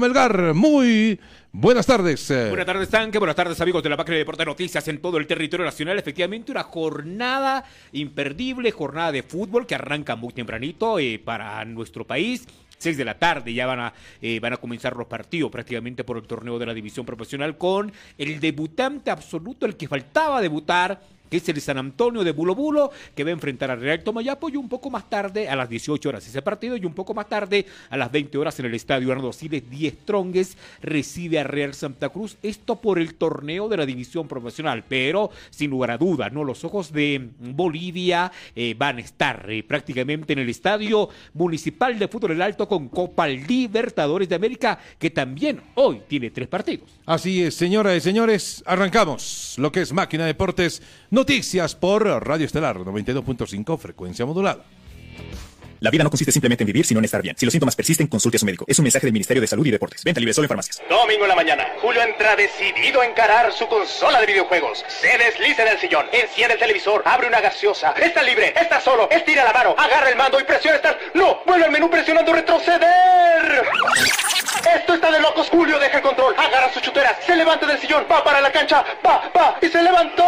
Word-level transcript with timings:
Melgar, 0.00 0.54
muy 0.54 1.20
buenas 1.52 1.84
tardes. 1.84 2.26
Buenas 2.48 2.64
tardes, 2.64 2.88
Tanque. 2.88 3.18
Buenas 3.18 3.36
tardes, 3.36 3.60
amigos 3.60 3.82
de 3.82 3.90
la 3.90 3.98
Página 3.98 4.14
de 4.14 4.20
Deportes 4.20 4.46
Noticias 4.46 4.88
en 4.88 5.02
todo 5.02 5.18
el 5.18 5.26
territorio 5.26 5.66
nacional. 5.66 5.98
Efectivamente, 5.98 6.50
una 6.50 6.62
jornada 6.62 7.62
imperdible, 7.92 8.70
jornada 8.70 9.12
de 9.12 9.22
fútbol 9.22 9.66
que 9.66 9.74
arranca 9.74 10.16
muy 10.16 10.32
tempranito 10.32 10.98
eh, 10.98 11.20
para 11.22 11.62
nuestro 11.66 12.06
país. 12.06 12.46
6 12.78 12.96
de 12.96 13.04
la 13.04 13.18
tarde 13.18 13.52
ya 13.52 13.66
van 13.66 13.80
a, 13.80 13.92
eh, 14.22 14.40
van 14.40 14.54
a 14.54 14.56
comenzar 14.56 14.96
los 14.96 15.08
partidos 15.08 15.50
prácticamente 15.50 16.04
por 16.04 16.16
el 16.16 16.22
torneo 16.22 16.58
de 16.58 16.64
la 16.64 16.72
división 16.72 17.04
profesional 17.04 17.58
con 17.58 17.92
el 18.16 18.40
debutante 18.40 19.10
absoluto, 19.10 19.66
el 19.66 19.76
que 19.76 19.88
faltaba 19.88 20.40
debutar 20.40 21.02
que 21.32 21.38
es 21.38 21.48
el 21.48 21.62
San 21.62 21.78
Antonio 21.78 22.24
de 22.24 22.32
Bulo 22.32 22.54
Bulo, 22.54 22.90
que 23.14 23.24
va 23.24 23.30
a 23.30 23.32
enfrentar 23.32 23.70
al 23.70 23.80
Real 23.80 24.04
Tomayapo 24.04 24.50
y 24.50 24.56
un 24.56 24.68
poco 24.68 24.90
más 24.90 25.08
tarde, 25.08 25.48
a 25.48 25.56
las 25.56 25.66
18 25.66 26.10
horas 26.10 26.26
ese 26.28 26.42
partido, 26.42 26.76
y 26.76 26.84
un 26.84 26.92
poco 26.92 27.14
más 27.14 27.26
tarde, 27.26 27.64
a 27.88 27.96
las 27.96 28.12
20 28.12 28.36
horas 28.36 28.60
en 28.60 28.66
el 28.66 28.74
Estadio 28.74 29.10
Arnaldo 29.10 29.32
Siles, 29.32 29.62
10 29.70 30.04
Trongues 30.04 30.58
recibe 30.82 31.38
a 31.38 31.44
Real 31.44 31.72
Santa 31.72 32.10
Cruz, 32.10 32.36
esto 32.42 32.82
por 32.82 32.98
el 32.98 33.14
torneo 33.14 33.66
de 33.70 33.78
la 33.78 33.86
división 33.86 34.28
profesional, 34.28 34.84
pero 34.86 35.30
sin 35.48 35.70
lugar 35.70 35.92
a 35.92 35.96
dudas, 35.96 36.30
¿no? 36.30 36.44
Los 36.44 36.64
ojos 36.64 36.92
de 36.92 37.30
Bolivia 37.38 38.30
eh, 38.54 38.74
van 38.76 38.98
a 38.98 39.00
estar 39.00 39.50
eh, 39.50 39.62
prácticamente 39.62 40.34
en 40.34 40.40
el 40.40 40.50
Estadio 40.50 41.08
Municipal 41.32 41.98
de 41.98 42.08
Fútbol 42.08 42.32
El 42.32 42.42
Alto 42.42 42.68
con 42.68 42.90
Copa 42.90 43.26
Libertadores 43.26 44.28
de 44.28 44.34
América, 44.34 44.78
que 44.98 45.08
también 45.08 45.62
hoy 45.76 46.02
tiene 46.06 46.30
tres 46.30 46.48
partidos. 46.48 46.90
Así 47.06 47.42
es, 47.42 47.54
señoras 47.54 47.96
y 47.96 48.00
señores, 48.02 48.62
arrancamos 48.66 49.54
lo 49.56 49.72
que 49.72 49.80
es 49.80 49.94
Máquina 49.94 50.26
Deportes. 50.26 50.82
Noticias 51.22 51.76
por 51.76 52.04
Radio 52.04 52.46
Estelar 52.46 52.78
92.5 52.78 53.78
frecuencia 53.78 54.26
modulada. 54.26 54.64
La 55.82 55.90
vida 55.90 56.04
no 56.04 56.10
consiste 56.10 56.30
simplemente 56.30 56.62
en 56.62 56.66
vivir, 56.66 56.86
sino 56.86 57.00
en 57.00 57.06
estar 57.06 57.20
bien. 57.20 57.36
Si 57.36 57.44
los 57.44 57.50
síntomas 57.50 57.74
persisten, 57.74 58.06
consulte 58.06 58.36
a 58.36 58.38
su 58.38 58.46
médico. 58.46 58.64
Es 58.68 58.78
un 58.78 58.84
mensaje 58.84 59.04
del 59.04 59.12
Ministerio 59.12 59.40
de 59.40 59.48
Salud 59.48 59.66
y 59.66 59.72
Deportes. 59.72 60.04
Venta 60.04 60.20
libre 60.20 60.32
solo 60.32 60.44
en 60.44 60.48
farmacias. 60.50 60.80
Domingo 60.88 61.24
en 61.24 61.28
la 61.28 61.34
mañana. 61.34 61.66
Julio 61.80 62.00
entra 62.02 62.36
decidido 62.36 63.00
a 63.00 63.06
encarar 63.06 63.52
su 63.52 63.66
consola 63.66 64.20
de 64.20 64.26
videojuegos. 64.26 64.84
Se 64.86 65.18
desliza 65.18 65.62
en 65.62 65.68
el 65.72 65.78
sillón, 65.80 66.06
enciende 66.12 66.54
el 66.54 66.60
televisor, 66.60 67.02
abre 67.04 67.26
una 67.26 67.40
gaseosa. 67.40 67.94
Está 68.00 68.22
libre, 68.22 68.54
está 68.56 68.80
solo, 68.80 69.10
estira 69.10 69.42
la 69.42 69.52
mano, 69.52 69.74
agarra 69.76 70.08
el 70.08 70.14
mando 70.14 70.38
y 70.38 70.44
presiona 70.44 70.76
estar. 70.76 70.96
¡No! 71.14 71.42
Vuelve 71.46 71.64
al 71.64 71.72
menú 71.72 71.90
presionando 71.90 72.32
retroceder. 72.32 73.64
Esto 74.76 74.94
está 74.94 75.10
de 75.10 75.18
locos. 75.18 75.48
Julio 75.48 75.80
deja 75.80 75.96
el 75.96 76.02
control, 76.04 76.36
agarra 76.38 76.72
sus 76.72 76.80
chuteras, 76.82 77.16
se 77.26 77.34
levanta 77.34 77.66
del 77.66 77.80
sillón, 77.80 78.06
va 78.08 78.22
para 78.22 78.40
la 78.40 78.52
cancha, 78.52 78.84
va, 79.04 79.32
va 79.36 79.58
y 79.60 79.66
se 79.66 79.82
levantó. 79.82 80.22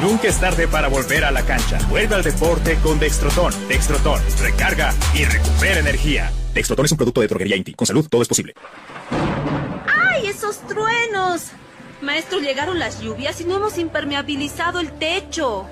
Nunca 0.00 0.28
es 0.28 0.38
tarde 0.38 0.68
para 0.68 0.86
volver 0.86 1.24
a 1.24 1.32
la 1.32 1.42
cancha. 1.42 1.78
Vuelve 1.88 2.14
al 2.14 2.22
deporte 2.22 2.76
con 2.76 3.00
Dextrotón. 3.00 3.52
Dextrotón, 3.66 4.22
recarga 4.40 4.94
y 5.12 5.24
recupera 5.24 5.80
energía. 5.80 6.30
Dextrotón 6.54 6.86
es 6.86 6.92
un 6.92 6.98
producto 6.98 7.20
de 7.20 7.26
droguería 7.26 7.56
Inti. 7.56 7.74
Con 7.74 7.84
salud 7.84 8.06
todo 8.08 8.22
es 8.22 8.28
posible. 8.28 8.54
¡Ay, 9.88 10.28
esos 10.28 10.64
truenos! 10.68 11.50
Maestro, 12.00 12.38
llegaron 12.38 12.78
las 12.78 13.00
lluvias 13.00 13.40
y 13.40 13.44
no 13.44 13.56
hemos 13.56 13.76
impermeabilizado 13.76 14.78
el 14.78 14.92
techo. 14.92 15.66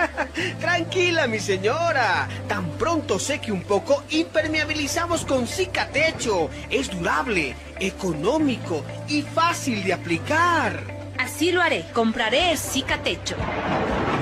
Tranquila, 0.60 1.26
mi 1.26 1.38
señora. 1.38 2.28
Tan 2.48 2.70
pronto 2.78 3.18
seque 3.18 3.52
un 3.52 3.62
poco, 3.62 4.02
impermeabilizamos 4.08 5.26
con 5.26 5.46
Cicatecho. 5.46 6.48
Es 6.70 6.90
durable, 6.90 7.54
económico 7.78 8.82
y 9.06 9.20
fácil 9.20 9.84
de 9.84 9.92
aplicar. 9.92 10.95
Así 11.18 11.52
lo 11.52 11.62
haré. 11.62 11.84
Compraré 11.92 12.52
el 12.52 12.58
Cicatecho. 12.58 13.36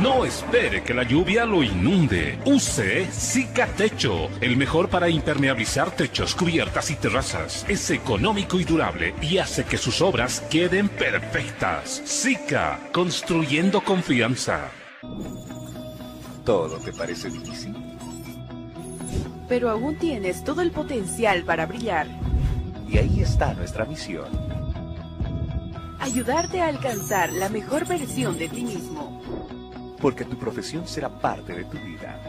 No 0.02 0.24
espere 0.24 0.82
que 0.82 0.94
la 0.94 1.02
lluvia 1.02 1.44
lo 1.44 1.62
inunde. 1.62 2.38
Use 2.44 3.06
Cicatecho, 3.10 4.28
el 4.40 4.56
mejor 4.56 4.88
para 4.88 5.08
impermeabilizar 5.08 5.90
techos, 5.92 6.34
cubiertas 6.34 6.90
y 6.90 6.96
terrazas. 6.96 7.64
Es 7.68 7.90
económico 7.90 8.58
y 8.58 8.64
durable 8.64 9.14
y 9.22 9.38
hace 9.38 9.64
que 9.64 9.78
sus 9.78 10.00
obras 10.02 10.40
queden 10.50 10.88
perfectas. 10.88 12.02
Zika, 12.06 12.80
construyendo 12.92 13.80
confianza. 13.80 14.70
¿Todo 16.44 16.76
te 16.78 16.92
parece 16.92 17.30
difícil? 17.30 17.74
Pero 19.48 19.70
aún 19.70 19.96
tienes 19.96 20.44
todo 20.44 20.60
el 20.62 20.70
potencial 20.70 21.44
para 21.44 21.66
brillar. 21.66 22.06
Y 22.88 22.98
ahí 22.98 23.20
está 23.20 23.54
nuestra 23.54 23.84
misión 23.84 24.43
ayudarte 26.04 26.60
a 26.60 26.68
alcanzar 26.68 27.32
la 27.32 27.48
mejor 27.48 27.86
versión 27.86 28.36
de 28.36 28.48
ti 28.48 28.62
mismo. 28.62 29.22
Porque 30.00 30.26
tu 30.26 30.36
profesión 30.36 30.86
será 30.86 31.08
parte 31.08 31.54
de 31.54 31.64
tu 31.64 31.78
vida. 31.78 32.20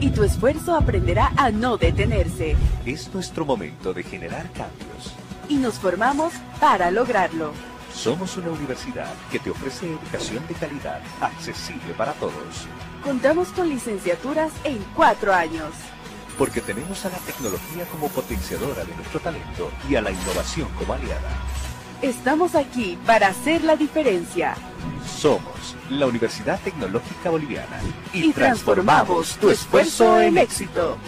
Y 0.00 0.10
tu 0.10 0.22
esfuerzo 0.22 0.76
aprenderá 0.76 1.32
a 1.36 1.50
no 1.50 1.78
detenerse. 1.78 2.56
Es 2.84 3.12
nuestro 3.14 3.46
momento 3.46 3.94
de 3.94 4.02
generar 4.02 4.50
cambios. 4.52 5.14
Y 5.48 5.56
nos 5.56 5.78
formamos 5.78 6.34
para 6.60 6.90
lograrlo. 6.90 7.52
Somos 7.94 8.36
una 8.36 8.50
universidad 8.50 9.14
que 9.32 9.38
te 9.38 9.50
ofrece 9.50 9.86
educación 9.86 10.46
de 10.46 10.54
calidad, 10.54 11.00
accesible 11.22 11.94
para 11.96 12.12
todos. 12.14 12.68
Contamos 13.02 13.48
con 13.48 13.70
licenciaturas 13.70 14.52
en 14.64 14.78
cuatro 14.94 15.32
años. 15.32 15.72
Porque 16.36 16.60
tenemos 16.60 17.02
a 17.06 17.08
la 17.08 17.18
tecnología 17.18 17.86
como 17.86 18.08
potenciadora 18.08 18.84
de 18.84 18.94
nuestro 18.94 19.20
talento 19.20 19.70
y 19.88 19.94
a 19.94 20.02
la 20.02 20.10
innovación 20.10 20.68
como 20.76 20.92
aliada. 20.92 21.30
Estamos 22.04 22.54
aquí 22.54 22.98
para 23.06 23.28
hacer 23.28 23.64
la 23.64 23.76
diferencia. 23.76 24.54
Somos 25.06 25.74
la 25.88 26.06
Universidad 26.06 26.60
Tecnológica 26.60 27.30
Boliviana 27.30 27.80
y, 28.12 28.30
transformamos 28.30 29.38
tu 29.38 29.48
esfuerzo 29.48 30.20
en 30.20 30.36
éxito. 30.36 30.98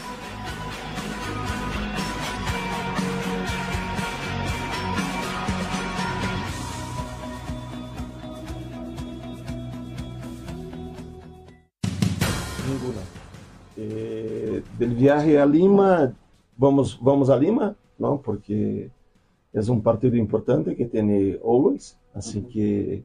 Eh, 13.77 14.63
del 14.79 14.95
viaje 14.95 15.39
a 15.39 15.45
Lima, 15.45 16.11
vamos, 16.57 16.99
vamos 17.03 17.29
a 17.29 17.37
Lima, 17.37 17.77
¿no? 17.99 18.23
Porque 18.23 18.89
es 19.57 19.71
un 19.71 19.83
partido 19.83 20.17
importante 20.17 20.77
que 20.77 20.85
tiene 20.85 21.39
Always, 21.43 21.97
así 22.13 22.43
que 22.43 23.03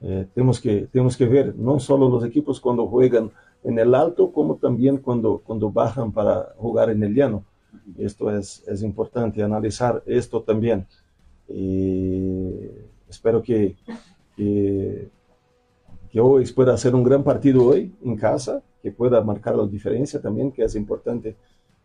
eh, 0.00 0.26
tenemos 0.34 0.58
que 0.58 0.88
tenemos 0.90 1.14
que 1.14 1.26
ver 1.26 1.54
no 1.56 1.78
solo 1.78 2.08
los 2.08 2.24
equipos 2.24 2.58
cuando 2.58 2.86
juegan 2.86 3.30
en 3.62 3.78
el 3.78 3.94
alto, 3.94 4.32
como 4.32 4.56
también 4.56 4.96
cuando, 4.96 5.42
cuando 5.44 5.70
bajan 5.70 6.10
para 6.10 6.54
jugar 6.56 6.88
en 6.88 7.02
el 7.02 7.14
llano. 7.14 7.44
Esto 7.98 8.30
es, 8.30 8.64
es 8.66 8.82
importante, 8.82 9.42
analizar 9.42 10.02
esto 10.06 10.42
también. 10.42 10.86
espero 13.08 13.42
que, 13.42 13.76
que, 14.36 15.08
que 16.10 16.18
Always 16.18 16.52
pueda 16.52 16.72
hacer 16.72 16.94
un 16.94 17.04
gran 17.04 17.22
partido 17.22 17.66
hoy 17.66 17.94
en 18.02 18.16
casa, 18.16 18.62
que 18.82 18.90
pueda 18.90 19.22
marcar 19.22 19.54
la 19.56 19.66
diferencia 19.66 20.20
también, 20.20 20.50
que 20.50 20.64
es 20.64 20.74
importante 20.76 21.36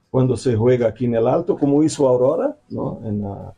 cuando 0.10 0.38
se 0.38 0.56
juega 0.56 0.88
aquí 0.88 1.06
en 1.06 1.16
el 1.16 1.28
alto, 1.28 1.58
como 1.58 1.84
hizo 1.84 2.08
Aurora, 2.08 2.58
¿no? 2.70 3.00
En 3.04 3.22
la, 3.22 3.54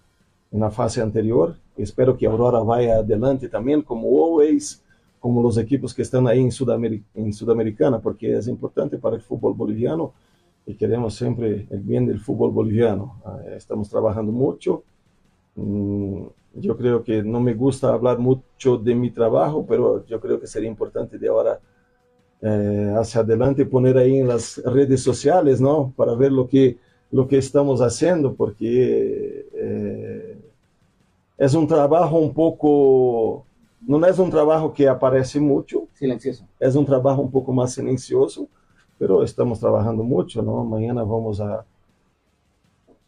en 0.51 0.59
la 0.59 0.69
fase 0.69 1.01
anterior. 1.01 1.55
Espero 1.77 2.17
que 2.17 2.25
Aurora 2.25 2.59
vaya 2.59 2.95
adelante 2.95 3.47
también, 3.47 3.81
como 3.81 4.07
always, 4.07 4.83
como 5.19 5.41
los 5.41 5.57
equipos 5.57 5.93
que 5.93 6.01
están 6.01 6.27
ahí 6.27 6.41
en, 6.41 6.51
Sudamérica, 6.51 7.05
en 7.15 7.31
Sudamericana, 7.31 7.99
porque 7.99 8.37
es 8.37 8.47
importante 8.47 8.97
para 8.97 9.15
el 9.15 9.21
fútbol 9.21 9.53
boliviano 9.53 10.13
y 10.65 10.75
queremos 10.75 11.15
siempre 11.15 11.67
el 11.69 11.79
bien 11.79 12.05
del 12.05 12.19
fútbol 12.19 12.51
boliviano. 12.51 13.19
Ah, 13.25 13.39
estamos 13.55 13.89
trabajando 13.89 14.31
mucho. 14.31 14.83
Mm, 15.55 16.23
yo 16.55 16.77
creo 16.77 17.03
que 17.03 17.23
no 17.23 17.39
me 17.39 17.53
gusta 17.53 17.93
hablar 17.93 18.19
mucho 18.19 18.77
de 18.77 18.95
mi 18.95 19.11
trabajo, 19.11 19.65
pero 19.67 20.05
yo 20.05 20.19
creo 20.19 20.39
que 20.39 20.47
sería 20.47 20.69
importante 20.69 21.17
de 21.17 21.27
ahora 21.27 21.59
eh, 22.41 22.93
hacia 22.97 23.21
adelante 23.21 23.65
poner 23.65 23.97
ahí 23.97 24.17
en 24.17 24.27
las 24.27 24.57
redes 24.65 25.01
sociales, 25.01 25.61
¿no? 25.61 25.93
Para 25.95 26.15
ver 26.15 26.31
lo 26.31 26.47
que, 26.47 26.77
lo 27.11 27.27
que 27.27 27.37
estamos 27.37 27.81
haciendo, 27.81 28.33
porque 28.33 29.47
eh, 29.53 30.30
es 31.41 31.55
un 31.55 31.65
trabajo 31.65 32.19
un 32.19 32.35
poco, 32.35 33.47
no 33.81 34.05
es 34.05 34.19
un 34.19 34.29
trabajo 34.29 34.71
que 34.71 34.87
aparece 34.87 35.39
mucho. 35.39 35.87
Silencioso. 35.93 36.45
Es 36.59 36.75
un 36.75 36.85
trabajo 36.85 37.19
un 37.19 37.31
poco 37.31 37.51
más 37.51 37.73
silencioso, 37.73 38.47
pero 38.99 39.23
estamos 39.23 39.59
trabajando 39.59 40.03
mucho, 40.03 40.43
¿no? 40.43 40.63
Mañana 40.63 41.03
vamos 41.03 41.41
a, 41.41 41.65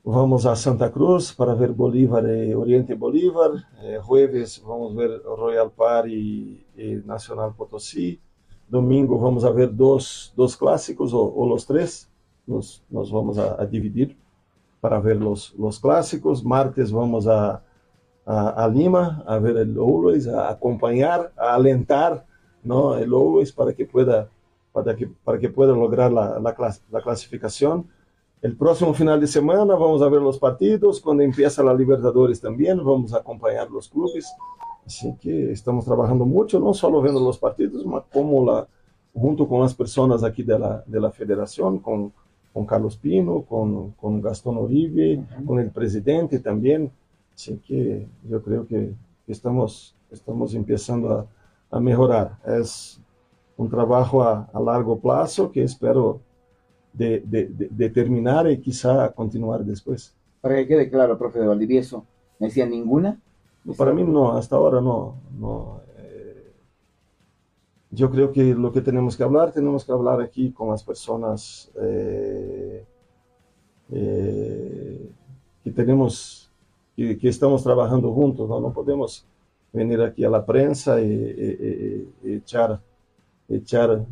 vamos 0.03 0.47
a 0.47 0.55
Santa 0.55 0.91
Cruz 0.91 1.31
para 1.31 1.53
ver 1.53 1.73
Bolívar 1.73 2.25
y 2.27 2.55
Oriente 2.55 2.95
Bolívar. 2.95 3.51
Eh, 3.83 3.99
jueves 4.01 4.63
vamos 4.65 4.93
a 4.93 4.95
ver 4.97 5.21
Royal 5.21 5.69
Par 5.69 6.09
y, 6.09 6.65
Nacional 7.05 7.53
Potosí. 7.55 8.19
Domingo 8.67 9.19
vamos 9.19 9.43
a 9.43 9.51
ver 9.51 9.75
dos, 9.75 10.33
dos 10.35 10.57
clásicos 10.57 11.11
o, 11.13 11.47
los 11.47 11.67
tres. 11.67 12.09
Nos, 12.47 12.83
nos 12.89 13.11
vamos 13.11 13.37
a, 13.37 13.61
a, 13.61 13.65
dividir 13.67 14.17
para 14.81 14.99
ver 14.99 15.17
los, 15.17 15.53
los 15.53 15.79
clásicos. 15.79 16.43
Martes 16.43 16.91
vamos 16.91 17.27
a, 17.27 17.61
a, 18.25 18.49
a, 18.63 18.67
Lima 18.67 19.23
a 19.27 19.37
ver 19.39 19.57
el 19.57 19.77
Always, 19.77 20.27
a 20.27 20.49
acompañar, 20.49 21.31
a 21.37 21.55
alentar 21.55 22.25
¿no? 22.63 22.95
el 22.95 23.13
Always 23.13 23.51
para 23.51 23.73
que 23.73 23.85
pueda, 23.85 24.29
para 24.71 24.95
que, 24.95 25.07
para 25.23 25.39
que 25.39 25.49
pueda 25.49 25.73
lograr 25.73 26.11
la, 26.11 26.39
la, 26.39 26.55
la 26.91 27.01
clasificación. 27.01 27.87
el 28.41 28.55
próximo 28.55 28.93
final 28.93 29.19
de 29.19 29.27
semana 29.27 29.75
vamos 29.75 30.01
a 30.01 30.09
ver 30.09 30.21
los 30.21 30.37
partidos, 30.37 30.99
cuando 30.99 31.23
empieza 31.23 31.63
la 31.63 31.73
Libertadores 31.73 32.41
también 32.41 32.77
vamos 32.83 33.13
a 33.13 33.17
acompañar 33.17 33.69
los 33.69 33.89
clubes. 33.89 34.25
Así 34.85 35.15
que 35.21 35.51
estamos 35.51 35.85
trabajando 35.85 36.25
mucho, 36.25 36.59
no 36.59 36.73
solo 36.73 37.01
viendo 37.01 37.21
los 37.21 37.37
partidos, 37.37 37.83
sino 37.83 38.03
como 38.11 38.45
la, 38.45 38.67
junto 39.13 39.47
con 39.47 39.61
las 39.61 39.73
personas 39.73 40.23
aquí 40.23 40.43
de 40.43 40.59
la, 40.59 40.83
de 40.85 40.99
la 40.99 41.09
federación, 41.11 41.79
con, 41.79 42.11
con 42.51 42.65
Carlos 42.65 42.97
Pino, 42.97 43.43
con, 43.43 43.91
con 43.91 44.21
Gastón 44.21 44.57
Oribe, 44.57 45.23
con 45.45 45.59
el 45.59 45.71
presidente 45.71 46.39
también. 46.39 46.91
Así 47.35 47.57
que 47.57 48.07
yo 48.29 48.41
creo 48.41 48.67
que 48.67 48.93
estamos, 49.27 49.95
estamos 50.11 50.53
empezando 50.53 51.11
a, 51.11 51.27
a 51.71 51.79
mejorar. 51.79 52.37
Es 52.45 52.99
un 53.57 53.69
trabajo 53.69 54.23
a, 54.23 54.49
a 54.53 54.59
largo 54.59 54.99
plazo 54.99 55.51
que 55.51 55.63
espero 55.63 56.21
de, 56.93 57.21
de, 57.25 57.47
de, 57.47 57.67
de, 57.69 57.89
terminar 57.89 58.49
y 58.49 58.59
quizá 58.59 59.11
continuar 59.13 59.65
después. 59.65 60.15
Para 60.41 60.55
que 60.55 60.67
quede 60.67 60.89
claro, 60.89 61.17
profe 61.17 61.39
de 61.39 61.47
Valdivieso, 61.47 62.05
¿me 62.39 62.47
decía 62.47 62.65
ninguna? 62.65 63.19
Para 63.77 63.93
mí 63.93 64.03
no, 64.03 64.33
hasta 64.33 64.55
ahora 64.55 64.81
no. 64.81 65.15
no 65.39 65.81
eh, 65.97 66.51
yo 67.91 68.11
creo 68.11 68.31
que 68.31 68.53
lo 68.53 68.71
que 68.71 68.81
tenemos 68.81 69.15
que 69.15 69.23
hablar, 69.23 69.51
tenemos 69.51 69.85
que 69.85 69.91
hablar 69.91 70.21
aquí 70.21 70.51
con 70.51 70.69
las 70.69 70.83
personas 70.83 71.71
eh, 71.81 72.85
eh, 73.91 75.11
que 75.63 75.71
tenemos, 75.71 76.42
que, 76.95 77.17
que, 77.17 77.29
estamos 77.29 77.63
trabajando 77.63 78.13
juntos, 78.13 78.47
¿no? 78.47 78.59
no 78.59 78.73
podemos 78.73 79.25
venir 79.71 80.01
aquí 80.01 80.23
a 80.23 80.29
la 80.29 80.45
prensa 80.45 81.01
y, 81.01 81.05
y, 81.05 82.13
y 82.23 82.33
echar, 82.35 82.79
echar 83.49 84.05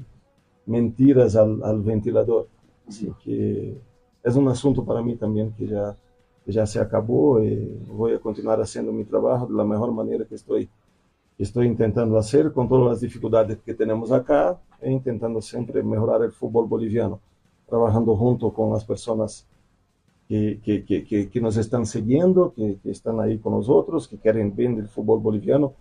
mentiras 0.65 1.35
al, 1.35 1.61
al 1.63 1.81
ventilador. 1.81 2.47
Así 2.87 3.11
que 3.23 3.77
es 4.23 4.35
un 4.35 4.47
asunto 4.47 4.83
para 4.83 5.01
mí 5.01 5.15
también 5.15 5.51
que 5.53 5.67
ya, 5.67 5.95
que 6.45 6.51
ya 6.51 6.65
se 6.65 6.79
acabó 6.79 7.41
y 7.41 7.79
voy 7.87 8.13
a 8.13 8.19
continuar 8.19 8.59
haciendo 8.61 8.91
mi 8.91 9.05
trabajo 9.05 9.47
de 9.47 9.53
la 9.53 9.63
mejor 9.63 9.91
manera 9.91 10.25
que 10.25 10.35
estoy, 10.35 10.69
que 11.37 11.43
estoy 11.43 11.67
intentando 11.67 12.17
hacer 12.17 12.51
con 12.51 12.67
todas 12.67 12.91
las 12.91 13.01
dificultades 13.01 13.59
que 13.59 13.73
tenemos 13.73 14.11
acá 14.11 14.59
e 14.79 14.91
intentando 14.91 15.41
siempre 15.41 15.83
mejorar 15.83 16.23
el 16.23 16.31
fútbol 16.31 16.67
boliviano, 16.67 17.19
trabajando 17.67 18.15
junto 18.15 18.51
con 18.51 18.71
las 18.71 18.83
personas 18.83 19.47
que, 20.31 20.85
que, 20.85 21.03
que, 21.03 21.29
que 21.29 21.41
nos 21.41 21.57
están 21.57 21.85
siguiendo, 21.85 22.53
que, 22.55 22.79
están 22.85 23.19
ahí 23.19 23.37
con 23.37 23.51
nosotros, 23.51 24.07
que 24.07 24.17
quieren 24.17 24.55
bien 24.55 24.77
el 24.79 24.87
fútbol 24.87 25.19
boliviano. 25.19 25.73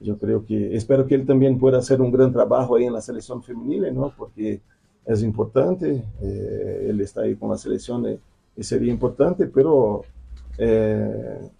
Yo 0.00 0.16
creo 0.16 0.46
que, 0.46 0.74
espero 0.74 1.06
que 1.06 1.14
él 1.14 1.26
también 1.26 1.58
pueda 1.58 1.78
hacer 1.78 2.00
un 2.00 2.10
gran 2.10 2.32
trabajo 2.32 2.76
ahí 2.76 2.84
en 2.84 2.94
la 2.94 3.02
selección 3.02 3.42
femenil, 3.42 3.94
¿no? 3.94 4.14
Porque 4.16 4.62
es 5.04 5.22
importante, 5.22 6.02
eh, 6.22 6.86
él 6.88 6.98
está 7.02 7.22
ahí 7.22 7.36
con 7.36 7.50
la 7.50 7.58
selección 7.58 8.06
y, 8.08 8.18
y 8.58 8.62
sería 8.62 8.90
importante, 8.90 9.46
pero 9.48 10.02
eh, 10.56 11.50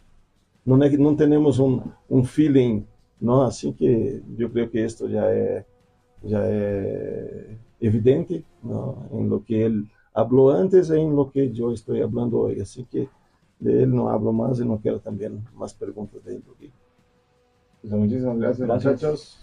no, 0.64 0.78
no, 0.78 1.16
tenemos 1.16 1.58
un, 1.58 1.92
un, 2.08 2.24
feeling, 2.24 2.84
¿no? 3.20 3.42
Así 3.42 3.74
que 3.74 4.22
yo 4.38 4.50
creo 4.50 4.70
que 4.70 4.86
esto 4.86 5.06
ya 5.08 5.30
es, 5.30 5.66
ya 6.22 6.48
es 6.48 7.58
evidente, 7.80 8.44
¿no? 8.62 9.06
En 9.12 9.28
lo 9.28 9.44
que 9.44 9.66
él 9.66 9.86
habló 10.12 10.50
antes 10.50 10.90
en 10.90 11.14
lo 11.14 11.30
que 11.30 11.52
yo 11.52 11.72
estoy 11.72 12.02
hablando 12.02 12.40
hoy, 12.40 12.60
así 12.60 12.84
que 12.84 13.08
de 13.58 13.82
él 13.82 13.94
no 13.94 14.08
hablo 14.08 14.32
más 14.32 14.58
y 14.60 14.64
no 14.64 14.78
quiero 14.78 15.00
también 15.00 15.44
más 15.54 15.74
preguntas 15.74 16.24
de 16.24 16.36
él. 16.36 16.42
Pues 17.80 17.92
muchísimas 17.92 18.38
gracias, 18.38 18.66
gracias. 18.66 18.92
muchachos. 18.92 19.38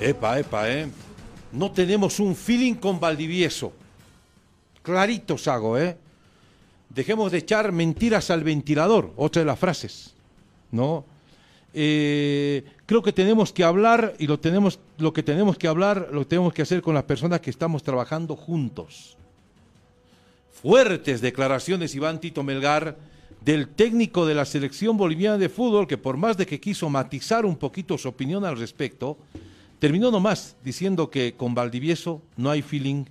Epa, 0.00 0.38
epa, 0.38 0.70
¿eh? 0.70 0.88
No 1.52 1.72
tenemos 1.72 2.20
un 2.20 2.34
feeling 2.34 2.74
con 2.74 3.00
Valdivieso. 3.00 3.72
Clarito 4.82 5.36
hago, 5.46 5.78
¿eh? 5.78 5.96
Dejemos 6.88 7.32
de 7.32 7.38
echar 7.38 7.72
mentiras 7.72 8.30
al 8.30 8.44
ventilador, 8.44 9.12
otra 9.16 9.40
de 9.40 9.46
las 9.46 9.58
frases, 9.58 10.14
¿no? 10.70 11.04
Eh, 11.74 12.64
creo 12.88 13.02
que 13.02 13.12
tenemos 13.12 13.52
que 13.52 13.62
hablar 13.62 14.14
y 14.18 14.26
lo, 14.26 14.40
tenemos, 14.40 14.80
lo 14.98 15.12
que 15.12 15.22
tenemos 15.22 15.56
que 15.56 15.68
hablar 15.68 16.08
lo 16.10 16.26
tenemos 16.26 16.52
que 16.52 16.62
hacer 16.62 16.82
con 16.82 16.94
las 16.94 17.04
personas 17.04 17.40
que 17.40 17.50
estamos 17.50 17.84
trabajando 17.84 18.34
juntos. 18.34 19.16
Fuertes 20.50 21.20
declaraciones, 21.20 21.94
Iván 21.94 22.18
Tito 22.18 22.42
Melgar, 22.42 22.96
del 23.44 23.68
técnico 23.68 24.26
de 24.26 24.34
la 24.34 24.44
selección 24.44 24.96
boliviana 24.96 25.38
de 25.38 25.48
fútbol, 25.48 25.86
que 25.86 25.96
por 25.96 26.16
más 26.16 26.36
de 26.36 26.46
que 26.46 26.58
quiso 26.58 26.90
matizar 26.90 27.46
un 27.46 27.56
poquito 27.56 27.96
su 27.96 28.08
opinión 28.08 28.44
al 28.44 28.58
respecto, 28.58 29.16
Terminó 29.78 30.10
nomás 30.10 30.56
diciendo 30.64 31.08
que 31.08 31.34
con 31.34 31.54
Valdivieso 31.54 32.20
no 32.36 32.50
hay 32.50 32.62
feeling 32.62 33.04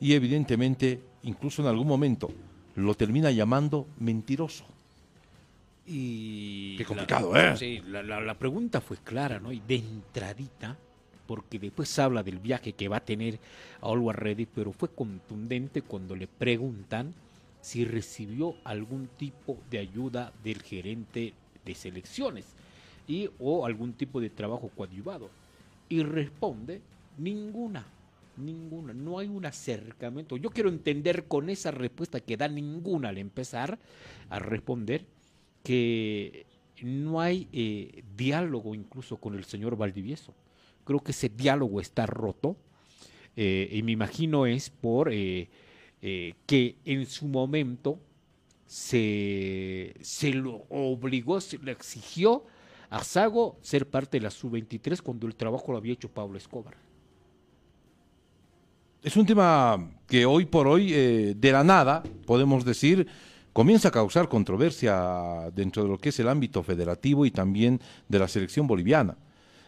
y 0.00 0.12
evidentemente, 0.12 1.00
incluso 1.22 1.62
en 1.62 1.68
algún 1.68 1.86
momento, 1.86 2.30
lo 2.74 2.94
termina 2.94 3.30
llamando 3.30 3.86
mentiroso. 3.98 4.66
Y 5.92 6.76
Qué 6.76 6.84
complicado, 6.84 7.32
la, 7.32 7.54
¿eh? 7.54 7.56
Sí, 7.56 7.82
la, 7.84 8.00
la, 8.04 8.20
la, 8.20 8.38
pregunta 8.38 8.80
fue 8.80 8.96
clara, 8.98 9.40
¿no? 9.40 9.50
Y 9.50 9.58
de 9.58 9.74
entradita, 9.74 10.78
porque 11.26 11.58
después 11.58 11.98
habla 11.98 12.22
del 12.22 12.38
viaje 12.38 12.74
que 12.74 12.86
va 12.86 12.98
a 12.98 13.04
tener 13.04 13.40
a 13.80 13.88
Always 13.88 14.16
Ready, 14.16 14.46
pero 14.46 14.70
fue 14.70 14.88
contundente 14.90 15.82
cuando 15.82 16.14
le 16.14 16.28
preguntan 16.28 17.12
si 17.60 17.84
recibió 17.84 18.54
algún 18.62 19.08
tipo 19.16 19.58
de 19.68 19.80
ayuda 19.80 20.32
del 20.44 20.62
gerente 20.62 21.34
de 21.64 21.74
selecciones 21.74 22.46
y 23.08 23.28
o 23.40 23.66
algún 23.66 23.92
tipo 23.94 24.20
de 24.20 24.30
trabajo 24.30 24.70
coadyuvado 24.76 25.28
y 25.88 26.04
responde 26.04 26.80
ninguna, 27.18 27.84
ninguna, 28.36 28.94
no 28.94 29.18
hay 29.18 29.26
un 29.26 29.44
acercamiento. 29.44 30.36
Yo 30.36 30.50
quiero 30.50 30.68
entender 30.68 31.24
con 31.24 31.50
esa 31.50 31.72
respuesta 31.72 32.20
que 32.20 32.36
da 32.36 32.46
ninguna 32.46 33.08
al 33.08 33.18
empezar 33.18 33.76
a 34.30 34.38
responder 34.38 35.04
que 35.62 36.46
no 36.82 37.20
hay 37.20 37.48
eh, 37.52 38.02
diálogo 38.16 38.74
incluso 38.74 39.16
con 39.16 39.34
el 39.34 39.44
señor 39.44 39.76
Valdivieso. 39.76 40.34
Creo 40.84 41.00
que 41.00 41.12
ese 41.12 41.28
diálogo 41.28 41.80
está 41.80 42.06
roto 42.06 42.56
eh, 43.36 43.68
y 43.72 43.82
me 43.82 43.92
imagino 43.92 44.46
es 44.46 44.70
por 44.70 45.10
eh, 45.12 45.48
que 46.46 46.76
en 46.84 47.06
su 47.06 47.26
momento 47.26 47.98
se, 48.66 49.94
se 50.00 50.32
lo 50.32 50.64
obligó, 50.70 51.40
se 51.40 51.58
le 51.58 51.72
exigió 51.72 52.44
a 52.88 53.04
Sago 53.04 53.56
ser 53.62 53.88
parte 53.88 54.18
de 54.18 54.24
la 54.24 54.30
sub-23 54.30 55.00
cuando 55.00 55.26
el 55.26 55.36
trabajo 55.36 55.72
lo 55.72 55.78
había 55.78 55.92
hecho 55.92 56.08
Pablo 56.08 56.36
Escobar. 56.36 56.76
Es 59.02 59.16
un 59.16 59.24
tema 59.24 59.90
que 60.06 60.26
hoy 60.26 60.44
por 60.44 60.66
hoy, 60.66 60.92
eh, 60.92 61.34
de 61.34 61.52
la 61.52 61.64
nada, 61.64 62.02
podemos 62.26 62.64
decir, 62.64 63.06
comienza 63.60 63.88
a 63.88 63.90
causar 63.90 64.26
controversia 64.26 65.50
dentro 65.54 65.82
de 65.82 65.90
lo 65.90 65.98
que 65.98 66.08
es 66.08 66.18
el 66.18 66.30
ámbito 66.30 66.62
federativo 66.62 67.26
y 67.26 67.30
también 67.30 67.78
de 68.08 68.18
la 68.18 68.26
selección 68.26 68.66
boliviana. 68.66 69.18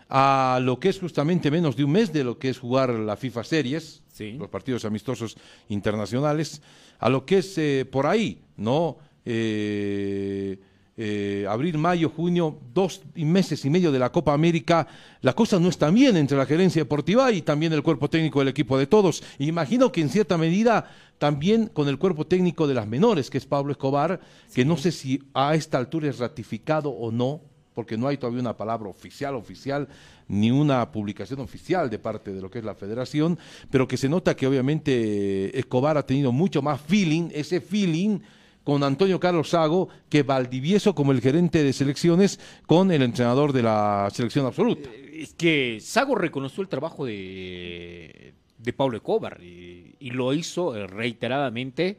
A 0.09 0.61
lo 0.63 0.81
que 0.81 0.89
es 0.89 0.99
justamente 0.99 1.51
menos 1.51 1.77
de 1.77 1.85
un 1.85 1.93
mes 1.93 2.11
de 2.11 2.25
lo 2.25 2.39
que 2.39 2.49
es 2.49 2.59
jugar 2.59 2.89
la 2.89 3.19
FIFA 3.19 3.45
Series, 3.45 4.03
sí. 4.11 4.33
los 4.33 4.49
partidos 4.49 4.87
amistosos 4.87 5.37
internacionales, 5.69 6.63
a 7.01 7.11
lo 7.11 7.27
que 7.27 7.37
es 7.37 7.59
eh, 7.59 7.85
por 7.85 8.07
ahí, 8.07 8.41
¿no? 8.57 8.97
Eh, 9.27 10.59
eh, 10.97 11.47
abril, 11.49 11.79
mayo, 11.79 12.11
junio, 12.11 12.59
dos 12.75 13.01
meses 13.15 13.65
y 13.65 13.71
medio 13.71 13.91
de 13.91 13.99
la 13.99 14.13
Copa 14.13 14.35
América, 14.35 14.87
la 15.23 15.33
cosa 15.33 15.59
no 15.59 15.69
está 15.69 15.91
bien 15.91 16.17
entre 16.17 16.37
la 16.37 16.45
gerencia 16.45 16.83
deportiva 16.83 17.33
y 17.33 17.43
también 17.43 17.73
el 17.73 17.83
cuerpo 17.83 18.11
técnico 18.11 18.41
del 18.41 18.49
equipo 18.49 18.77
de 18.77 18.87
todos. 18.87 19.23
Imagino 19.39 19.91
que 19.91 20.03
en 20.03 20.11
cierta 20.11 20.37
medida 20.37 20.91
también 21.19 21.69
con 21.69 21.89
el 21.89 21.99
cuerpo 21.99 22.27
técnico 22.27 22.67
de 22.67 22.75
las 22.75 22.87
menores, 22.87 23.31
que 23.31 23.39
es 23.39 23.47
Pablo 23.47 23.73
Escobar, 23.73 24.21
sí. 24.49 24.57
que 24.57 24.65
no 24.65 24.77
sé 24.77 24.93
si 24.93 25.23
a 25.33 25.55
esta 25.55 25.79
altura 25.79 26.11
es 26.11 26.19
ratificado 26.19 26.91
o 26.91 27.11
no, 27.11 27.41
porque 27.75 27.97
no 27.97 28.07
hay 28.07 28.19
todavía 28.19 28.41
una 28.41 28.57
palabra 28.57 28.89
oficial, 28.91 29.35
oficial, 29.35 29.89
ni 30.29 30.51
una 30.51 30.91
publicación 30.93 31.41
oficial 31.41 31.89
de 31.89 31.99
parte 31.99 32.33
de 32.33 32.41
lo 32.43 32.51
que 32.51 32.59
es 32.59 32.65
la 32.65 32.75
federación, 32.75 33.39
pero 33.71 33.89
que 33.89 33.97
se 33.97 34.09
nota 34.09 34.37
que 34.37 34.47
obviamente 34.47 35.59
Escobar 35.59 35.97
ha 35.97 36.07
tenido 36.07 36.33
mucho 36.33 36.61
más 36.61 36.81
feeling, 36.81 37.31
ese 37.33 37.61
feeling 37.61 38.21
con 38.65 38.83
Antonio 38.83 39.19
Carlos 39.21 39.51
Sago 39.51 39.89
que 40.09 40.23
Valdivieso 40.23 40.95
como 40.95 41.13
el 41.13 41.21
gerente 41.21 41.63
de 41.63 41.73
selecciones 41.73 42.41
con 42.67 42.91
el 42.91 43.03
entrenador 43.03 43.53
de 43.53 43.63
la 43.63 44.09
selección 44.13 44.47
absoluta. 44.47 44.91
Es 45.13 45.35
que 45.35 45.79
Sago 45.81 46.15
reconoció 46.15 46.63
el 46.63 46.69
trabajo 46.69 47.05
de, 47.05 48.35
de 48.63 48.73
Pablo 48.73 48.97
Escobar 48.97 49.43
y, 49.43 50.11
lo 50.11 50.33
hizo 50.35 50.77
eh, 50.77 50.87
reiteradamente 50.87 51.97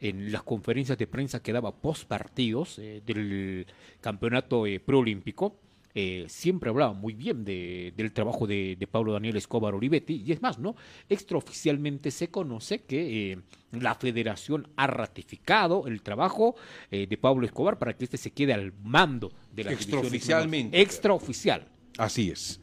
en 0.00 0.30
las 0.32 0.42
conferencias 0.42 0.98
de 0.98 1.06
prensa 1.06 1.42
que 1.42 1.52
daba 1.52 1.72
post 1.72 2.06
partidos 2.06 2.78
eh, 2.78 3.00
del 3.04 3.66
campeonato 4.00 4.66
eh, 4.66 4.80
preolímpico. 4.80 5.56
Eh, 5.94 6.24
siempre 6.28 6.70
hablaba 6.70 6.92
muy 6.92 7.14
bien 7.14 7.44
de, 7.44 7.92
del 7.96 8.12
trabajo 8.12 8.46
de, 8.48 8.76
de, 8.76 8.86
Pablo 8.88 9.12
Daniel 9.12 9.36
Escobar 9.36 9.74
Olivetti, 9.74 10.24
y 10.26 10.32
es 10.32 10.42
más, 10.42 10.58
¿no? 10.58 10.74
Extraoficialmente 11.08 12.10
se 12.10 12.28
conoce 12.28 12.82
que 12.82 13.32
eh, 13.32 13.38
la 13.70 13.94
federación 13.94 14.66
ha 14.76 14.88
ratificado 14.88 15.86
el 15.86 16.02
trabajo 16.02 16.56
eh, 16.90 17.06
de 17.06 17.16
Pablo 17.16 17.46
Escobar 17.46 17.78
para 17.78 17.96
que 17.96 18.04
este 18.04 18.16
se 18.16 18.32
quede 18.32 18.52
al 18.52 18.72
mando 18.82 19.32
de 19.52 19.64
la 19.64 19.72
Extraoficialmente. 19.72 20.80
Extraoficial. 20.80 21.68
Así 21.98 22.30
es. 22.30 22.60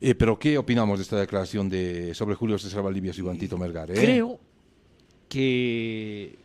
Eh, 0.00 0.14
pero 0.14 0.38
¿qué 0.38 0.58
opinamos 0.58 0.98
de 0.98 1.04
esta 1.04 1.18
declaración 1.18 1.68
de 1.70 2.14
sobre 2.14 2.34
Julio 2.34 2.58
César 2.58 2.82
Valdivia 2.82 3.12
y 3.16 3.20
Juan 3.20 3.38
Tito 3.38 3.56
eh? 3.64 3.94
Creo 3.94 4.38
que 5.28 6.38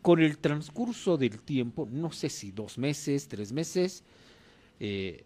con 0.00 0.20
el 0.20 0.38
transcurso 0.38 1.16
del 1.16 1.40
tiempo, 1.42 1.88
no 1.90 2.12
sé 2.12 2.28
si 2.28 2.52
dos 2.52 2.78
meses, 2.78 3.28
tres 3.28 3.52
meses, 3.52 4.04
eh, 4.80 5.24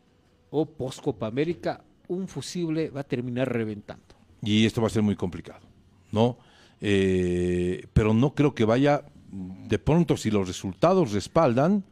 o 0.51 0.67
post 0.67 1.01
Copa 1.01 1.27
América, 1.27 1.83
un 2.09 2.29
fusible 2.29 2.91
va 2.91 3.01
a 3.01 3.05
terminar 3.05 3.51
reventando. 3.53 4.05
Y 4.43 4.67
esto 4.67 4.81
va 4.83 4.89
a 4.89 4.91
ser 4.91 5.03
muy 5.03 5.17
complicado, 5.17 5.67
¿no? 6.13 6.37
Eh, 6.81 7.87
pero 7.93 8.13
no 8.13 8.35
creo 8.35 8.55
que 8.55 8.65
vaya, 8.65 9.05
de 9.33 9.79
pronto, 9.79 10.17
si 10.17 10.31
los 10.31 10.47
resultados 10.47 11.13
respaldan, 11.13 11.83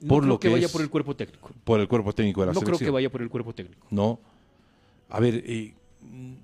No 0.00 0.08
por 0.08 0.22
creo 0.22 0.28
lo 0.34 0.40
que, 0.40 0.48
que, 0.48 0.54
vaya 0.54 0.66
es- 0.66 0.72
por 0.72 0.82
el 0.82 0.90
cuerpo 0.90 1.14
técnico. 1.14 1.50
por 1.64 1.78
el 1.80 1.86
cuerpo 1.88 2.12
técnico 2.12 2.40
de 2.40 2.48
la 2.48 2.52
No 2.52 2.60
creo 2.60 2.78
que 2.78 2.90
vaya 2.90 3.10
por 3.10 3.22
el 3.22 3.28
cuerpo 3.30 3.54
técnico. 3.54 3.86
¿no? 3.90 4.18
A 5.10 5.20
ver, 5.20 5.42
eh, 5.46 5.74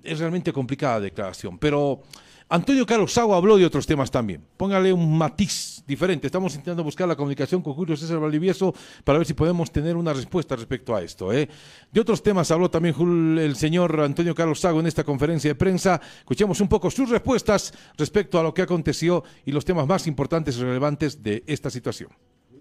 es 0.03 0.19
realmente 0.19 0.51
complicada 0.53 0.95
la 0.95 1.01
declaración, 1.05 1.57
pero 1.57 2.01
Antonio 2.47 2.85
Carlos 2.85 3.11
Sago 3.11 3.33
habló 3.33 3.57
de 3.57 3.65
otros 3.65 3.87
temas 3.87 4.11
también. 4.11 4.43
Póngale 4.55 4.93
un 4.93 5.17
matiz 5.17 5.83
diferente. 5.87 6.27
Estamos 6.27 6.53
intentando 6.53 6.83
buscar 6.83 7.07
la 7.07 7.15
comunicación 7.15 7.63
con 7.63 7.73
Julio 7.73 7.97
César 7.97 8.19
Valdivieso 8.19 8.71
para 9.03 9.17
ver 9.17 9.25
si 9.25 9.33
podemos 9.33 9.71
tener 9.71 9.97
una 9.97 10.13
respuesta 10.13 10.55
respecto 10.55 10.95
a 10.95 11.01
esto. 11.01 11.33
¿eh? 11.33 11.49
De 11.91 11.99
otros 12.01 12.21
temas 12.21 12.51
habló 12.51 12.69
también 12.69 12.95
el 13.39 13.55
señor 13.55 13.99
Antonio 13.99 14.35
Carlos 14.35 14.59
Sago 14.59 14.79
en 14.79 14.85
esta 14.85 15.03
conferencia 15.03 15.49
de 15.49 15.55
prensa. 15.55 15.99
Escuchemos 16.19 16.61
un 16.61 16.67
poco 16.67 16.91
sus 16.91 17.09
respuestas 17.09 17.73
respecto 17.97 18.39
a 18.39 18.43
lo 18.43 18.53
que 18.53 18.61
aconteció 18.61 19.23
y 19.43 19.51
los 19.51 19.65
temas 19.65 19.87
más 19.87 20.05
importantes 20.05 20.55
y 20.57 20.61
relevantes 20.61 21.23
de 21.23 21.43
esta 21.47 21.71
situación. 21.71 22.09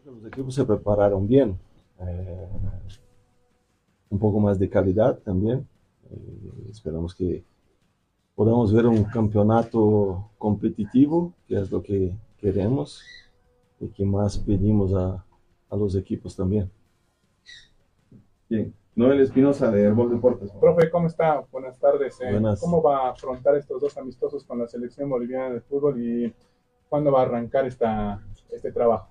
Los 0.07 0.25
equipos 0.27 0.55
se 0.55 0.65
prepararon 0.65 1.29
bien. 1.29 1.59
eh, 2.01 2.49
un 4.09 4.19
poco 4.19 4.41
más 4.41 4.59
de 4.59 4.71
calidad 4.71 5.19
también. 5.19 5.67
eh, 6.11 6.71
esperamos 6.71 7.15
que 7.15 7.45
podamos 8.35 8.73
ver 8.73 8.87
un 8.87 9.05
campeonato 9.05 10.31
competitivo, 10.39 11.33
que 11.47 11.61
es 11.61 11.71
lo 11.71 11.83
que 11.83 12.13
queremos 12.39 13.03
y 13.81 13.89
que 13.89 14.05
más 14.05 14.39
pedimos 14.39 14.93
a, 14.95 15.25
a 15.71 15.77
los 15.77 15.95
equipos 15.97 16.37
también. 16.37 16.71
Bien, 18.49 18.75
Noel 18.95 19.21
Espinosa 19.21 19.71
de 19.71 19.83
Herbol 19.83 20.11
Deportes. 20.11 20.51
Profe, 20.53 20.91
¿cómo 20.91 21.07
está? 21.07 21.45
Buenas 21.51 21.79
tardes. 21.79 22.21
eh. 22.21 22.31
Buenas. 22.33 22.61
¿Cómo 22.61 22.83
va 22.83 23.07
a 23.07 23.11
afrontar 23.11 23.57
estos 23.57 23.81
dos 23.81 23.97
amistosos 23.97 24.45
con 24.45 24.59
la 24.59 24.67
selección 24.69 25.09
boliviana 25.09 25.51
de 25.55 25.61
fútbol 25.61 26.01
y 26.01 26.33
cuándo 26.89 27.11
va 27.11 27.21
a 27.21 27.25
arrancar 27.25 27.67
esta, 27.67 28.23
este 28.51 28.71
trabajo? 28.73 29.09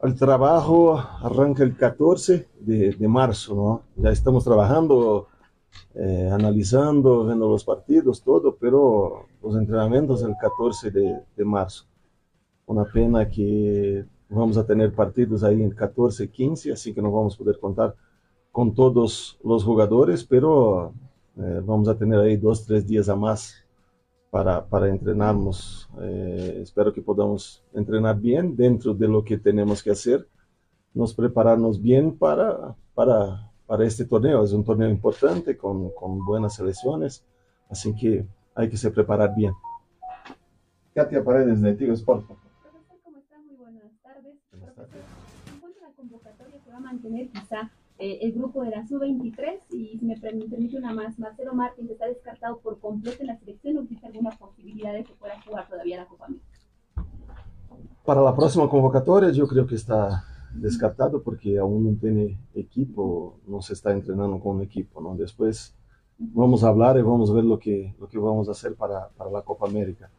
El 0.00 0.16
trabajo 0.16 0.96
arranca 0.98 1.62
el 1.62 1.76
14 1.76 2.48
de, 2.60 2.92
de 2.92 3.08
marzo, 3.08 3.54
¿no? 3.54 3.82
Ya 4.02 4.10
estamos 4.10 4.42
trabajando, 4.42 5.28
eh, 5.94 6.28
analizando, 6.32 7.26
viendo 7.26 7.48
los 7.48 7.64
partidos, 7.64 8.22
todo, 8.22 8.56
pero 8.56 9.26
los 9.42 9.56
entrenamientos 9.56 10.22
el 10.22 10.36
14 10.40 10.90
de, 10.90 11.20
de 11.36 11.44
marzo. 11.44 11.86
Una 12.66 12.84
pena 12.84 13.28
que 13.28 14.04
vamos 14.28 14.56
a 14.56 14.66
tener 14.66 14.92
partidos 14.92 15.44
ahí 15.44 15.62
en 15.62 15.70
14, 15.70 16.28
15, 16.30 16.72
así 16.72 16.94
que 16.94 17.02
no 17.02 17.10
vamos 17.12 17.34
a 17.34 17.38
poder 17.38 17.58
contar 17.58 17.94
con 18.50 18.74
todos 18.74 19.38
los 19.42 19.64
jugadores, 19.64 20.24
pero 20.24 20.92
eh, 21.36 21.60
vamos 21.64 21.88
a 21.88 21.96
tener 21.96 22.20
ahí 22.20 22.36
dos, 22.36 22.66
tres 22.66 22.86
días 22.86 23.08
a 23.08 23.16
más 23.16 23.64
para, 24.30 24.66
para 24.66 24.88
entrenarnos. 24.88 25.88
Eh, 26.00 26.60
espero 26.62 26.92
que 26.92 27.02
podamos 27.02 27.62
entrenar 27.74 28.18
bien 28.18 28.56
dentro 28.56 28.94
de 28.94 29.08
lo 29.08 29.24
que 29.24 29.38
tenemos 29.38 29.82
que 29.82 29.90
hacer, 29.90 30.28
nos 30.94 31.14
prepararnos 31.14 31.80
bien 31.80 32.16
para, 32.16 32.74
para, 32.94 33.51
para 33.66 33.84
este 33.86 34.04
torneo. 34.04 34.42
Es 34.44 34.52
un 34.52 34.64
torneo 34.64 34.88
importante 34.88 35.56
con, 35.56 35.90
con 35.90 36.24
buenas 36.24 36.54
selecciones, 36.54 37.24
así 37.70 37.94
que 37.94 38.24
hay 38.54 38.68
que 38.68 38.76
se 38.76 38.90
preparar 38.90 39.34
bien. 39.34 39.52
Katia 40.94 41.24
Paredes 41.24 41.60
de 41.62 41.74
Tigo 41.74 41.94
Sport. 41.94 42.26
¿Cómo 42.26 43.18
está? 43.18 43.38
Muy 43.40 43.56
buenas 43.56 43.92
tardes. 44.02 44.34
Profesor, 44.50 44.88
en 45.54 45.60
cuanto 45.60 45.78
a 45.84 45.88
la 45.88 45.94
convocatoria 45.94 46.60
que 46.62 46.70
va 46.70 46.76
a 46.76 46.80
mantener 46.80 47.28
quizá 47.30 47.70
eh, 47.98 48.18
el 48.22 48.32
grupo 48.32 48.62
de 48.62 48.70
la 48.70 48.86
sub-23 48.86 49.58
y 49.70 49.98
si 49.98 50.04
me 50.04 50.16
perm- 50.16 50.50
permite 50.50 50.76
una 50.76 50.92
más, 50.92 51.18
Marcelo 51.18 51.54
Martins 51.54 51.90
está 51.90 52.06
descartado 52.06 52.58
por 52.58 52.78
completo 52.78 53.18
en 53.22 53.28
la 53.28 53.38
selección 53.38 53.78
o 53.78 53.82
existe 53.82 54.06
alguna 54.06 54.30
posibilidad 54.30 54.92
de 54.92 55.04
que 55.04 55.14
pueda 55.14 55.40
jugar 55.42 55.66
todavía 55.68 55.98
la 55.98 56.06
Copa 56.06 56.26
América. 56.26 56.46
Para 58.04 58.20
la 58.20 58.34
próxima 58.34 58.68
convocatoria 58.68 59.30
yo 59.30 59.46
creo 59.46 59.66
que 59.66 59.76
está 59.76 60.24
descartado 60.54 61.22
porque 61.22 61.58
aún 61.58 61.84
no 61.84 61.96
tiene 61.98 62.38
equipo, 62.54 63.38
no 63.46 63.60
se 63.62 63.72
está 63.74 63.92
entrenando 63.92 64.38
con 64.40 64.60
equipo, 64.62 65.00
¿no? 65.00 65.14
Después 65.16 65.74
vamos 66.18 66.62
a 66.64 66.68
hablar 66.68 66.96
y 66.98 67.02
vamos 67.02 67.30
a 67.30 67.34
ver 67.34 67.44
lo 67.44 67.58
que, 67.58 67.94
lo 67.98 68.08
que 68.08 68.18
vamos 68.18 68.48
a 68.48 68.52
hacer 68.52 68.74
para, 68.74 69.08
para 69.10 69.30
la 69.30 69.42
Copa 69.42 69.66
América. 69.66 70.10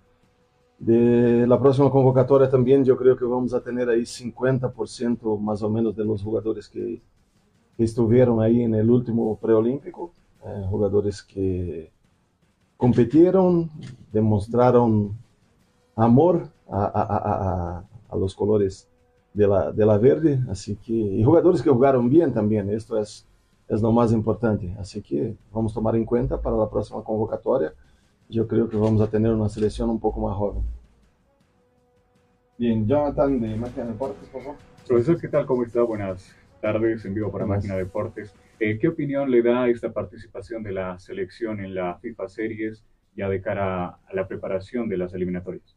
De 0.80 1.46
la 1.48 1.60
próxima 1.60 1.90
convocatoria 1.90 2.50
también 2.50 2.84
yo 2.84 2.98
creo 2.98 3.16
que 3.16 3.26
vamos 3.26 3.54
a 3.54 3.62
tener 3.62 3.88
ahí 3.90 4.02
50% 4.06 5.40
más 5.40 5.62
o 5.64 5.70
menos 5.70 5.96
de 5.96 6.04
los 6.04 6.22
jugadores 6.24 6.68
que, 6.68 7.02
estuvieron 7.76 8.40
ahí 8.40 8.62
en 8.62 8.76
el 8.76 8.88
último 8.90 9.36
preolímpico, 9.38 10.14
eh, 10.46 10.64
jugadores 10.70 11.24
que 11.24 11.92
compitieron, 12.78 13.72
demostraron 14.12 15.14
amor 15.96 16.50
a- 16.70 16.86
a- 16.86 17.18
a- 17.80 17.84
a 18.10 18.16
los 18.16 18.36
colores 18.36 18.88
de 19.34 19.48
la, 19.48 19.72
de 19.72 19.86
la 19.86 19.98
verde, 19.98 20.40
así 20.50 20.76
que, 20.76 20.94
y 20.94 21.24
jugadores 21.24 21.62
que 21.62 21.70
jugaron 21.70 22.10
bien 22.10 22.34
también, 22.34 22.70
esto 22.70 23.00
es, 23.00 23.28
es 23.68 23.82
lo 23.82 23.92
más 23.92 24.12
importante, 24.12 24.76
así 24.80 25.02
que 25.02 25.36
vamos 25.52 25.72
a 25.72 25.76
tomar 25.76 25.96
en 25.96 26.06
cuenta 26.06 26.40
para 26.40 26.56
la 26.56 26.70
próxima 26.70 27.04
convocatoria, 27.04 27.74
yo 28.30 28.48
creo 28.48 28.70
que 28.70 28.78
vamos 28.78 29.02
a 29.02 29.08
tener 29.08 29.34
una 29.34 29.50
selección 29.50 29.90
un 29.90 30.00
poco 30.00 30.20
más 30.22 30.36
joven. 30.36 30.64
Bien, 32.58 32.88
Jonathan 32.88 33.42
de 33.42 33.56
Máquina 33.56 33.86
Deportes, 33.86 34.30
por 34.30 34.42
favor. 34.44 34.58
Profesor, 34.88 35.20
¿qué 35.20 35.28
tal? 35.28 35.46
¿Cómo 35.46 35.64
está? 35.64 35.82
Buenas 35.82 36.36
tardes, 36.62 37.04
en 37.06 37.14
vivo 37.14 37.32
para 37.32 37.46
Buenas. 37.46 37.64
Máquina 37.64 37.78
Deportes. 37.78 38.34
Eh, 38.60 38.78
¿Qué 38.80 38.88
opinión 38.88 39.30
le 39.30 39.42
da 39.42 39.68
esta 39.68 39.92
participación 39.92 40.64
de 40.64 40.72
la 40.72 41.00
selección 41.00 41.60
en 41.60 41.74
la 41.76 41.98
FIFA 42.00 42.30
Series 42.30 42.86
ya 43.16 43.28
de 43.28 43.42
cara 43.42 43.86
a 43.88 44.14
la 44.14 44.28
preparación 44.28 44.88
de 44.88 44.98
las 44.98 45.14
eliminatorias? 45.14 45.73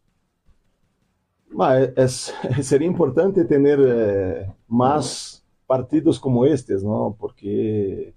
Es, 1.96 2.34
sería 2.62 2.86
importante 2.88 3.44
tener 3.44 3.78
eh, 3.82 4.52
más 4.68 5.44
partidos 5.66 6.18
como 6.20 6.44
estos, 6.44 6.82
¿no? 6.84 7.16
Porque 7.18 8.14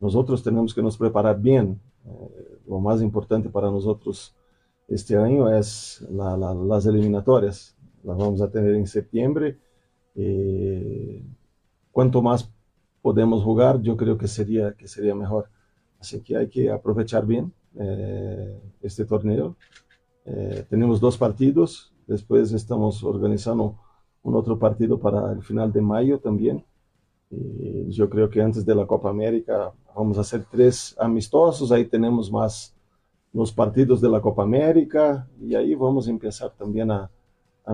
nosotros 0.00 0.42
tenemos 0.42 0.74
que 0.74 0.82
nos 0.82 0.96
preparar 0.96 1.40
bien. 1.40 1.80
Eh, 2.04 2.58
lo 2.68 2.78
más 2.80 3.02
importante 3.02 3.48
para 3.48 3.70
nosotros 3.70 4.34
este 4.88 5.16
año 5.16 5.50
es 5.52 6.06
la- 6.10 6.36
la- 6.36 6.54
las 6.54 6.86
eliminatorias. 6.86 7.76
Las 8.04 8.16
vamos 8.18 8.40
a 8.40 8.50
tener 8.50 8.74
en 8.74 8.86
septiembre. 8.86 9.58
Eh, 10.14 11.24
cuanto 11.90 12.22
más 12.22 12.50
podemos 13.02 13.42
jugar, 13.42 13.80
yo 13.82 13.96
creo 13.96 14.16
que 14.18 14.28
sería, 14.28 14.72
que 14.74 14.86
sería 14.86 15.14
mejor. 15.14 15.48
Así 15.98 16.20
que 16.20 16.36
hay 16.36 16.48
que 16.48 16.70
aprovechar 16.70 17.26
bien 17.26 17.52
eh, 17.78 18.60
este 18.82 19.04
torneo. 19.04 19.56
Eh, 20.24 20.64
tenemos 20.68 21.00
dos 21.00 21.16
partidos, 21.18 21.92
después 22.06 22.52
estamos 22.52 23.02
organizando 23.04 23.78
un 24.22 24.34
otro 24.34 24.58
partido 24.58 24.98
para 24.98 25.32
el 25.32 25.42
final 25.42 25.72
de 25.72 25.80
mayo 25.80 26.18
también. 26.18 26.64
Y 27.30 27.90
yo 27.90 28.08
creo 28.08 28.30
que 28.30 28.40
antes 28.40 28.64
de 28.64 28.74
la 28.74 28.86
Copa 28.86 29.10
América 29.10 29.72
vamos 29.94 30.18
a 30.18 30.20
hacer 30.20 30.44
tres 30.50 30.96
amistosos, 30.98 31.72
ahí 31.72 31.84
tenemos 31.86 32.30
más 32.30 32.74
los 33.32 33.52
partidos 33.52 34.00
de 34.00 34.08
la 34.08 34.20
Copa 34.20 34.42
América 34.42 35.28
y 35.40 35.54
ahí 35.54 35.74
vamos 35.74 36.08
a 36.08 36.10
empezar 36.10 36.52
también 36.56 36.90
a, 36.90 37.10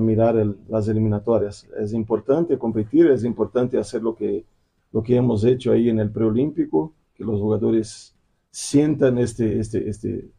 mirar 0.01 0.35
las 0.71 0.89
eliminatorias. 0.89 1.69
Es 1.79 1.93
importante 1.93 2.59
competir, 2.59 3.09
es 3.09 3.25
importante 3.25 3.77
hacer 3.77 4.03
lo 4.03 4.15
que, 4.15 4.47
lo 4.91 5.03
que 5.03 5.17
hemos 5.17 5.45
hecho 5.45 5.71
ahí 5.71 5.91
en 5.91 5.99
el 5.99 6.11
preolímpico, 6.11 6.95
que 7.15 7.23
los 7.23 7.39
jugadores 7.39 8.17
sientan 8.51 9.19
este, 9.19 9.59
este, 9.61 9.87
este, 9.91 10.31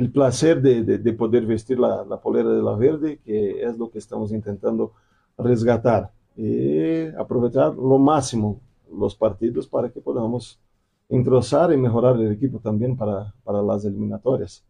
el 0.00 0.10
placer 0.12 0.60
de, 0.62 0.82
de- 0.84 0.98
de 0.98 1.12
poder 1.12 1.46
vestir 1.46 1.78
la, 1.78 2.04
la 2.04 2.20
polera 2.20 2.50
de 2.50 2.62
la 2.62 2.74
verde, 2.74 3.18
que 3.24 3.62
es 3.62 3.76
lo 3.78 3.90
que 3.90 3.98
estamos 3.98 4.32
intentando 4.32 4.92
resgatar 5.38 6.10
y 6.36 7.06
aprovechar 7.16 7.74
lo 7.74 7.98
máximo 7.98 8.60
los 8.92 9.14
partidos 9.14 9.68
para 9.68 9.90
que 9.90 10.00
podamos 10.00 10.60
engrosar 11.08 11.72
y 11.72 11.76
mejorar 11.76 12.16
el 12.16 12.32
equipo 12.32 12.58
también 12.60 12.96
para, 12.96 13.34
para 13.44 13.62
las 13.62 13.84
eliminatorias. 13.84 14.64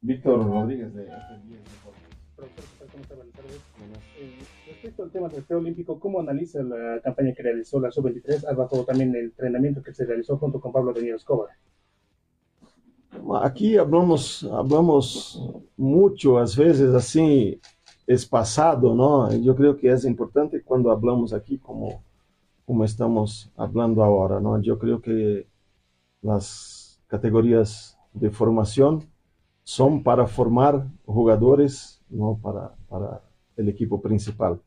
Víctor 0.00 0.44
Rodríguez 0.46 0.92
de 0.94 1.08
respecto 4.66 5.02
al 5.02 5.10
tema 5.10 5.28
del 5.28 5.42
preolímpico, 5.44 5.98
¿cómo 5.98 6.20
analiza 6.20 6.62
la 6.62 7.00
campaña 7.02 7.32
que 7.34 7.42
realizó 7.42 7.80
la 7.80 7.90
Sub-23, 7.90 8.54
bajo 8.56 8.84
también 8.84 9.14
el 9.14 9.24
entrenamiento 9.26 9.82
que 9.82 9.94
se 9.94 10.04
realizó 10.04 10.36
junto 10.38 10.60
con 10.60 10.72
Pablo 10.72 10.92
Daniel 10.92 11.16
Escobar? 11.16 11.50
Aquí 13.42 13.76
hablamos, 13.76 14.44
hablamos 14.44 15.40
mucho, 15.76 16.38
a 16.38 16.42
veces 16.42 16.94
así, 16.94 17.60
es 18.06 18.26
pasado, 18.26 18.94
¿no? 18.94 19.32
Yo 19.36 19.54
creo 19.54 19.76
que 19.76 19.90
es 19.90 20.04
importante 20.04 20.62
cuando 20.62 20.90
hablamos 20.90 21.32
aquí 21.32 21.58
como, 21.58 22.02
como 22.66 22.84
estamos 22.84 23.50
hablando 23.56 24.02
ahora, 24.02 24.40
¿no? 24.40 24.60
Yo 24.60 24.78
creo 24.78 25.00
que 25.00 25.46
las 26.22 27.00
categorías 27.06 27.98
de 28.12 28.30
formación 28.30 29.04
son 29.62 30.02
para 30.02 30.26
formar 30.26 30.86
jugadores, 31.06 32.02
no 32.10 32.38
para, 32.42 32.74
para 32.88 33.22
el 33.56 33.68
equipo 33.68 34.00
principal, 34.00 34.60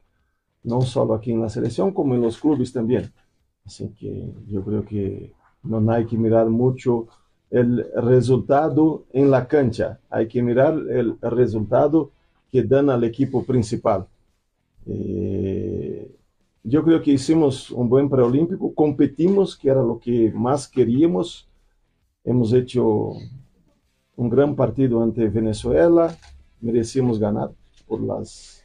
no 0.63 0.81
solo 0.81 1.13
aquí 1.13 1.31
en 1.31 1.41
la 1.41 1.49
selección, 1.49 1.91
como 1.93 2.15
en 2.15 2.21
los 2.21 2.39
clubes 2.39 2.73
también. 2.73 3.11
Así 3.65 3.89
que 3.89 4.33
yo 4.47 4.63
creo 4.63 4.83
que 4.83 5.33
no 5.63 5.91
hay 5.91 6.05
que 6.05 6.17
mirar 6.17 6.49
mucho 6.49 7.07
el 7.49 7.85
resultado 7.95 9.05
en 9.13 9.31
la 9.31 9.47
cancha, 9.47 9.99
hay 10.09 10.27
que 10.27 10.41
mirar 10.41 10.73
el 10.89 11.17
resultado 11.21 12.11
que 12.51 12.63
dan 12.63 12.89
al 12.89 13.03
equipo 13.03 13.43
principal. 13.43 14.07
Eh, 14.85 16.09
yo 16.63 16.83
creo 16.83 17.01
que 17.01 17.11
hicimos 17.11 17.71
un 17.71 17.89
buen 17.89 18.09
preolímpico, 18.09 18.73
competimos, 18.73 19.55
que 19.55 19.69
era 19.69 19.81
lo 19.81 19.99
que 19.99 20.31
más 20.33 20.67
queríamos. 20.67 21.47
Hemos 22.23 22.51
hecho 22.53 23.13
un 24.15 24.29
gran 24.29 24.55
partido 24.55 25.01
ante 25.01 25.27
Venezuela, 25.29 26.15
merecimos 26.59 27.19
ganar 27.19 27.51
por 27.87 28.01
las, 28.01 28.63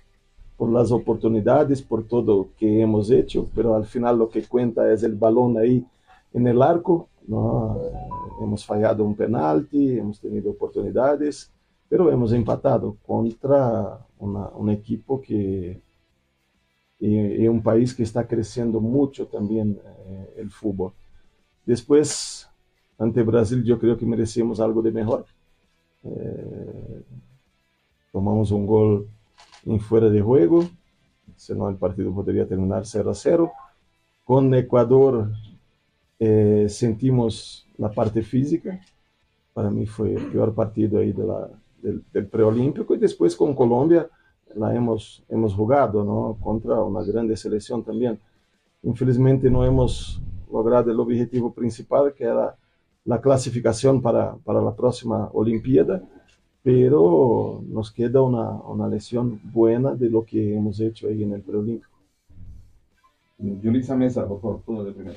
por 0.56 0.70
las 0.70 0.90
oportunidades, 0.90 1.82
por 1.82 2.04
todo 2.04 2.48
que 2.58 2.80
hemos 2.80 3.10
hecho, 3.10 3.48
pero 3.54 3.76
al 3.76 3.84
final 3.84 4.18
lo 4.18 4.28
que 4.28 4.42
cuenta 4.42 4.92
es 4.92 5.02
el 5.02 5.14
balón 5.14 5.58
ahí 5.58 5.84
en 6.32 6.46
el 6.46 6.62
arco. 6.62 7.08
¿no? 7.28 7.78
Hemos 8.44 8.64
fallado 8.64 9.04
un 9.04 9.14
penalti, 9.14 9.98
hemos 9.98 10.20
tenido 10.20 10.50
oportunidades, 10.50 11.50
pero 11.88 12.10
hemos 12.10 12.32
empatado 12.32 12.96
contra 13.06 13.98
una, 14.18 14.48
un 14.48 14.70
equipo 14.70 15.20
que 15.20 15.80
y, 17.02 17.48
un 17.48 17.62
país 17.62 17.92
que 17.94 18.04
está 18.04 18.26
creciendo 18.26 18.80
mucho 18.80 19.26
también 19.26 19.80
eh, 20.06 20.34
el 20.36 20.50
fútbol. 20.50 20.92
Después, 21.66 22.48
ante 22.96 23.22
Brasil, 23.22 23.64
yo 23.64 23.78
creo 23.78 23.96
que 23.96 24.06
merecemos 24.06 24.60
algo 24.60 24.80
de 24.82 24.92
mejor. 24.92 25.26
Eh, 26.04 27.02
tomamos 28.12 28.52
un 28.52 28.66
gol 28.66 29.08
en 29.66 29.80
fuera 29.80 30.08
de 30.08 30.20
juego, 30.20 30.64
senão 31.36 31.68
el 31.68 31.76
partido 31.76 32.12
podría 32.12 32.46
terminar 32.46 32.86
0 32.86 33.10
a 33.10 33.14
0. 33.14 33.50
Con 34.24 34.54
Ecuador 34.54 35.30
eh, 36.24 36.68
sentimos 36.68 37.66
la 37.78 37.90
parte 37.90 38.22
física, 38.22 38.80
para 39.52 39.70
mí 39.70 39.86
fue 39.86 40.14
el 40.14 40.26
peor 40.26 40.54
partido 40.54 41.00
ahí 41.00 41.10
de 41.12 41.24
la, 41.24 41.50
del, 41.82 42.04
del 42.12 42.26
preolímpico, 42.26 42.94
y 42.94 42.98
después 42.98 43.34
con 43.34 43.56
Colombia, 43.56 44.08
la 44.54 44.72
hemos, 44.72 45.24
hemos 45.28 45.52
jugado 45.52 46.04
¿no? 46.04 46.36
contra 46.40 46.80
una 46.80 47.02
grande 47.02 47.36
selección 47.36 47.82
también. 47.82 48.20
Infelizmente 48.84 49.50
no 49.50 49.64
hemos 49.64 50.22
logrado 50.52 50.92
el 50.92 51.00
objetivo 51.00 51.52
principal, 51.52 52.14
que 52.14 52.22
era 52.22 52.54
la 53.04 53.20
clasificación 53.20 54.00
para, 54.00 54.36
para 54.44 54.60
la 54.60 54.76
próxima 54.76 55.28
Olimpiada, 55.32 56.02
pero 56.62 57.64
nos 57.66 57.90
queda 57.90 58.22
una, 58.22 58.48
una 58.48 58.86
lesión 58.86 59.40
buena 59.42 59.96
de 59.96 60.08
lo 60.08 60.24
que 60.24 60.54
hemos 60.54 60.78
hecho 60.78 61.08
ahí 61.08 61.24
en 61.24 61.32
el 61.32 61.40
preolímpico. 61.40 61.90
Yulisa 63.38 63.96
Mesa, 63.96 64.26
por 64.26 64.40
favor, 64.40 64.60
todo 64.64 64.84
de 64.84 64.92
primero. 64.92 65.16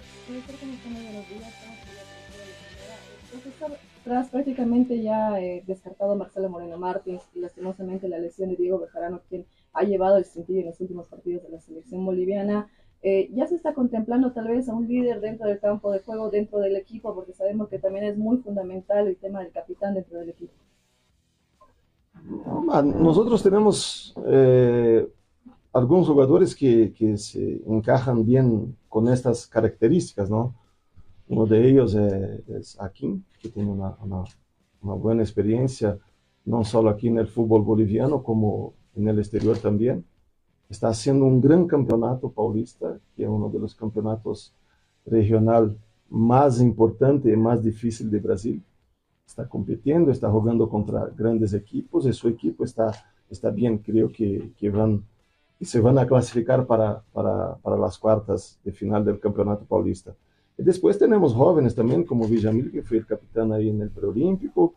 Tras 4.06 4.30
prácticamente 4.30 5.02
ya 5.02 5.42
eh, 5.42 5.64
descartado 5.66 6.16
Marcelo 6.16 6.48
Moreno 6.48 6.78
Martins 6.78 7.24
y 7.34 7.40
lastimosamente 7.40 8.08
la 8.08 8.20
lesión 8.20 8.50
de 8.50 8.56
Diego 8.56 8.78
Bejarano, 8.78 9.22
quien 9.28 9.48
ha 9.74 9.82
llevado 9.82 10.18
el 10.18 10.26
sentido 10.26 10.60
en 10.60 10.68
los 10.68 10.80
últimos 10.80 11.08
partidos 11.08 11.42
de 11.42 11.50
la 11.50 11.60
selección 11.60 12.06
boliviana, 12.06 12.70
eh, 13.02 13.32
ya 13.34 13.48
se 13.48 13.56
está 13.56 13.74
contemplando 13.74 14.32
tal 14.32 14.48
vez 14.48 14.70
a 14.70 14.76
un 14.76 14.88
líder 14.88 15.22
dentro 15.22 15.48
del 15.48 15.60
campo 15.60 15.92
de 15.92 16.02
juego, 16.02 16.30
dentro 16.30 16.60
del 16.60 16.76
equipo, 16.76 17.16
porque 17.16 17.34
sabemos 17.34 17.68
que 17.68 17.80
también 17.80 18.06
es 18.06 18.16
muy 18.16 18.38
fundamental 18.38 19.08
el 19.08 19.18
tema 19.18 19.42
del 19.42 19.52
capitán 19.52 19.96
dentro 19.96 20.20
del 20.20 20.30
equipo. 20.30 20.54
Nosotros 22.84 23.42
tenemos 23.42 24.14
eh, 24.28 25.08
algunos 25.74 26.08
jugadores 26.08 26.56
que, 26.56 26.94
que, 26.94 27.18
se 27.18 27.60
encajan 27.66 28.24
bien 28.24 28.78
con 28.88 29.08
estas 29.08 29.48
características, 29.48 30.30
¿no? 30.30 30.54
Uno 31.28 31.46
de 31.46 31.70
ellos 31.70 31.96
es 31.96 32.80
Akin, 32.80 33.24
que 33.42 33.50
tiene 33.50 33.72
una, 33.72 33.96
una, 34.02 34.24
buena 34.94 35.24
experiencia, 35.24 35.98
no 36.46 36.64
solo 36.64 36.90
aquí 36.90 37.08
en 37.08 37.18
boliviano, 37.36 38.22
como 38.22 38.74
el 39.08 39.20
exterior 39.20 39.58
también. 39.58 40.06
Está 40.70 40.90
haciendo 40.90 41.26
un 41.26 41.42
gran 41.42 41.68
campeonato 41.68 42.30
paulista, 42.30 43.00
que 43.16 43.28
uno 43.28 43.50
de 43.50 43.60
los 43.60 43.74
campeonatos 43.74 44.54
regional 45.06 45.78
más 46.10 46.62
importante 46.62 47.32
y 47.32 47.36
más 47.36 47.64
difícil 47.64 48.10
de 48.12 48.20
Brasil. 48.20 48.64
Está 49.26 49.48
compitiendo, 49.48 50.12
está 50.12 50.30
jugando 50.30 50.70
contra 50.70 51.08
grandes 51.08 51.54
equipos 51.54 52.06
y 52.06 52.14
su 52.14 52.28
equipo 52.28 52.64
está, 52.64 52.92
está 53.30 53.50
bien. 53.50 53.80
Creo 53.80 54.12
que, 54.12 54.52
que 54.58 54.70
van 54.70 55.04
y 55.60 55.66
se 55.66 55.80
van 55.80 55.98
a 55.98 56.06
clasificar 56.06 56.68
para, 56.68 57.02
para, 57.14 57.56
para 57.56 57.78
las 57.78 57.98
cuartas 57.98 58.60
de 58.64 58.72
final 58.72 59.04
del 59.04 59.20
campeonato 59.20 59.66
paulista. 59.66 60.14
Después 60.58 60.98
tenemos 60.98 61.34
jóvenes 61.34 61.76
también, 61.76 62.04
como 62.04 62.28
Villamil, 62.28 62.72
que 62.72 62.82
fue 62.82 62.98
el 62.98 63.06
capitán 63.06 63.52
ahí 63.52 63.70
en 63.70 63.82
el 63.82 63.90
preolímpico. 63.90 64.74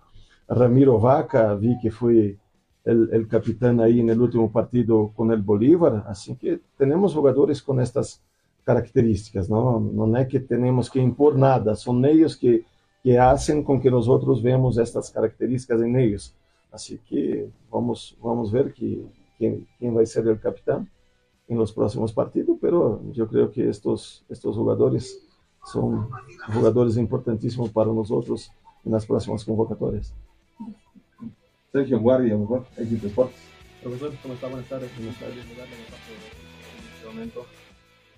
Ramiro 0.49 0.99
Vaca, 0.99 1.55
vi 1.55 1.79
que 1.81 1.91
fue 1.91 2.37
el, 2.85 3.11
el, 3.13 3.29
capitán 3.29 3.81
ahí 3.81 4.01
en 4.01 4.11
el 4.11 4.21
último 4.21 4.51
partido 4.51 5.13
con 5.15 5.31
el 5.31 5.43
Bolívar. 5.43 6.05
Así 6.09 6.35
que 6.37 6.61
tenemos 6.77 7.15
jugadores 7.15 7.63
con 7.63 7.81
estas 7.81 8.23
características, 8.65 9.49
¿no? 9.49 9.81
No 9.81 10.15
es 10.17 10.29
que 10.29 10.41
tenemos 10.41 10.91
que 10.91 11.01
impor 11.01 11.37
nada, 11.37 11.75
son 11.75 12.05
ellos 12.05 12.37
que, 12.37 12.65
que 13.03 13.19
hacen 13.19 13.63
con 13.63 13.81
que 13.81 13.91
nosotros 13.91 14.43
veamos 14.43 14.77
estas 14.79 15.11
características 15.11 15.81
en 15.81 15.97
ellos. 15.99 16.35
Así 16.71 16.99
que 17.09 17.49
vamos, 17.71 18.17
vamos 18.23 18.53
ver 18.53 18.75
que, 18.75 19.07
quién, 19.39 19.67
quién 19.79 19.97
va 19.97 20.03
a 20.03 20.07
ser 20.07 20.27
el 20.29 20.39
capitán 20.39 20.87
en 21.49 21.57
los 21.57 21.73
próximos 21.73 22.13
partidos, 22.13 22.59
pero 22.61 23.01
yo 23.13 23.27
creo 23.27 23.51
que 23.51 23.71
estos, 23.71 24.25
estos 24.29 24.55
jugadores 24.55 25.28
son 25.73 26.09
jugadores 26.53 26.97
importantísimos 26.97 27.71
para 27.71 27.93
nosotros 27.93 28.51
en 28.85 28.93
las 28.93 29.05
próximas 29.05 29.45
convocatorias. 29.45 30.15
Sergio 31.73 32.01
Guardia, 32.01 32.37
mejor, 32.37 32.65
Equipo 32.77 33.07
Sports. 33.07 33.35
Profesor, 33.83 34.13
¿cómo 34.23 34.35
está? 34.35 34.49
Buenas 34.49 34.69
tardes. 34.69 34.91
Buenas 34.97 35.19
tardes. 35.19 35.37
En 35.37 35.45
este 36.95 37.07
momento. 37.07 37.47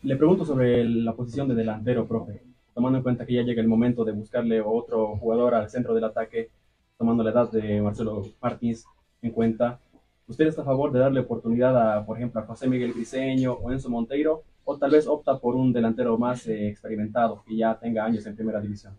Le 0.02 0.16
pregunto 0.16 0.44
sobre 0.44 0.84
la 0.84 1.12
posición 1.14 1.48
de 1.48 1.54
delantero, 1.54 2.06
profe. 2.06 2.42
Tomando 2.72 2.98
en 2.98 3.02
cuenta 3.02 3.26
que 3.26 3.34
ya 3.34 3.42
llega 3.42 3.60
el 3.60 3.68
momento 3.68 4.04
de 4.04 4.12
buscarle 4.12 4.60
otro 4.60 5.16
jugador 5.16 5.54
al 5.54 5.68
centro 5.68 5.92
del 5.92 6.04
ataque, 6.04 6.50
tomando 6.96 7.22
la 7.24 7.30
edad 7.30 7.50
de 7.50 7.82
Marcelo 7.82 8.24
Martins 8.40 8.86
en 9.22 9.32
cuenta, 9.32 9.80
¿usted 10.28 10.46
está 10.46 10.62
a 10.62 10.64
favor 10.64 10.92
de 10.92 11.00
darle 11.00 11.20
oportunidad 11.20 11.76
a, 11.76 12.06
por 12.06 12.16
ejemplo, 12.16 12.40
a 12.40 12.46
José 12.46 12.68
Miguel 12.68 12.92
Briceño 12.92 13.54
o 13.54 13.70
Enzo 13.72 13.90
Monteiro? 13.90 14.44
O 14.70 14.78
tal 14.78 14.92
vez 14.92 15.08
opta 15.08 15.36
por 15.36 15.56
un 15.56 15.72
delantero 15.72 16.16
más 16.16 16.46
eh, 16.46 16.68
experimentado 16.68 17.42
que 17.44 17.56
ya 17.56 17.76
tenga 17.76 18.04
años 18.04 18.24
en 18.26 18.36
primera 18.36 18.60
división? 18.60 18.92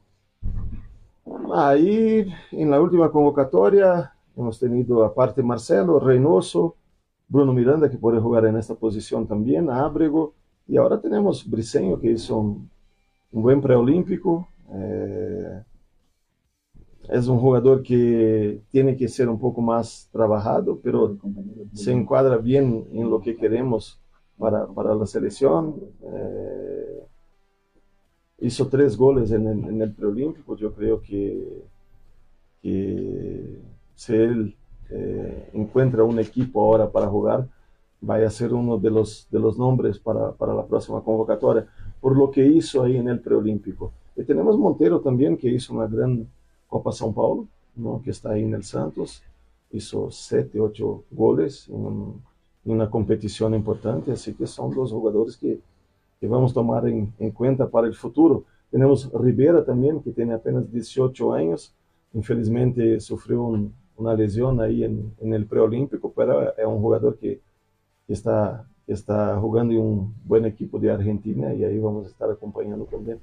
Ahí 1.54 2.28
en 2.52 2.70
la 2.70 2.82
última 2.82 3.10
convocatoria 3.10 4.12
hemos 4.36 4.60
tenido 4.60 5.06
aparte 5.06 5.42
Marcelo, 5.42 5.98
Reynoso, 5.98 6.76
Bruno 7.30 7.54
Miranda 7.54 7.90
que 7.90 7.98
puede 7.98 8.20
jugar 8.20 8.46
en 8.48 8.58
esta 8.58 8.76
posición 8.76 9.26
también, 9.26 9.70
Ábrego, 9.70 10.34
y 10.68 10.76
ahora 10.76 11.00
tenemos 11.00 11.50
Briceño 11.50 11.98
que 11.98 12.12
hizo 12.12 12.38
un, 12.38 12.70
un 13.32 13.42
buen 13.42 13.62
preolímpico. 13.62 14.50
Eh, 14.74 15.64
es 17.10 17.28
un 17.28 17.40
jugador 17.40 17.82
que 17.82 18.62
tiene 18.70 18.98
que 18.98 19.08
ser 19.08 19.30
un 19.30 19.40
poco 19.40 19.62
más 19.62 20.10
trabajado, 20.12 20.80
pero 20.84 21.18
se 21.74 21.94
encuadra 21.94 22.38
bien 22.38 22.86
en 22.92 23.10
lo 23.10 23.22
que 23.22 23.38
queremos 23.38 24.01
para, 24.42 24.66
para 24.66 24.96
la 24.96 25.06
selección. 25.06 25.76
Eh, 26.02 27.04
hizo 28.40 28.68
tres 28.68 28.98
goles 28.98 29.32
en 29.32 29.48
el, 29.48 29.60
en 29.66 29.82
el, 29.84 29.94
preolímpico. 29.94 30.58
Yo 30.58 30.74
creo 30.74 31.00
que, 31.00 31.64
que 32.64 33.60
si 33.94 34.14
él 34.16 34.56
eh, 34.90 35.52
encuentra 35.54 36.04
un 36.04 36.18
equipo 36.18 36.60
ahora 36.60 36.92
para 36.92 37.06
jugar, 37.06 37.48
vaya 38.02 38.26
a 38.26 38.32
ser 38.32 38.52
uno 38.52 38.80
de 38.80 38.90
los, 38.90 39.28
de 39.30 39.40
los 39.40 39.60
nombres 39.60 40.00
para, 40.00 40.32
para 40.32 40.56
la 40.56 40.66
próxima 40.66 41.02
convocatoria, 41.02 41.68
por 42.00 42.18
lo 42.18 42.32
que 42.32 42.44
hizo 42.44 42.82
ahí 42.82 42.98
en 42.98 43.10
el 43.10 43.20
preolímpico. 43.20 43.94
Y 44.16 44.24
tenemos 44.24 44.58
Montero 44.58 45.02
también, 45.02 45.38
que 45.38 45.50
hizo 45.50 45.72
una 45.72 45.86
gran 45.86 46.28
Copa 46.68 46.90
São 46.90 47.14
Paulo, 47.14 47.46
¿no? 47.76 48.02
que 48.04 48.10
está 48.10 48.32
ahí 48.32 48.42
en 48.42 48.56
el 48.56 48.64
Santos. 48.64 49.22
Hizo 49.72 50.10
siete, 50.10 50.60
ocho 50.60 51.04
goles 51.12 51.70
en, 51.70 51.76
en 51.86 52.31
una 52.66 52.90
competición 52.90 53.54
importante, 53.54 54.12
así 54.12 54.34
que 54.34 54.46
son 54.46 54.74
dos 54.74 54.92
jugadores 54.92 55.38
que, 55.38 55.60
que 56.20 56.28
vamos 56.28 56.52
a 56.52 56.56
tomar 56.56 56.88
en, 56.88 57.12
en, 57.20 57.32
cuenta 57.32 57.68
para 57.70 57.88
el 57.88 57.96
futuro. 57.96 58.46
Tenemos 58.70 59.12
Rivera 59.14 59.66
también, 59.66 60.02
que 60.02 60.12
tiene 60.12 60.34
apenas 60.34 60.72
18 60.72 61.34
años, 61.34 61.74
infelizmente 62.14 63.00
sufrió 63.00 63.44
un, 63.44 63.74
una 63.98 64.14
lesión 64.14 64.60
ahí 64.62 64.84
en, 64.84 65.14
en 65.20 65.34
el 65.34 65.46
preolímpico, 65.46 66.12
pero 66.16 66.56
es 66.56 66.66
un 66.66 66.80
jugador 66.80 67.18
que, 67.18 67.40
que, 68.08 68.14
está 68.14 68.66
que 68.86 68.94
está 68.94 69.38
jugando 69.40 69.74
en 69.74 69.80
un 69.80 70.16
buen 70.24 70.46
equipo 70.46 70.80
de 70.80 70.92
Argentina 70.92 71.54
y 71.54 71.64
ahí 71.64 71.80
vamos 71.80 72.06
a 72.06 72.10
estar 72.10 72.30
acompañando 72.30 72.86
también. 72.86 73.20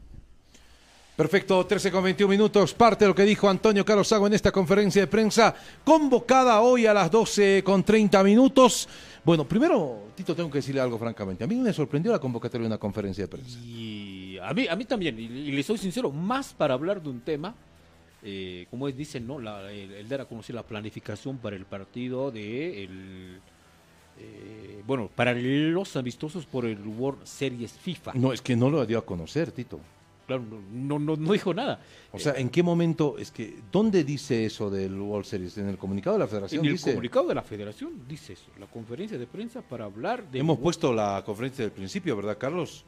Perfecto, 1.18 1.66
13 1.66 1.90
con 1.90 2.04
21 2.04 2.30
minutos. 2.30 2.74
Parte 2.74 3.04
de 3.04 3.08
lo 3.08 3.14
que 3.14 3.24
dijo 3.24 3.48
Antonio 3.48 3.84
Carlos 3.84 4.06
Sago 4.06 4.28
en 4.28 4.34
esta 4.34 4.52
conferencia 4.52 5.02
de 5.02 5.08
prensa, 5.08 5.52
convocada 5.84 6.60
hoy 6.60 6.86
a 6.86 6.94
las 6.94 7.10
12 7.10 7.64
con 7.64 7.82
30 7.82 8.22
minutos. 8.22 8.88
Bueno, 9.28 9.46
primero, 9.46 10.04
Tito, 10.14 10.34
tengo 10.34 10.48
que 10.48 10.56
decirle 10.56 10.80
algo 10.80 10.98
francamente. 10.98 11.44
A 11.44 11.46
mí 11.46 11.54
me 11.56 11.70
sorprendió 11.70 12.10
la 12.10 12.18
convocatoria 12.18 12.62
de 12.62 12.68
una 12.68 12.78
conferencia 12.78 13.24
de 13.24 13.28
prensa. 13.28 13.58
Y 13.62 14.38
a 14.38 14.54
mí, 14.54 14.66
a 14.66 14.74
mí 14.74 14.86
también, 14.86 15.20
y, 15.20 15.24
y 15.24 15.52
le 15.52 15.62
soy 15.62 15.76
sincero, 15.76 16.10
más 16.10 16.54
para 16.54 16.72
hablar 16.72 17.02
de 17.02 17.10
un 17.10 17.20
tema, 17.20 17.54
eh, 18.22 18.66
como 18.70 18.88
es, 18.88 18.96
dicen, 18.96 19.26
¿no? 19.26 19.38
La, 19.38 19.70
el, 19.70 19.92
el 19.92 20.08
dar 20.08 20.22
a 20.22 20.24
conocer 20.24 20.54
la 20.54 20.62
planificación 20.62 21.36
para 21.36 21.56
el 21.56 21.66
partido 21.66 22.30
de 22.30 22.84
el, 22.84 23.40
eh, 24.18 24.82
bueno, 24.86 25.10
para 25.14 25.34
los 25.34 25.94
amistosos 25.96 26.46
por 26.46 26.64
el 26.64 26.78
World 26.78 27.26
Series 27.26 27.72
FIFA. 27.72 28.14
No, 28.14 28.32
es 28.32 28.40
que 28.40 28.56
no 28.56 28.70
lo 28.70 28.86
dio 28.86 28.96
a 28.96 29.04
conocer, 29.04 29.52
Tito. 29.52 29.78
Claro, 30.28 30.44
no, 30.70 30.98
no, 30.98 31.16
no 31.16 31.32
dijo 31.32 31.54
nada. 31.54 31.80
O 32.12 32.18
sea, 32.18 32.34
¿en 32.34 32.50
qué 32.50 32.62
momento? 32.62 33.16
Es 33.18 33.30
que, 33.30 33.60
¿dónde 33.72 34.04
dice 34.04 34.44
eso 34.44 34.68
del 34.68 35.00
World 35.00 35.24
Series? 35.24 35.56
¿En 35.56 35.70
el 35.70 35.78
comunicado 35.78 36.16
de 36.16 36.20
la 36.20 36.28
federación? 36.28 36.60
En 36.60 36.66
el 36.66 36.72
dice? 36.72 36.90
comunicado 36.90 37.28
de 37.28 37.34
la 37.34 37.42
federación 37.42 38.06
dice 38.06 38.34
eso, 38.34 38.50
la 38.60 38.66
conferencia 38.66 39.16
de 39.16 39.26
prensa 39.26 39.62
para 39.62 39.86
hablar 39.86 40.30
de... 40.30 40.38
Hemos 40.38 40.58
puesto 40.58 40.92
la 40.92 41.22
conferencia 41.24 41.64
del 41.64 41.72
principio, 41.72 42.14
¿verdad, 42.14 42.36
Carlos? 42.36 42.84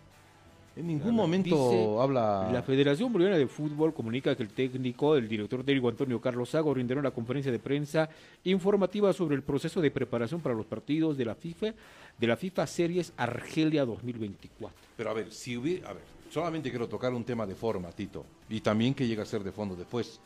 En 0.76 0.86
ningún 0.86 1.14
momento 1.14 1.70
Dice, 1.70 1.96
habla... 1.98 2.50
La 2.52 2.62
Federación 2.62 3.10
Boliviana 3.10 3.38
de 3.38 3.46
Fútbol 3.46 3.94
comunica 3.94 4.36
que 4.36 4.42
el 4.42 4.50
técnico, 4.50 5.16
el 5.16 5.26
director 5.26 5.64
técnico 5.64 5.88
Antonio 5.88 6.20
Carlos 6.20 6.50
Sago, 6.50 6.74
rindió 6.74 6.98
una 6.98 7.10
conferencia 7.10 7.50
de 7.50 7.58
prensa 7.58 8.10
informativa 8.44 9.14
sobre 9.14 9.34
el 9.34 9.42
proceso 9.42 9.80
de 9.80 9.90
preparación 9.90 10.42
para 10.42 10.54
los 10.54 10.66
partidos 10.66 11.16
de 11.16 11.24
la 11.24 11.34
FIFA, 11.34 11.72
de 12.18 12.26
la 12.26 12.36
FIFA 12.36 12.66
Series 12.66 13.14
Argelia 13.16 13.86
2024. 13.86 14.76
Pero 14.94 15.10
a 15.10 15.14
ver, 15.14 15.32
si 15.32 15.56
hubiera... 15.56 15.88
A 15.88 15.92
ver, 15.94 16.19
solamente 16.30 16.70
quiero 16.70 16.88
tocar 16.88 17.12
un 17.12 17.24
tema 17.24 17.46
de 17.46 17.54
forma, 17.54 17.90
Tito, 17.90 18.24
y 18.48 18.60
también 18.60 18.94
que 18.94 19.06
llega 19.06 19.24
a 19.24 19.26
ser 19.26 19.44
de 19.44 19.52
fondo 19.52 19.76
después. 19.76 20.20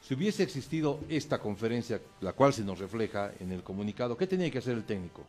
Si 0.00 0.12
hubiese 0.12 0.42
existido 0.42 1.00
esta 1.08 1.38
conferencia, 1.38 2.00
la 2.20 2.34
cual 2.34 2.52
se 2.52 2.62
nos 2.62 2.78
refleja 2.78 3.32
en 3.40 3.52
el 3.52 3.62
comunicado, 3.62 4.16
¿qué 4.16 4.26
tenía 4.26 4.50
que 4.50 4.58
hacer 4.58 4.74
el 4.74 4.84
técnico? 4.84 5.24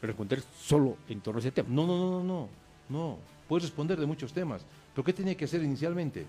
Responder 0.00 0.42
solo 0.58 0.96
en 1.08 1.20
torno 1.20 1.38
a 1.38 1.40
ese 1.40 1.52
tema. 1.52 1.68
No, 1.70 1.86
no, 1.86 1.98
no, 1.98 2.24
no, 2.24 2.48
no. 2.88 3.18
Puedes 3.46 3.64
responder 3.64 4.00
de 4.00 4.06
muchos 4.06 4.32
temas. 4.32 4.62
¿Pero 4.94 5.04
qué 5.04 5.12
tenía 5.12 5.36
que 5.36 5.44
hacer 5.44 5.62
inicialmente? 5.62 6.26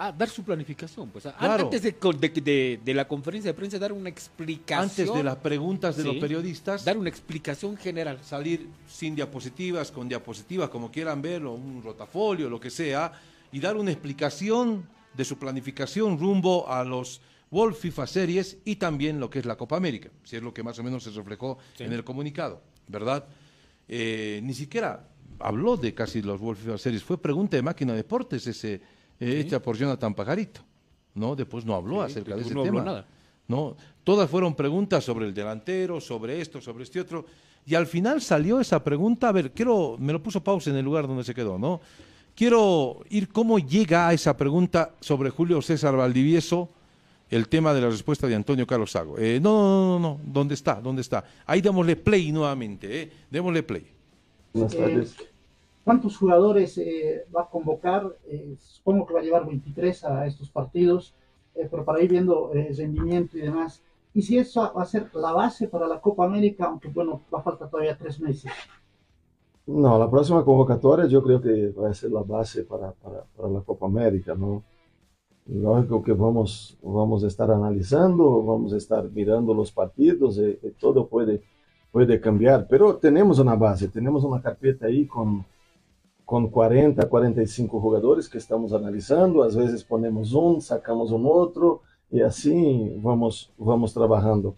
Ah, 0.00 0.12
dar 0.12 0.28
su 0.28 0.44
planificación. 0.44 1.10
Pues, 1.10 1.24
Claro. 1.38 1.64
Antes 1.64 1.82
de, 1.82 1.90
de- 1.92 2.28
de- 2.40 2.80
de 2.84 2.94
la 2.94 3.08
conferencia 3.08 3.50
de 3.50 3.54
prensa, 3.54 3.78
dar 3.80 3.92
una 3.92 4.08
explicación. 4.08 4.88
Antes 4.88 5.12
de 5.12 5.22
las 5.24 5.36
preguntas 5.36 5.96
de 5.96 6.04
los 6.04 6.16
periodistas, 6.16 6.84
Dar 6.84 6.96
una 6.96 7.08
explicación 7.08 7.76
general. 7.76 8.20
salir 8.22 8.68
sin 8.88 9.16
diapositivas, 9.16 9.90
con 9.90 10.08
diapositivas, 10.08 10.68
como 10.70 10.92
quieran 10.92 11.20
verlo, 11.20 11.52
un 11.54 11.82
rotafolio, 11.82 12.48
lo 12.48 12.60
que 12.60 12.70
sea, 12.70 13.12
y 13.50 13.58
dar 13.58 13.76
una 13.76 13.90
explicación 13.90 14.86
de 15.14 15.24
su 15.24 15.36
planificación 15.36 16.16
rumbo 16.18 16.70
a 16.70 16.84
los 16.84 17.20
World 17.50 17.74
FIFA 17.74 18.06
Series 18.06 18.58
y 18.64 18.76
también 18.76 19.18
lo 19.18 19.28
que 19.30 19.40
es 19.40 19.46
la 19.46 19.56
Copa 19.56 19.76
América, 19.76 20.10
si 20.22 20.36
es 20.36 20.42
lo 20.42 20.54
que 20.54 20.62
más 20.62 20.78
o 20.78 20.84
menos 20.84 21.02
se 21.02 21.10
reflejó 21.10 21.58
Sí. 21.76 21.82
en 21.84 21.92
el 21.92 22.04
comunicado, 22.04 22.62
¿verdad? 22.86 23.26
Eh, 23.88 24.40
ni 24.44 24.54
siquiera 24.54 25.08
habló 25.40 25.76
de 25.76 25.92
casi 25.94 26.22
los 26.22 26.40
World 26.40 26.60
FIFA 26.62 26.78
Series, 26.78 27.02
fue 27.02 27.20
pregunta 27.20 27.56
de 27.56 27.62
máquina 27.62 27.92
de 27.94 27.98
deportes 27.98 28.46
ese, 28.46 28.80
eh, 29.20 29.40
esta 29.44 29.60
porción 29.60 29.90
a 29.90 29.98
tan 29.98 30.14
pajarito, 30.14 30.60
¿no? 31.14 31.34
Después 31.36 31.64
no 31.64 31.74
habló 31.74 31.96
Sí, 32.06 32.12
acerca 32.12 32.34
de 32.36 32.42
ese 32.42 32.54
no 32.54 32.60
habló 32.60 32.72
tema. 32.72 32.84
nada. 32.84 33.06
¿no? 33.48 33.76
Todas 34.04 34.28
fueron 34.28 34.54
preguntas 34.54 35.02
sobre 35.04 35.26
el 35.26 35.32
delantero, 35.34 36.00
sobre 36.00 36.40
esto, 36.40 36.60
sobre 36.60 36.84
este 36.84 37.00
otro. 37.00 37.24
Y 37.66 37.74
al 37.74 37.86
final 37.86 38.20
salió 38.22 38.60
esa 38.60 38.82
pregunta, 38.84 39.28
a 39.28 39.32
ver, 39.32 39.52
quiero, 39.52 39.96
me 39.98 40.12
lo 40.12 40.22
puso 40.22 40.42
pausa 40.42 40.70
en 40.70 40.76
el 40.76 40.84
lugar 40.84 41.06
donde 41.06 41.24
se 41.24 41.34
quedó, 41.34 41.58
¿no? 41.58 41.80
Quiero 42.34 43.00
ir 43.10 43.28
cómo 43.28 43.58
llega 43.58 44.06
a 44.08 44.12
esa 44.12 44.36
pregunta 44.36 44.92
sobre 45.00 45.30
Julio 45.30 45.60
César 45.60 45.96
Valdivieso, 45.96 46.68
el 47.30 47.48
tema 47.48 47.74
de 47.74 47.80
la 47.80 47.88
respuesta 47.90 48.26
de 48.26 48.34
Antonio 48.34 48.66
Carlos 48.66 48.92
Sago. 48.92 49.18
Eh, 49.18 49.40
no, 49.42 49.52
no, 49.52 49.98
no, 49.98 49.98
no, 49.98 50.20
¿dónde 50.24 50.54
está? 50.54 50.74
¿Dónde 50.80 51.02
está? 51.02 51.24
Ahí 51.46 51.60
démosle 51.60 51.96
play 51.96 52.30
nuevamente, 52.32 53.02
¿eh? 53.02 53.12
Démosle 53.30 53.62
play. 53.62 53.86
Buenas 54.52 54.74
Eh, 54.74 54.78
tardes. 54.78 55.16
¿Cuántos 55.88 56.18
jugadores 56.18 56.76
eh, 56.76 57.24
va 57.34 57.44
a 57.44 57.48
convocar? 57.48 58.14
Eh, 58.26 58.56
supongo 58.60 59.06
que 59.06 59.14
va 59.14 59.20
a 59.20 59.22
llevar 59.22 59.46
23 59.46 60.04
a 60.04 60.26
estos 60.26 60.50
partidos, 60.50 61.14
eh, 61.54 61.66
pero 61.70 61.82
para 61.82 62.02
ir 62.02 62.10
viendo 62.10 62.52
eh, 62.52 62.74
rendimiento 62.76 63.38
y 63.38 63.40
demás. 63.40 63.82
Y 64.12 64.20
si 64.20 64.36
eso 64.36 64.70
va 64.76 64.82
a 64.82 64.84
ser 64.84 65.08
la 65.14 65.32
base 65.32 65.66
para 65.66 65.88
la 65.88 65.98
Copa 65.98 66.26
América, 66.26 66.66
aunque 66.66 66.88
bueno, 66.88 67.22
va 67.32 67.38
a 67.38 67.42
faltar 67.42 67.70
todavía 67.70 67.96
tres 67.96 68.20
meses. 68.20 68.52
No, 69.66 69.98
la 69.98 70.10
próxima 70.10 70.44
convocatoria 70.44 71.06
yo 71.06 71.22
creo 71.22 71.40
que 71.40 71.70
va 71.70 71.88
a 71.88 71.94
ser 71.94 72.12
la 72.12 72.20
base 72.20 72.64
para, 72.64 72.92
para, 72.92 73.24
para 73.34 73.48
la 73.48 73.62
Copa 73.62 73.86
América, 73.86 74.34
¿no? 74.34 74.62
Lógico 75.46 76.02
que 76.02 76.12
vamos, 76.12 76.76
vamos 76.82 77.24
a 77.24 77.28
estar 77.28 77.50
analizando, 77.50 78.42
vamos 78.42 78.74
a 78.74 78.76
estar 78.76 79.10
mirando 79.10 79.54
los 79.54 79.72
partidos, 79.72 80.36
eh, 80.36 80.58
eh, 80.62 80.74
todo 80.78 81.06
puede, 81.06 81.40
puede 81.90 82.20
cambiar, 82.20 82.66
pero 82.68 82.96
tenemos 82.96 83.38
una 83.38 83.54
base, 83.54 83.88
tenemos 83.88 84.22
una 84.22 84.42
carpeta 84.42 84.84
ahí 84.84 85.06
con, 85.06 85.46
con 86.30 86.42
40, 86.56 87.08
45 87.08 87.80
jugadores 87.80 88.28
que 88.28 88.38
estamos 88.38 88.72
analizando, 88.74 89.42
a 89.42 89.46
veces 89.48 89.82
ponemos 89.84 90.32
un, 90.34 90.60
sacamos 90.60 91.10
un 91.10 91.24
otro 91.26 91.80
y 92.10 92.20
así 92.30 92.92
vamos, 93.06 93.50
vamos 93.58 93.94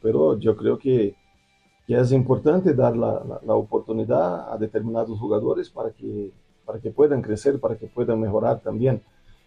pero 0.02 0.38
yo 0.38 0.56
creo 0.56 0.78
que 0.78 1.14
que 1.87 1.96
importante 2.12 2.74
dar 2.74 2.96
la, 2.96 3.12
la- 3.24 3.40
la 3.44 3.54
oportunidad 3.54 4.52
a 4.52 4.56
determinados 4.59 5.18
jugadores 5.18 5.70
para 5.70 5.90
que, 5.92 6.33
para 6.64 6.78
que 6.80 6.90
puedan 6.90 7.22
crecer, 7.22 7.61
para 7.61 7.76
que 7.76 7.87
puedan 7.88 8.20
mejorar 8.20 8.61
también. 8.61 9.02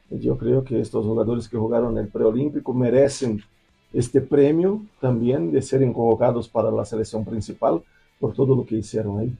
Yo 0.09 0.37
creo 0.37 0.63
que 0.63 0.79
estos 0.79 1.05
jugadores 1.05 1.47
que 1.49 1.57
jugaron 1.57 1.97
el 1.97 2.07
preolímpico 2.09 2.73
merecen 2.73 3.41
este 3.93 4.21
premio 4.21 4.81
también 4.99 5.51
de 5.51 5.61
ser 5.61 5.81
convocados 5.93 6.49
para 6.49 6.71
la 6.71 6.85
selección 6.85 7.23
principal 7.25 7.83
por 8.19 8.33
todo 8.33 8.55
lo 8.55 8.65
que 8.65 8.75
hicieron 8.77 9.19
ahí. 9.19 9.37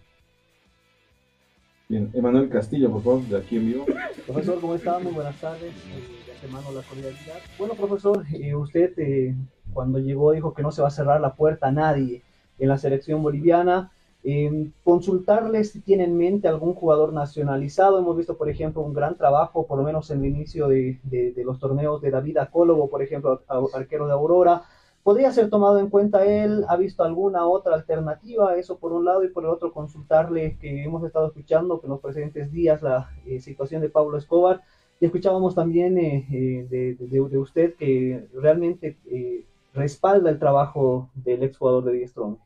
Bien, 1.89 2.09
Emanuel 2.13 2.49
Castillo, 2.49 2.91
por 2.91 3.03
favor, 3.03 3.21
de 3.23 3.37
aquí 3.37 3.57
en 3.57 3.65
vivo. 3.67 3.85
Profesor, 4.25 4.59
¿cómo 4.61 4.75
está? 4.75 4.99
Muy 4.99 5.11
buenas 5.13 5.39
tardes. 5.39 5.73
Eh, 5.73 6.19
de 6.41 6.51
la 6.51 6.83
solidaridad. 6.83 7.39
Bueno, 7.57 7.73
profesor, 7.75 8.25
eh, 8.33 8.55
usted 8.55 8.93
eh, 8.97 9.35
cuando 9.73 9.99
llegó 9.99 10.31
dijo 10.31 10.53
que 10.53 10.61
no 10.63 10.71
se 10.71 10.81
va 10.81 10.87
a 10.89 10.91
cerrar 10.91 11.21
la 11.21 11.35
puerta 11.35 11.67
a 11.67 11.71
nadie 11.71 12.21
en 12.59 12.69
la 12.69 12.77
selección 12.77 13.21
boliviana. 13.21 13.91
Eh, 14.25 14.69
consultarles 14.85 15.71
si 15.71 15.81
tiene 15.81 16.05
en 16.05 16.17
mente 16.17 16.47
algún 16.47 16.73
jugador 16.73 17.11
nacionalizado. 17.13 17.99
Hemos 17.99 18.15
visto, 18.17 18.37
por 18.37 18.49
ejemplo, 18.49 18.81
un 18.81 18.93
gran 18.93 19.17
trabajo, 19.17 19.67
por 19.67 19.77
lo 19.77 19.83
menos 19.83 20.09
en 20.11 20.19
el 20.23 20.25
inicio 20.31 20.67
de, 20.69 20.99
de- 21.03 21.31
de 21.33 21.43
los 21.43 21.59
torneos 21.59 22.01
de 22.01 22.11
David 22.11 22.37
Acólogo, 22.37 22.89
por 22.89 23.01
ejemplo, 23.03 23.41
arquero 23.73 24.05
de 24.07 24.13
Aurora. 24.13 24.63
¿Podría 25.03 25.31
ser 25.31 25.49
tomado 25.49 25.79
en 25.79 25.89
cuenta 25.89 26.25
él? 26.25 26.63
¿Ha 26.69 26.77
visto 26.77 27.03
alguna 27.03 27.45
otra 27.45 27.75
alternativa? 27.75 28.55
Eso 28.57 28.77
por 28.79 28.93
un 28.93 29.03
lado 29.05 29.23
y 29.23 29.29
por 29.29 29.43
el 29.43 29.49
otro 29.49 29.71
consultarle 29.73 30.57
que 30.59 30.83
hemos 30.83 31.03
estado 31.03 31.27
escuchando 31.27 31.79
que 31.79 31.87
en 31.87 31.91
los 31.91 31.99
presentes 32.01 32.51
días 32.51 32.81
la 32.81 33.09
eh, 33.25 33.39
situación 33.41 33.81
de 33.81 33.89
Pablo 33.89 34.17
Escobar 34.17 34.61
y 35.01 35.05
escuchábamos 35.05 35.55
también 35.55 35.97
eh, 35.97 36.25
eh, 36.31 36.67
de, 36.69 36.95
de- 36.95 37.29
de 37.29 37.37
usted 37.37 37.75
que 37.75 38.27
realmente 38.33 38.97
eh, 39.05 39.45
respalda 39.73 40.29
el 40.29 40.39
trabajo 40.39 41.09
del 41.15 41.43
exjugador 41.43 41.83
de 41.85 41.93
Diestrón. 41.93 42.39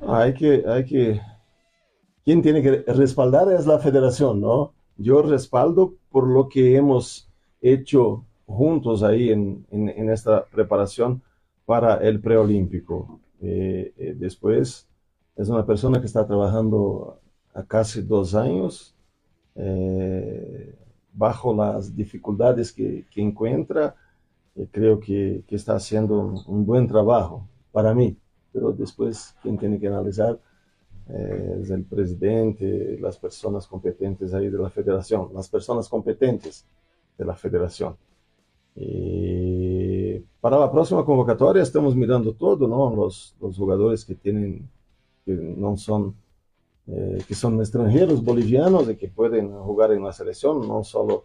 Hay 0.00 0.34
que, 0.34 0.64
hay 0.66 0.84
que, 0.84 1.20
quien 2.24 2.42
tiene 2.42 2.62
que 2.62 2.84
respaldar 2.92 3.50
es 3.52 3.66
la 3.66 3.78
federación, 3.78 4.40
¿no? 4.40 4.72
Yo 4.96 5.22
respaldo 5.22 5.94
por 6.10 6.26
lo 6.28 6.48
que 6.48 6.76
hemos 6.76 7.28
hecho 7.60 8.24
juntos 8.46 9.02
ahí 9.02 9.30
en, 9.30 9.66
en- 9.70 9.88
en 9.88 10.10
esta 10.10 10.44
preparación 10.46 11.22
para 11.68 11.96
el 11.96 12.18
preolímpico. 12.18 13.20
Eh, 13.42 13.92
eh, 13.98 14.14
después 14.16 14.88
es 15.36 15.48
una 15.50 15.66
persona 15.66 16.00
que 16.00 16.06
está 16.06 16.26
trabajando 16.26 17.20
a 17.52 17.62
casi 17.62 18.00
dos 18.00 18.34
años 18.34 18.96
eh, 19.54 20.74
bajo 21.12 21.54
las 21.54 21.94
dificultades 21.94 22.72
que, 22.72 23.06
que 23.10 23.20
encuentra. 23.20 23.94
Creo 24.70 24.98
que, 24.98 25.44
está 25.50 25.74
haciendo 25.74 26.18
un, 26.18 26.40
un 26.46 26.64
buen 26.64 26.88
trabajo 26.88 27.46
para 27.70 27.92
mí, 27.92 28.16
pero 28.50 28.72
después 28.72 29.36
quien 29.42 29.58
tiene 29.58 29.78
que 29.78 29.88
analizar 29.88 30.40
es 31.60 31.70
el 31.70 31.84
presidente, 31.84 32.98
las 32.98 33.18
personas 33.18 33.66
competentes 33.66 34.32
ahí 34.32 34.48
de 34.48 34.58
la 34.58 34.70
federación, 34.70 35.30
las 35.34 35.48
personas 35.50 35.86
competentes 35.86 36.66
de 37.18 37.24
la 37.26 37.34
federación. 37.34 37.94
Y 38.80 40.20
para 40.40 40.58
la 40.58 40.70
próxima 40.70 41.04
convocatoria 41.04 41.62
estamos 41.62 41.96
mirando 41.96 42.32
todo, 42.32 42.68
¿no? 42.68 42.94
Los, 42.94 43.34
los 43.40 43.56
jugadores 43.56 44.04
que 44.04 44.14
tienen, 44.14 44.68
que 45.24 45.32
no 45.32 45.76
son, 45.76 46.14
eh, 46.86 47.18
que 47.26 47.34
son 47.34 47.58
extranjeros 47.58 48.22
bolivianos 48.22 48.88
y 48.88 48.94
que 48.96 49.08
pueden 49.08 49.50
jugar 49.52 49.92
en 49.92 50.04
la 50.04 50.12
selección, 50.12 50.66
no 50.66 50.84
solo 50.84 51.24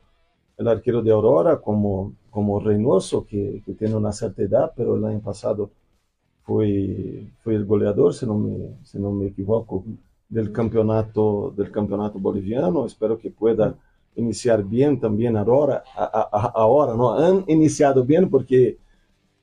el 0.57 0.67
arquero 0.67 1.03
de 1.03 1.11
Aurora 1.11 1.61
como, 1.61 2.13
como 2.31 2.59
Reynoso, 2.59 3.25
que, 3.25 3.61
que 3.63 3.73
tiene 3.73 3.95
una 3.95 4.11
cierta 4.11 4.41
edad, 4.41 4.73
pero 4.75 4.95
el 4.95 5.05
año 5.05 5.19
pasado 5.19 5.69
fue, 6.43 7.27
fue 7.43 7.53
el 7.53 7.65
goleador, 7.65 8.15
si 8.15 8.25
no, 8.25 8.35
me, 8.35 8.77
si 8.83 8.97
no 8.97 9.11
me 9.11 9.27
equivoco, 9.27 9.83
del 10.27 10.51
campeonato, 10.51 11.53
del 11.55 11.71
campeonato 11.71 12.17
boliviano. 12.17 12.85
Espero 12.87 13.19
que 13.19 13.29
pueda 13.29 13.75
iniciar 14.15 14.63
bien 14.63 14.99
también 14.99 15.37
ahora, 15.37 15.83
ahora, 16.53 16.95
¿no? 16.95 17.13
Han 17.13 17.45
iniciado 17.47 18.03
bien 18.03 18.29
porque 18.29 18.77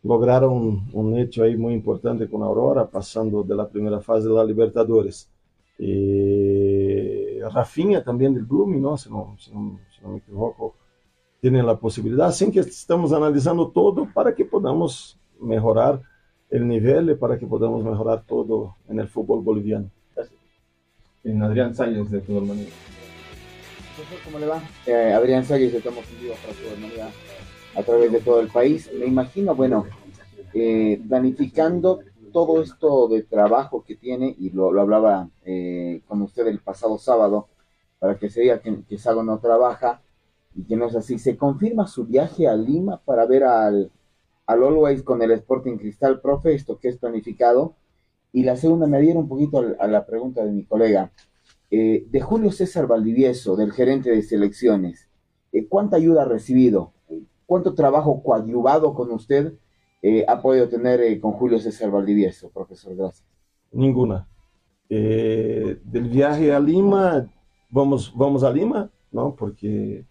lograron 0.03 0.89
un, 0.93 1.19
hecho 1.19 1.43
ahí 1.43 1.57
muy 1.57 1.75
importante 1.75 2.29
con 2.29 2.43
Aurora, 2.43 2.87
pasando 2.87 3.43
de 3.43 3.55
la 3.55 3.69
primera 3.69 4.01
fase 4.01 4.29
de 4.29 4.35
la 4.35 4.45
Libertadores. 4.45 5.29
Eh, 5.79 7.41
Rafinha 7.53 8.03
también 8.03 8.35
del 8.35 8.45
Blooming, 8.45 8.83
¿no? 8.83 8.97
Si 8.97 9.11
no, 9.11 9.37
si 9.39 9.53
no, 9.53 9.79
si 9.95 10.03
no 10.03 10.11
me 10.11 10.19
equivoco, 10.19 10.75
tienen 11.41 11.67
la 11.67 11.77
posibilidad. 11.77 12.29
Así 12.29 12.51
que 12.51 12.61
estamos 12.61 13.13
analizando 13.13 13.69
todo 13.69 14.09
para 14.13 14.35
que 14.35 14.45
podamos 14.45 15.19
mejorar 15.41 16.03
el 16.51 16.67
nivel 16.67 17.11
y 17.11 17.15
para 17.15 17.39
que 17.39 17.47
podamos 17.47 17.83
mejorar 17.85 18.25
todo 18.27 18.77
en 18.89 19.01
el 19.01 19.09
fútbol 19.09 19.41
boliviano. 19.41 19.91
En 21.23 21.43
Adrián 21.43 21.75
Salles 21.75 22.11
de 22.11 22.21
Fútbol 22.21 22.47
Manía. 22.47 22.69
¿Cómo 24.25 24.39
le 24.39 24.47
va? 24.47 24.63
Eh, 24.87 25.13
Adrián 25.13 25.45
Salles, 25.45 25.75
estamos 25.75 26.05
en 26.11 26.21
vivo 26.21 26.35
para 26.43 26.55
su 26.55 26.67
hermandad 26.67 27.11
a 27.75 27.83
través 27.83 28.13
de 28.13 28.21
todo 28.21 28.41
el 28.41 28.49
país. 28.49 28.91
Me 28.99 29.07
imagino, 29.07 29.55
bueno, 29.55 29.87
eh, 30.55 31.01
planificando 31.09 32.01
todo 32.33 32.63
esto 32.63 33.09
de 33.09 33.23
trabajo 33.23 33.85
que 33.85 33.97
tiene, 33.97 34.35
y 34.39 34.51
lo, 34.51 34.69
hablaba 34.81 35.29
eh, 35.45 36.03
con 36.07 36.23
usted 36.23 36.47
el 36.47 36.61
pasado 36.61 36.99
sábado, 36.99 37.49
para 37.99 38.17
que 38.17 38.31
se 38.31 38.41
diga 38.41 38.61
que, 38.61 38.83
que 38.89 38.99
Sago 38.99 39.23
no 39.23 39.39
trabaja 39.39 40.03
y 40.55 40.65
que 40.65 40.77
no 40.77 40.87
es 40.87 40.97
así. 40.97 41.19
¿Se 41.19 41.37
confirma 41.37 41.87
su 41.87 42.07
viaje 42.07 42.49
a 42.49 42.57
Lima 42.57 43.01
para 43.05 43.27
ver 43.27 43.45
al, 43.45 43.91
al 44.47 44.63
Always 44.63 45.03
con 45.03 45.23
el 45.23 45.33
Sporting 45.33 45.77
Cristal, 45.77 46.21
profe, 46.21 46.55
esto 46.55 46.79
que 46.79 46.89
es 46.89 46.97
planificado? 46.97 47.75
Y 48.33 48.45
la 48.45 48.57
segunda 48.57 48.87
me 48.87 48.99
adhiero 48.99 49.19
un 49.19 49.29
poquito 49.29 49.65
a 49.79 49.87
la 49.89 50.07
pregunta 50.07 50.45
de 50.45 50.53
mi 50.53 50.65
colega. 50.65 51.11
Eh, 51.71 52.05
de 52.11 52.21
Julio 52.21 52.51
César 52.53 52.87
Valdivieso, 52.87 53.55
del 53.57 53.73
gerente 53.73 54.11
de 54.11 54.23
selecciones, 54.23 55.09
eh, 55.53 55.67
¿cuánta 55.69 55.97
ayuda 55.97 56.23
ha 56.23 56.27
recibido? 56.27 56.93
¿Cuánto 57.47 57.75
trabajo 57.75 58.23
coadyuvado 58.23 58.95
con 58.95 59.11
usted 59.13 59.55
eh, 60.03 60.25
ha 60.29 60.41
podido 60.41 60.69
tener 60.69 61.01
eh, 61.01 61.21
con 61.21 61.33
Julio 61.33 61.59
César 61.61 61.91
Valdivieso, 61.91 62.49
profesor? 62.51 62.95
Gracias. 62.97 63.25
Ninguna. 63.73 64.27
Eh, 64.89 65.79
del 65.85 66.09
viaje 66.09 66.53
a 66.53 66.59
Lima, 66.59 67.29
vamos, 67.69 68.13
vamos 68.17 68.43
a 68.43 68.51
Lima, 68.53 68.91
¿no? 69.13 69.35
Porque 69.37 70.05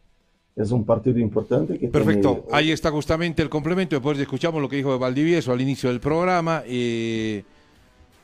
es 0.55 0.71
un 0.71 0.85
partido 0.85 1.19
importante 1.19 1.77
que 1.77 1.87
Perfecto, 1.89 2.33
tiene- 2.43 2.47
ahí 2.51 2.71
está 2.71 2.89
justamente 2.91 3.41
el 3.41 3.49
complemento. 3.49 3.95
Después 3.95 4.17
escuchamos 4.19 4.61
lo 4.61 4.69
que 4.69 4.77
dijo 4.77 4.91
de 4.93 4.97
Valdivieso 4.99 5.51
al 5.51 5.59
inicio 5.61 5.89
del 5.89 5.99
programa. 5.99 6.63
Eh, 6.65 7.43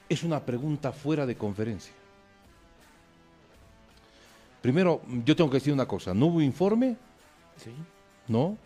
es 0.08 0.24
una 0.24 0.40
pregunta 0.46 0.92
fuera 0.94 1.26
de 1.26 1.36
conferencia. 1.36 1.94
Primero, 4.66 5.02
yo 5.24 5.36
tengo 5.36 5.48
que 5.50 5.58
decir 5.58 5.72
una 5.72 5.86
cosa. 5.86 6.12
No 6.16 6.26
hubo 6.26 6.42
informe, 6.42 6.96
¿no? 8.28 8.58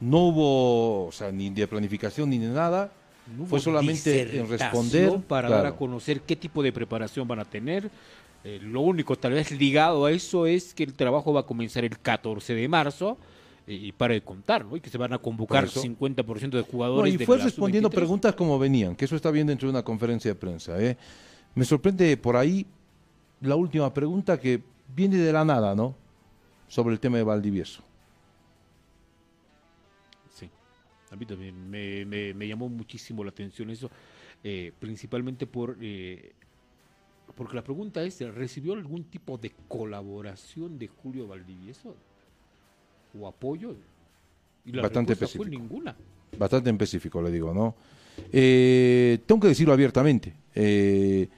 No 0.00 0.18
hubo, 0.28 1.06
o 1.08 1.12
sea, 1.12 1.30
ni 1.30 1.50
de 1.50 1.68
planificación 1.68 2.30
ni 2.30 2.38
de 2.38 2.48
nada. 2.48 2.90
No 3.36 3.44
Fue 3.44 3.60
solamente 3.60 4.38
en 4.38 4.48
responder. 4.48 5.20
para 5.28 5.48
claro. 5.48 5.62
dar 5.64 5.72
a 5.74 5.76
conocer 5.76 6.22
qué 6.22 6.36
tipo 6.36 6.62
de 6.62 6.72
preparación 6.72 7.28
van 7.28 7.40
a 7.40 7.44
tener. 7.44 7.90
Eh, 8.44 8.60
lo 8.62 8.80
único 8.80 9.14
tal 9.16 9.34
vez 9.34 9.50
ligado 9.52 10.06
a 10.06 10.10
eso 10.10 10.46
es 10.46 10.72
que 10.72 10.84
el 10.84 10.94
trabajo 10.94 11.34
va 11.34 11.40
a 11.40 11.46
comenzar 11.46 11.84
el 11.84 11.98
14 11.98 12.54
de 12.54 12.66
marzo 12.66 13.18
eh, 13.66 13.74
y 13.74 13.92
para 13.92 14.14
de 14.14 14.22
contar, 14.22 14.64
¿no? 14.64 14.74
Y 14.74 14.80
que 14.80 14.88
se 14.88 14.96
van 14.96 15.12
a 15.12 15.18
convocar 15.18 15.64
Por 15.66 15.68
eso. 15.68 15.82
50% 15.82 16.50
de 16.50 16.58
No, 16.60 16.64
jugadores. 16.64 17.14
y 17.14 17.24
fue 17.26 17.36
respondiendo 17.36 17.88
sub-23. 17.90 17.94
preguntas 17.94 18.34
como 18.34 18.58
venían, 18.58 18.96
que 18.96 19.04
eso 19.04 19.16
está 19.16 19.30
bien 19.30 19.46
dentro 19.46 19.68
de 19.68 19.72
una 19.72 19.82
conferencia 19.84 20.30
de 20.30 20.34
prensa. 20.34 20.82
¿eh? 20.82 20.96
Me 21.54 21.66
sorprende 21.66 22.16
por 22.16 22.36
ahí 22.36 22.66
la 23.42 23.56
última 23.56 23.92
pregunta 23.92 24.38
que 24.40 24.62
viene 24.94 25.16
de 25.16 25.32
la 25.32 25.44
nada, 25.44 25.74
¿no? 25.74 25.94
Sobre 26.68 26.94
el 26.94 27.00
tema 27.00 27.18
de 27.18 27.24
Valdivieso. 27.24 27.82
Sí, 30.34 30.48
a 31.10 31.16
mí 31.16 31.26
también 31.26 31.70
me, 31.70 32.04
me- 32.04 32.34
me 32.34 32.48
llamó 32.48 32.68
muchísimo 32.68 33.22
la 33.24 33.30
atención 33.30 33.70
eso, 33.70 33.90
eh, 34.42 34.72
principalmente 34.78 35.46
por 35.46 35.76
eh, 35.80 36.32
porque 37.36 37.56
la 37.56 37.62
pregunta 37.64 38.02
es, 38.02 38.20
¿recibió 38.34 38.74
algún 38.74 39.04
tipo 39.04 39.38
de 39.38 39.52
colaboración 39.68 40.78
de 40.78 40.88
Julio 40.88 41.26
Valdivieso? 41.26 41.94
¿O 43.18 43.26
apoyo? 43.26 43.74
Y 44.66 44.72
la 44.72 44.82
Bastante 44.82 45.12
respuesta 45.14 45.38
fue 45.38 45.46
específico. 45.46 45.62
ninguna. 45.62 45.96
Bastante 46.38 46.70
en 46.70 46.76
específico, 46.76 47.22
le 47.22 47.30
digo, 47.30 47.54
¿no? 47.54 47.74
Eh, 48.32 49.18
tengo 49.26 49.40
que 49.40 49.48
decirlo 49.48 49.72
abiertamente. 49.72 50.34
eh, 50.54 51.28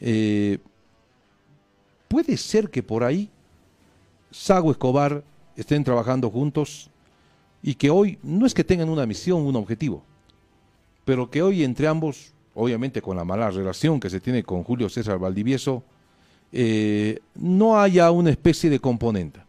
eh, 0.00 0.58
puede 2.10 2.36
ser 2.36 2.70
que 2.70 2.82
por 2.82 3.04
ahí 3.04 3.30
Sago 4.32 4.72
Escobar 4.72 5.22
estén 5.54 5.84
trabajando 5.84 6.28
juntos 6.28 6.90
y 7.62 7.76
que 7.76 7.88
hoy 7.88 8.18
no 8.24 8.46
es 8.46 8.52
que 8.52 8.64
tengan 8.64 8.88
una 8.88 9.06
misión, 9.06 9.42
un 9.42 9.54
objetivo, 9.54 10.02
pero 11.04 11.30
que 11.30 11.40
hoy 11.40 11.62
entre 11.62 11.86
ambos, 11.86 12.32
obviamente 12.54 13.00
con 13.00 13.16
la 13.16 13.24
mala 13.24 13.48
relación 13.50 14.00
que 14.00 14.10
se 14.10 14.20
tiene 14.20 14.42
con 14.42 14.64
Julio 14.64 14.88
César 14.88 15.20
Valdivieso, 15.20 15.84
eh, 16.50 17.20
no 17.36 17.80
haya 17.80 18.10
una 18.10 18.30
especie 18.30 18.70
de 18.70 18.80
componente, 18.80 19.40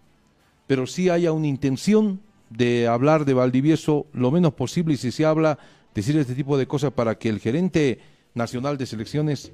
pero 0.67 0.85
sí 0.85 1.09
haya 1.09 1.31
una 1.31 1.47
intención 1.47 2.21
de 2.51 2.87
hablar 2.87 3.25
de 3.25 3.33
Valdivieso 3.33 4.05
lo 4.13 4.29
menos 4.29 4.53
posible 4.53 4.93
y 4.93 4.97
si 4.97 5.11
se 5.11 5.25
habla, 5.25 5.57
decir 5.95 6.15
este 6.15 6.35
tipo 6.35 6.59
de 6.59 6.67
cosas 6.67 6.93
para 6.93 7.17
que 7.17 7.29
el 7.29 7.39
gerente 7.39 7.97
nacional 8.35 8.77
de 8.77 8.85
selecciones 8.85 9.51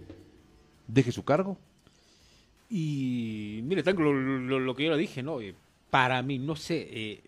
deje 0.90 1.14
su 1.14 1.24
cargo. 1.24 1.58
Y 2.70 3.62
mire, 3.64 3.84
tal 3.84 3.96
lo, 3.96 4.14
lo- 4.14 4.60
lo 4.60 4.76
que 4.76 4.84
yo 4.86 4.92
le 4.92 4.98
dije, 4.98 5.24
¿no? 5.24 5.40
Eh, 5.42 5.56
para 5.90 6.22
mí, 6.22 6.38
no 6.38 6.56
sé 6.56 6.88
eh, 6.92 7.22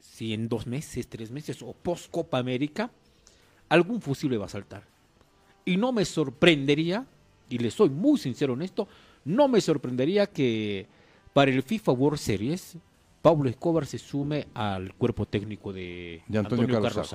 si 0.00 0.32
en 0.34 0.48
dos 0.48 0.66
meses, 0.66 1.06
tres 1.08 1.30
meses 1.30 1.62
o 1.62 1.72
post 1.72 2.10
Copa 2.10 2.38
América, 2.38 2.90
algún 3.68 4.00
fusible 4.00 4.36
va 4.36 4.46
a 4.46 4.48
saltar. 4.48 4.82
Y 5.64 5.76
no 5.76 5.92
me 5.92 6.04
sorprendería, 6.04 7.06
y 7.48 7.58
le 7.58 7.70
soy 7.70 7.88
muy 7.88 8.18
sincero 8.18 8.54
en 8.54 8.62
esto, 8.62 8.88
no 9.24 9.48
me 9.48 9.60
sorprendería 9.60 10.26
que 10.26 10.86
para 11.32 11.50
el 11.50 11.62
FIFA 11.62 11.92
World 11.92 12.18
Series, 12.18 12.76
Pablo 13.22 13.48
Escobar 13.48 13.86
se 13.86 13.98
sume 13.98 14.48
al 14.54 14.92
cuerpo 14.94 15.24
técnico 15.26 15.72
de, 15.72 16.22
de 16.28 16.38
Antonio, 16.38 16.64
Carlos. 16.82 17.10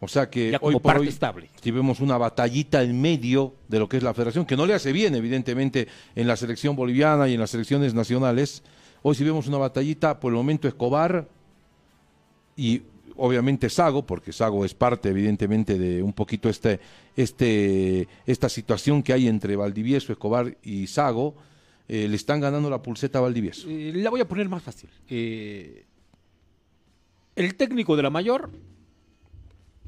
O 0.00 0.08
sea 0.08 0.28
que 0.28 0.50
Ya 0.52 0.58
hoy 0.60 0.74
como 0.74 0.80
por 0.80 0.92
parte 0.92 1.00
hoy, 1.00 1.08
estable. 1.08 1.48
si 1.60 1.70
vemos 1.70 2.00
una 2.00 2.18
batallita 2.18 2.82
en 2.82 3.00
medio 3.00 3.54
de 3.68 3.78
lo 3.78 3.88
que 3.88 3.96
es 3.96 4.02
la 4.02 4.12
federación, 4.12 4.44
que 4.44 4.56
no 4.56 4.66
le 4.66 4.74
hace 4.74 4.92
bien, 4.92 5.14
evidentemente, 5.14 5.88
en 6.14 6.26
la 6.26 6.36
selección 6.36 6.76
boliviana 6.76 7.28
y 7.28 7.34
en 7.34 7.40
las 7.40 7.50
selecciones 7.50 7.94
nacionales, 7.94 8.62
hoy 9.02 9.14
si 9.14 9.24
vemos 9.24 9.46
una 9.48 9.58
batallita, 9.58 10.20
por 10.20 10.32
el 10.32 10.36
momento 10.36 10.68
Escobar 10.68 11.26
y 12.56 12.82
obviamente 13.16 13.70
Sago, 13.70 14.04
porque 14.04 14.32
Sago 14.32 14.64
es 14.66 14.74
parte, 14.74 15.08
evidentemente, 15.08 15.78
de 15.78 16.02
un 16.02 16.12
poquito 16.12 16.50
este, 16.50 16.78
este, 17.16 18.06
esta 18.26 18.50
situación 18.50 19.02
que 19.02 19.14
hay 19.14 19.28
entre 19.28 19.56
Valdivieso, 19.56 20.12
Escobar 20.12 20.56
y 20.62 20.86
Sago, 20.88 21.34
eh, 21.88 22.06
le 22.08 22.16
están 22.16 22.40
ganando 22.40 22.68
la 22.68 22.82
pulseta 22.82 23.18
a 23.18 23.22
Valdivieso. 23.22 23.66
Eh, 23.70 23.92
la 23.94 24.10
voy 24.10 24.20
a 24.20 24.28
poner 24.28 24.48
más 24.48 24.62
fácil. 24.62 24.90
Eh, 25.08 25.84
el 27.36 27.54
técnico 27.54 27.96
de 27.96 28.02
la 28.02 28.10
mayor 28.10 28.50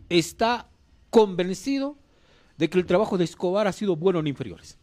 está 0.08 0.68
convencido 1.10 1.96
de 2.56 2.68
que 2.68 2.78
el 2.78 2.86
trabajo 2.86 3.16
de 3.18 3.24
Escobar 3.24 3.66
ha 3.66 3.72
sido 3.72 3.96
bueno 3.96 4.20
en 4.20 4.26
inferiores. 4.26 4.78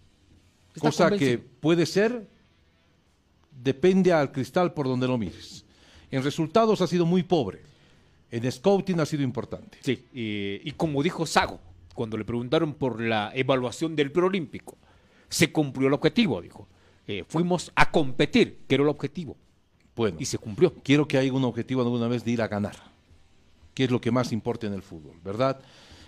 Está 0.73 0.89
Cosa 0.89 1.11
que 1.11 1.37
puede 1.37 1.85
ser, 1.85 2.27
depende 3.63 4.11
al 4.11 4.31
cristal 4.31 4.73
por 4.73 4.87
donde 4.87 5.07
lo 5.07 5.17
mires. 5.17 5.65
En 6.11 6.23
resultados 6.23 6.81
ha 6.81 6.87
sido 6.87 7.05
muy 7.05 7.23
pobre. 7.23 7.61
En 8.31 8.49
scouting 8.51 8.99
ha 8.99 9.05
sido 9.05 9.23
importante. 9.23 9.77
Sí, 9.81 10.05
eh, 10.13 10.61
y 10.63 10.71
como 10.71 11.01
dijo 11.03 11.25
Sago, 11.25 11.59
cuando 11.93 12.17
le 12.17 12.25
preguntaron 12.25 12.73
por 12.73 13.01
la 13.01 13.31
evaluación 13.33 13.95
del 13.95 14.11
preolímpico, 14.11 14.77
se 15.29 15.51
cumplió 15.51 15.87
el 15.87 15.93
objetivo, 15.93 16.41
dijo. 16.41 16.67
Eh, 17.07 17.23
fuimos 17.27 17.71
a 17.75 17.91
competir, 17.91 18.59
que 18.67 18.75
era 18.75 18.83
el 18.83 18.89
objetivo. 18.89 19.37
Bueno, 19.95 20.17
y 20.19 20.25
se 20.25 20.37
cumplió. 20.37 20.73
Quiero 20.83 21.07
que 21.07 21.17
haya 21.17 21.31
un 21.31 21.43
objetivo 21.45 21.81
alguna 21.81 22.07
vez 22.07 22.25
de 22.25 22.31
ir 22.31 22.41
a 22.41 22.47
ganar, 22.47 22.75
que 23.75 23.83
es 23.83 23.91
lo 23.91 24.01
que 24.01 24.09
más 24.09 24.31
importa 24.31 24.65
en 24.65 24.73
el 24.73 24.81
fútbol, 24.81 25.19
¿verdad? 25.23 25.59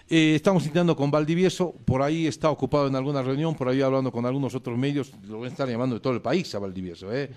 Eh, 0.10 0.36
estamos 0.36 0.64
intentando 0.64 0.96
con 0.96 1.12
Valdivieso, 1.12 1.76
por 1.86 2.02
ahí 2.02 2.26
está 2.26 2.50
ocupado 2.50 2.88
en 2.88 2.96
alguna 2.96 3.22
reunión, 3.22 3.56
por 3.56 3.68
ahí 3.68 3.82
hablando 3.82 4.12
con 4.12 4.26
algunos 4.26 4.56
otros 4.56 4.78
medios, 4.78 5.12
lo 5.28 5.40
van 5.40 5.50
a 5.50 5.52
estar 5.52 5.70
llamando 5.70 5.96
de 5.96 6.02
todo 6.02 6.14
el 6.14 6.22
país 6.22 6.56
a 6.56 6.60
Valdivieso, 6.60 7.14
¿eh? 7.14 7.30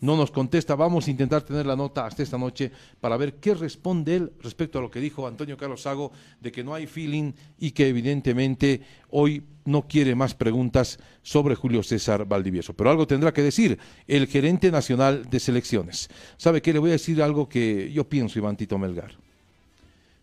No 0.00 0.16
nos 0.16 0.30
contesta, 0.30 0.76
vamos 0.76 1.08
a 1.08 1.10
intentar 1.10 1.42
tener 1.42 1.66
la 1.66 1.74
nota 1.74 2.06
hasta 2.06 2.22
esta 2.22 2.38
noche 2.38 2.70
para 3.00 3.16
ver 3.16 3.34
qué 3.34 3.54
responde 3.54 4.14
él 4.14 4.32
respecto 4.40 4.78
a 4.78 4.82
lo 4.82 4.90
que 4.90 5.00
dijo 5.00 5.26
Antonio 5.26 5.56
Carlos 5.56 5.82
Sago, 5.82 6.12
de 6.40 6.52
que 6.52 6.62
no 6.62 6.72
hay 6.72 6.86
feeling 6.86 7.32
y 7.58 7.72
que 7.72 7.88
evidentemente 7.88 8.80
hoy 9.10 9.42
no 9.64 9.88
quiere 9.88 10.14
más 10.14 10.34
preguntas 10.34 11.00
sobre 11.22 11.56
Julio 11.56 11.82
César 11.82 12.26
Valdivieso. 12.26 12.74
Pero 12.74 12.90
algo 12.90 13.08
tendrá 13.08 13.32
que 13.32 13.42
decir 13.42 13.76
el 14.06 14.28
gerente 14.28 14.70
nacional 14.70 15.28
de 15.28 15.40
selecciones. 15.40 16.08
¿Sabe 16.36 16.62
qué? 16.62 16.72
Le 16.72 16.78
voy 16.78 16.90
a 16.90 16.92
decir 16.92 17.20
algo 17.20 17.48
que 17.48 17.90
yo 17.92 18.08
pienso, 18.08 18.38
Iván 18.38 18.56
Tito 18.56 18.78
Melgar. 18.78 19.27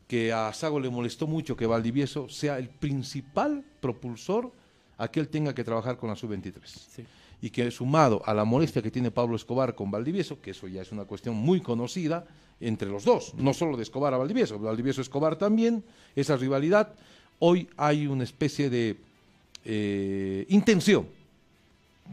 Que 0.07 0.31
a 0.31 0.53
Sago 0.53 0.79
le 0.79 0.89
molestó 0.89 1.27
mucho 1.27 1.57
que 1.57 1.65
Valdivieso 1.65 2.29
sea 2.29 2.59
el 2.59 2.69
principal 2.69 3.63
propulsor 3.79 4.51
a 4.97 5.07
que 5.07 5.19
él 5.19 5.27
tenga 5.27 5.53
que 5.53 5.63
trabajar 5.63 5.97
con 5.97 6.09
la 6.09 6.15
sub-23. 6.15 7.05
Y 7.41 7.49
que 7.49 7.69
sumado 7.71 8.21
a 8.25 8.33
la 8.33 8.45
molestia 8.45 8.81
que 8.81 8.91
tiene 8.91 9.11
Pablo 9.11 9.35
Escobar 9.35 9.75
con 9.75 9.91
Valdivieso, 9.91 10.41
que 10.41 10.51
eso 10.51 10.67
ya 10.67 10.81
es 10.81 10.91
una 10.91 11.05
cuestión 11.05 11.35
muy 11.35 11.61
conocida 11.61 12.25
entre 12.59 12.89
los 12.89 13.03
dos, 13.03 13.33
no 13.35 13.53
solo 13.53 13.75
de 13.75 13.83
Escobar 13.83 14.13
a 14.13 14.17
Valdivieso, 14.17 14.57
Valdivieso 14.57 15.01
Escobar 15.01 15.35
también, 15.35 15.83
esa 16.15 16.37
rivalidad, 16.37 16.93
hoy 17.39 17.67
hay 17.75 18.07
una 18.07 18.23
especie 18.23 18.69
de 18.69 18.97
eh, 19.65 20.45
intención. 20.49 21.07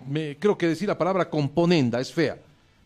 Me, 0.09 0.37
creo 0.39 0.59
que 0.59 0.67
decir 0.67 0.89
la 0.89 0.99
palabra 0.99 1.31
componenda 1.31 2.01
es 2.01 2.13
fea, 2.13 2.39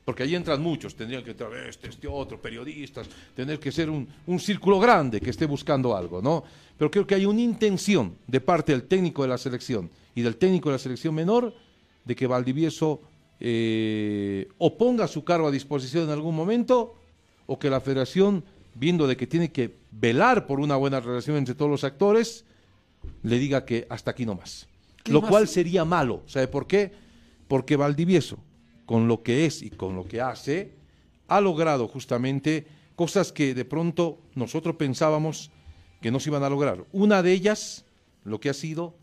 porque 0.06 0.22
ahí 0.22 0.36
entran 0.36 0.62
muchos, 0.62 0.94
tendrían 0.94 1.24
que 1.24 1.32
entrar 1.32 1.52
este, 1.68 1.88
este 1.88 2.06
otro, 2.06 2.40
periodistas, 2.40 3.08
tener 3.34 3.58
que 3.58 3.72
ser 3.72 3.90
un, 3.90 4.06
un 4.28 4.38
círculo 4.38 4.78
grande 4.78 5.20
que 5.20 5.30
esté 5.30 5.46
buscando 5.46 5.96
algo, 5.96 6.22
¿no? 6.22 6.44
Pero 6.78 6.92
creo 6.92 7.04
que 7.04 7.16
hay 7.16 7.26
una 7.26 7.40
intención 7.40 8.14
de 8.24 8.40
parte 8.40 8.70
del 8.70 8.84
técnico 8.84 9.22
de 9.22 9.28
la 9.30 9.36
selección 9.36 9.90
y 10.14 10.22
del 10.22 10.36
técnico 10.36 10.68
de 10.68 10.74
la 10.74 10.78
selección 10.78 11.12
menor 11.12 11.52
de 12.04 12.14
que 12.14 12.28
Valdivieso 12.28 13.00
eh, 13.40 14.46
o 14.58 14.78
ponga 14.78 15.08
su 15.08 15.24
cargo 15.24 15.48
a 15.48 15.50
disposición 15.50 16.04
en 16.04 16.10
algún 16.10 16.36
momento 16.36 16.94
o 17.46 17.58
que 17.58 17.68
la 17.68 17.80
federación, 17.80 18.44
viendo 18.76 19.08
de 19.08 19.16
que 19.16 19.26
tiene 19.26 19.50
que 19.50 19.74
velar 19.90 20.46
por 20.46 20.60
una 20.60 20.76
buena 20.76 21.00
relación 21.00 21.36
entre 21.36 21.56
todos 21.56 21.70
los 21.70 21.82
actores, 21.82 22.44
le 23.24 23.40
diga 23.40 23.64
que 23.64 23.88
hasta 23.90 24.12
aquí 24.12 24.24
no 24.24 24.36
más. 24.36 24.68
Lo 25.06 25.20
más? 25.20 25.30
cual 25.30 25.48
sería 25.48 25.84
malo. 25.84 26.22
¿Sabe 26.26 26.46
por 26.46 26.68
qué? 26.68 26.92
Porque 27.48 27.74
Valdivieso, 27.74 28.38
con 28.86 29.08
lo 29.08 29.22
que 29.22 29.46
es 29.46 29.62
y 29.62 29.70
con 29.70 29.96
lo 29.96 30.06
que 30.06 30.20
hace, 30.20 30.72
ha 31.28 31.40
logrado 31.40 31.88
justamente 31.88 32.66
cosas 32.94 33.32
que 33.32 33.54
de 33.54 33.64
pronto 33.64 34.18
nosotros 34.34 34.76
pensábamos 34.76 35.50
que 36.00 36.10
no 36.10 36.20
se 36.20 36.30
iban 36.30 36.44
a 36.44 36.50
lograr. 36.50 36.84
Una 36.92 37.22
de 37.22 37.32
ellas, 37.32 37.84
lo 38.24 38.40
que 38.40 38.48
ha 38.48 38.54
sido 38.54 38.94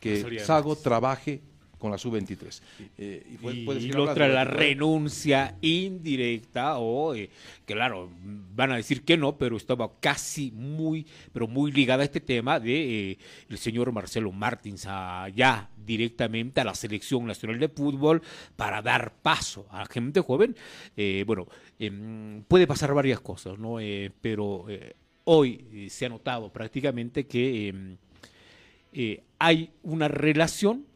que 0.00 0.38
Sago 0.44 0.76
trabaje 0.76 1.42
con 1.78 1.90
la 1.90 1.98
sub-23. 1.98 2.62
Eh, 2.96 3.26
y 3.32 3.36
puede- 3.36 3.64
puede 3.64 3.78
Y 3.78 3.82
seguir 3.82 3.96
la 3.96 4.10
otra, 4.10 4.28
la 4.28 4.44
renuncia 4.44 5.56
indirecta, 5.60 6.78
o 6.78 7.14
eh, 7.14 7.28
claro, 7.66 8.08
van 8.54 8.72
a 8.72 8.76
decir 8.76 9.02
que 9.04 9.16
no, 9.16 9.36
pero 9.36 9.56
estaba 9.56 9.90
casi 10.00 10.50
muy, 10.52 11.06
pero 11.32 11.46
muy 11.46 11.72
ligada 11.72 12.02
a 12.02 12.06
este 12.06 12.20
tema 12.20 12.58
de 12.60 13.10
eh, 13.12 13.18
el 13.50 13.58
señor 13.58 13.92
Marcelo 13.92 14.32
Martins 14.32 14.86
allá 14.86 15.68
directamente 15.86 16.60
a 16.60 16.64
la 16.64 16.74
selección 16.74 17.26
nacional 17.26 17.58
de 17.60 17.68
fútbol 17.68 18.22
para 18.56 18.80
dar 18.82 19.12
paso 19.22 19.66
a 19.70 19.84
gente 19.86 20.20
joven. 20.20 20.56
Bueno, 21.26 21.46
em, 21.78 22.42
puede 22.48 22.66
pasar 22.66 22.92
varias 22.94 23.20
cosas, 23.20 23.58
¿no? 23.58 23.76
Pero 24.20 24.66
hoy 25.24 25.86
se 25.90 26.06
ha 26.06 26.08
notado 26.08 26.50
prácticamente 26.52 27.26
que 27.26 27.68
em, 27.68 27.96
hay 29.38 29.70
una 29.82 30.08
relación, 30.08 30.86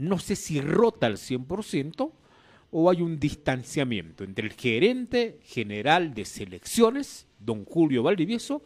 no 0.00 0.18
sé 0.18 0.34
si 0.34 0.60
rota 0.62 1.06
al 1.06 1.18
100% 1.18 2.10
o 2.70 2.90
hay 2.90 3.02
un 3.02 3.20
distanciamiento 3.20 4.24
entre 4.24 4.46
el 4.46 4.54
gerente 4.54 5.38
general 5.44 6.14
de 6.14 6.24
selecciones, 6.24 7.26
don 7.38 7.66
Julio 7.66 8.02
Valdivieso, 8.02 8.62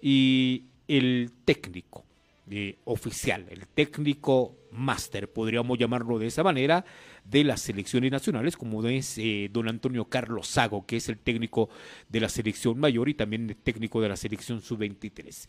y 0.00 0.64
el 0.88 1.30
técnico 1.44 2.04
eh, 2.50 2.78
oficial, 2.84 3.46
el 3.50 3.68
técnico 3.68 4.56
máster, 4.72 5.32
podríamos 5.32 5.78
llamarlo 5.78 6.18
de 6.18 6.26
esa 6.26 6.42
manera, 6.42 6.84
de 7.24 7.44
las 7.44 7.60
selecciones 7.60 8.10
nacionales, 8.10 8.56
como 8.56 8.84
es 8.88 9.18
eh, 9.18 9.48
don 9.52 9.68
Antonio 9.68 10.06
Carlos 10.06 10.48
Sago, 10.48 10.84
que 10.84 10.96
es 10.96 11.08
el 11.08 11.18
técnico 11.18 11.68
de 12.08 12.18
la 12.18 12.28
selección 12.28 12.80
mayor 12.80 13.08
y 13.08 13.14
también 13.14 13.48
el 13.48 13.56
técnico 13.56 14.00
de 14.00 14.08
la 14.08 14.16
selección 14.16 14.60
sub-23. 14.60 15.48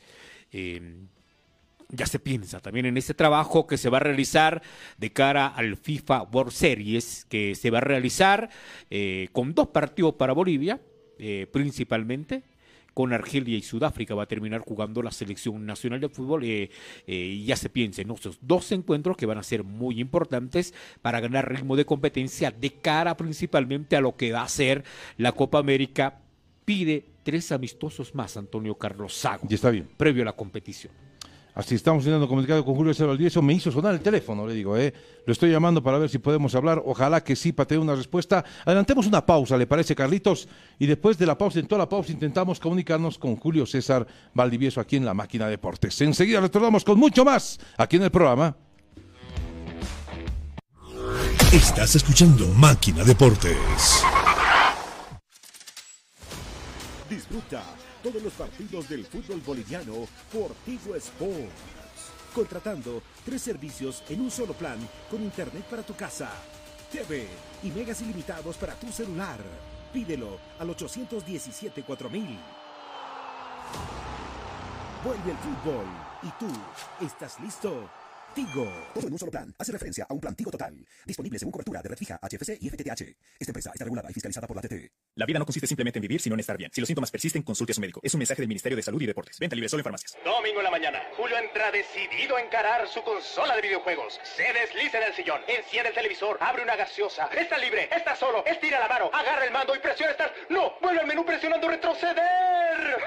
Eh, 0.52 1.08
ya 1.90 2.06
se 2.06 2.20
piensa 2.20 2.60
también 2.60 2.86
en 2.86 2.98
ese 2.98 3.14
trabajo 3.14 3.68
que 3.68 3.78
se 3.78 3.90
va 3.90 3.98
a 3.98 4.02
realizar 4.02 4.62
de 4.98 5.12
cara 5.12 5.48
al 5.48 5.78
FIFA 5.78 6.24
World 6.24 6.52
Series, 6.52 7.26
que 7.26 7.56
se 7.56 7.70
va 7.70 7.80
a 7.80 7.82
realizar 7.82 8.50
eh, 8.90 9.30
con 9.32 9.54
dos 9.54 9.70
partidos 9.70 10.16
para 10.16 10.34
Bolivia, 10.34 10.82
eh, 11.20 11.48
principalmente. 11.52 12.44
Con 12.94 13.12
Argelia 13.12 13.58
y 13.58 13.64
Sudáfrica 13.64 14.14
va 14.14 14.24
a 14.24 14.28
terminar 14.28 14.62
jugando 14.62 15.02
la 15.02 15.10
selección 15.10 15.66
nacional 15.66 16.00
de 16.00 16.10
fútbol. 16.10 16.44
eh, 16.44 16.70
eh, 17.08 17.16
y 17.16 17.46
ya 17.46 17.56
se 17.56 17.70
piensa 17.70 18.04
en 18.04 18.12
esos 18.12 18.38
dos 18.40 18.72
encuentros 18.72 19.18
que 19.18 19.26
van 19.26 19.40
a 19.40 19.44
ser 19.44 19.64
muy 19.64 20.00
importantes 20.00 20.76
para 21.02 21.20
ganar 21.20 21.52
ritmo 21.52 21.76
de 21.76 21.86
competencia 21.86 22.52
de 22.52 22.70
cara 22.70 23.18
principalmente 23.18 23.96
a 23.96 24.02
lo 24.02 24.16
que 24.16 24.32
va 24.32 24.44
a 24.44 24.48
ser 24.48 24.84
la 25.18 25.32
Copa 25.32 25.58
América. 25.58 26.22
Pide 26.66 27.04
tres 27.24 27.52
amistosos 27.52 28.14
más, 28.14 28.38
Antonio 28.38 28.76
Carlos 28.76 29.16
Sago. 29.16 29.48
Y 29.50 29.56
está 29.56 29.72
bien. 29.72 29.90
Previo 29.98 30.22
a 30.22 30.26
la 30.26 30.34
competición. 30.34 30.94
Así 31.56 31.76
estamos 31.76 32.04
teniendo 32.04 32.28
comunicado 32.28 32.66
con 32.66 32.74
Julio 32.74 32.94
César 32.94 33.08
Valdivieso. 33.08 33.42
Me 33.42 33.54
hizo 33.54 33.72
sonar 33.72 33.94
el 33.94 34.00
teléfono, 34.00 34.48
le 34.48 34.56
digo, 34.56 34.76
¿eh? 34.76 34.92
Lo 35.26 35.34
estoy 35.34 35.52
llamando 35.52 35.84
para 35.84 36.00
ver 36.00 36.10
si 36.10 36.18
podemos 36.18 36.56
hablar. 36.56 36.82
Ojalá 36.84 37.24
que 37.24 37.36
sí, 37.36 37.52
para 37.52 37.68
tener 37.68 37.82
una 37.82 37.96
respuesta. 37.96 38.44
Adelantemos 38.66 39.06
una 39.06 39.24
pausa, 39.24 39.56
¿le 39.56 39.68
parece, 39.68 39.96
Carlitos? 39.96 40.48
Y 40.80 40.88
después 40.88 41.18
de 41.18 41.28
la 41.28 41.38
pausa, 41.38 41.60
en 41.60 41.68
toda 41.68 41.80
la 41.80 41.90
pausa, 41.90 42.12
intentamos 42.12 42.60
comunicarnos 42.60 43.20
con 43.20 43.36
Julio 43.36 43.68
César 43.68 44.08
Valdivieso 44.34 44.82
aquí 44.82 44.96
en 44.96 45.06
la 45.06 45.14
Máquina 45.14 45.46
de 45.46 45.52
Deportes. 45.52 46.02
Enseguida 46.02 46.42
retornamos 46.42 46.84
con 46.84 46.98
mucho 46.98 47.24
más 47.24 47.60
aquí 47.78 47.98
en 47.98 48.04
el 48.04 48.12
programa. 48.12 48.56
Estás 51.52 51.96
escuchando 51.96 52.48
Máquina 52.56 53.04
Deportes. 53.04 54.04
Disfruta 57.08 57.64
todos 58.04 58.22
los 58.22 58.34
partidos 58.34 58.90
del 58.90 59.06
fútbol 59.06 59.42
boliviano 59.42 59.94
por 60.32 60.52
Tigo 60.66 60.94
Sports. 60.96 62.12
Contratando 62.36 63.02
tres 63.24 63.42
servicios 63.42 64.04
en 64.10 64.22
un 64.22 64.30
solo 64.30 64.54
plan 64.54 64.78
con 65.10 65.24
internet 65.24 65.64
para 65.64 65.84
tu 65.84 65.96
casa, 65.96 66.30
TV 66.92 67.28
y 67.64 67.72
megas 67.72 68.02
ilimitados 68.02 68.58
para 68.58 68.76
tu 68.76 68.92
celular. 68.92 69.40
Pídelo 69.94 70.38
al 70.60 70.70
817 70.70 71.84
4000. 71.84 72.40
Vuelve 75.04 75.32
el 75.32 75.38
fútbol. 75.38 75.86
¿Y 76.24 76.30
tú 76.40 77.06
estás 77.06 77.40
listo? 77.40 77.90
Tigo. 78.34 78.72
Todo 78.94 79.08
en 79.08 79.14
un 79.14 79.20
solo 79.20 79.32
plan. 79.32 79.54
Hace 79.60 79.72
referencia 79.72 80.06
a 80.10 80.14
un 80.14 80.20
plan 80.20 80.36
Tigo 80.36 80.50
Total. 80.50 80.74
Disponible 81.06 81.38
según 81.38 81.52
cobertura 81.52 81.82
de 81.82 81.90
red 81.90 81.98
fija, 81.98 82.20
HFC 82.22 82.58
y 82.62 82.70
FTTH. 82.70 83.02
Esta 83.40 83.52
empresa 83.52 83.72
está 83.74 83.86
regulada 83.86 84.10
y 84.10 84.14
fiscalizada 84.14 84.48
por 84.48 84.56
la 84.56 84.62
TT. 84.62 84.92
La 85.16 85.26
vida 85.26 85.40
no 85.40 85.46
consiste 85.46 85.68
simplemente 85.68 86.00
en 86.00 86.02
vivir, 86.02 86.20
sino 86.20 86.36
en 86.36 86.40
estar 86.40 86.58
bien. 86.58 86.72
Si 86.74 86.82
los 86.82 86.88
síntomas 86.88 87.12
persisten, 87.12 87.44
consulte 87.44 87.74
a 87.74 87.76
su 87.76 87.82
médico. 87.82 88.00
Es 88.04 88.14
un 88.14 88.20
mensaje 88.20 88.42
del 88.42 88.48
Ministerio 88.48 88.76
de 88.76 88.82
Salud 88.82 89.02
y 89.02 89.06
Deportes. 89.06 89.38
Venta 89.40 89.56
libre 89.56 89.70
solo 89.70 89.82
en 89.82 89.84
farmacias. 89.84 90.18
Domingo 90.24 90.60
en 90.60 90.64
la 90.64 90.72
mañana, 90.72 91.02
Julio 91.16 91.38
entra 91.38 91.72
decidido 91.72 92.36
a 92.36 92.42
encarar 92.42 92.88
su 92.88 93.04
consola 93.04 93.56
de 93.56 93.62
videojuegos. 93.62 94.20
Se 94.24 94.52
desliza 94.54 94.98
en 94.98 95.04
el 95.06 95.14
sillón, 95.14 95.42
enciende 95.48 95.90
el 95.90 95.96
televisor, 95.96 96.38
abre 96.42 96.64
una 96.64 96.76
gaseosa. 96.76 97.28
Está 97.28 97.58
libre, 97.58 97.90
está 97.96 98.16
solo, 98.16 98.44
estira 98.46 98.80
la 98.80 98.88
mano, 98.88 99.10
agarra 99.14 99.46
el 99.46 99.52
mando 99.52 99.76
y 99.76 99.80
presiona 99.80 100.14
Start. 100.14 100.34
¡No! 100.50 100.74
¡Vuelve 100.82 101.02
al 101.02 101.08
menú 101.08 101.26
presionando 101.26 101.68
retroceder! 101.68 102.98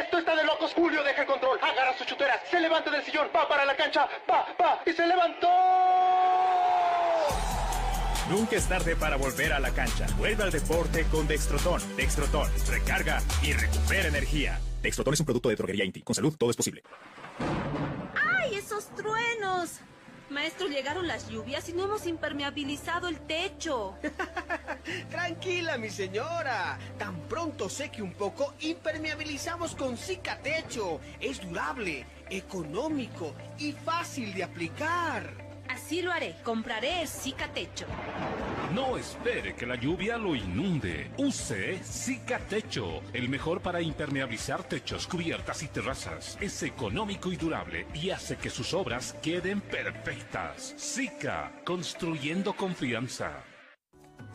Esto 0.00 0.18
está 0.18 0.34
de 0.36 0.44
locos. 0.44 0.72
Julio 0.74 1.02
deja 1.02 1.22
el 1.22 1.26
control, 1.26 1.58
agarra 1.60 1.96
sus 1.96 2.06
chuteras, 2.06 2.40
se 2.50 2.60
levanta 2.60 2.90
del 2.90 3.04
sillón, 3.04 3.28
va 3.34 3.48
para 3.48 3.64
la 3.64 3.76
cancha, 3.76 4.08
va, 4.30 4.46
va 4.60 4.82
y 4.86 4.92
se 4.92 5.06
levantó. 5.06 5.48
Nunca 8.30 8.56
es 8.56 8.66
tarde 8.66 8.96
para 8.96 9.16
volver 9.16 9.52
a 9.52 9.60
la 9.60 9.70
cancha. 9.72 10.06
Vuelve 10.16 10.44
al 10.44 10.50
deporte 10.50 11.04
con 11.10 11.28
Dextrotón. 11.28 11.82
Dextrotón. 11.96 12.50
Recarga 12.66 13.20
y 13.42 13.52
recupera 13.52 14.08
energía. 14.08 14.58
Dextrotón 14.80 15.14
es 15.14 15.20
un 15.20 15.26
producto 15.26 15.50
de 15.50 15.56
droguería 15.56 15.84
Inti. 15.84 16.00
Con 16.02 16.14
salud 16.14 16.34
todo 16.38 16.50
es 16.50 16.56
posible. 16.56 16.82
¡Ay, 18.40 18.54
esos 18.54 18.86
truenos! 18.94 19.80
Maestro, 20.32 20.66
llegaron 20.66 21.06
las 21.06 21.28
lluvias 21.28 21.68
y 21.68 21.72
no 21.72 21.84
hemos 21.84 22.06
impermeabilizado 22.06 23.08
el 23.08 23.20
techo. 23.20 23.94
Tranquila, 25.10 25.78
mi 25.78 25.90
señora. 25.90 26.78
Tan 26.98 27.20
pronto 27.28 27.68
seque 27.68 28.02
un 28.02 28.14
poco, 28.14 28.54
impermeabilizamos 28.60 29.74
con 29.74 29.96
Cicatecho. 29.96 31.00
Es 31.20 31.40
durable, 31.40 32.06
económico 32.30 33.34
y 33.58 33.72
fácil 33.72 34.32
de 34.34 34.44
aplicar. 34.44 35.41
Así 35.72 36.02
lo 36.02 36.12
haré. 36.12 36.36
Compraré 36.44 37.06
Cicatecho. 37.06 37.86
No 38.74 38.98
espere 38.98 39.54
que 39.54 39.64
la 39.64 39.76
lluvia 39.76 40.18
lo 40.18 40.34
inunde. 40.34 41.10
Use 41.16 41.80
Cicatecho, 41.82 43.00
el 43.14 43.30
mejor 43.30 43.62
para 43.62 43.80
impermeabilizar 43.80 44.64
techos, 44.64 45.06
cubiertas 45.06 45.62
y 45.62 45.68
terrazas. 45.68 46.36
Es 46.42 46.62
económico 46.62 47.32
y 47.32 47.36
durable 47.36 47.86
y 47.94 48.10
hace 48.10 48.36
que 48.36 48.50
sus 48.50 48.74
obras 48.74 49.16
queden 49.22 49.62
perfectas. 49.62 50.74
Sica, 50.76 51.52
construyendo 51.64 52.52
confianza. 52.54 53.42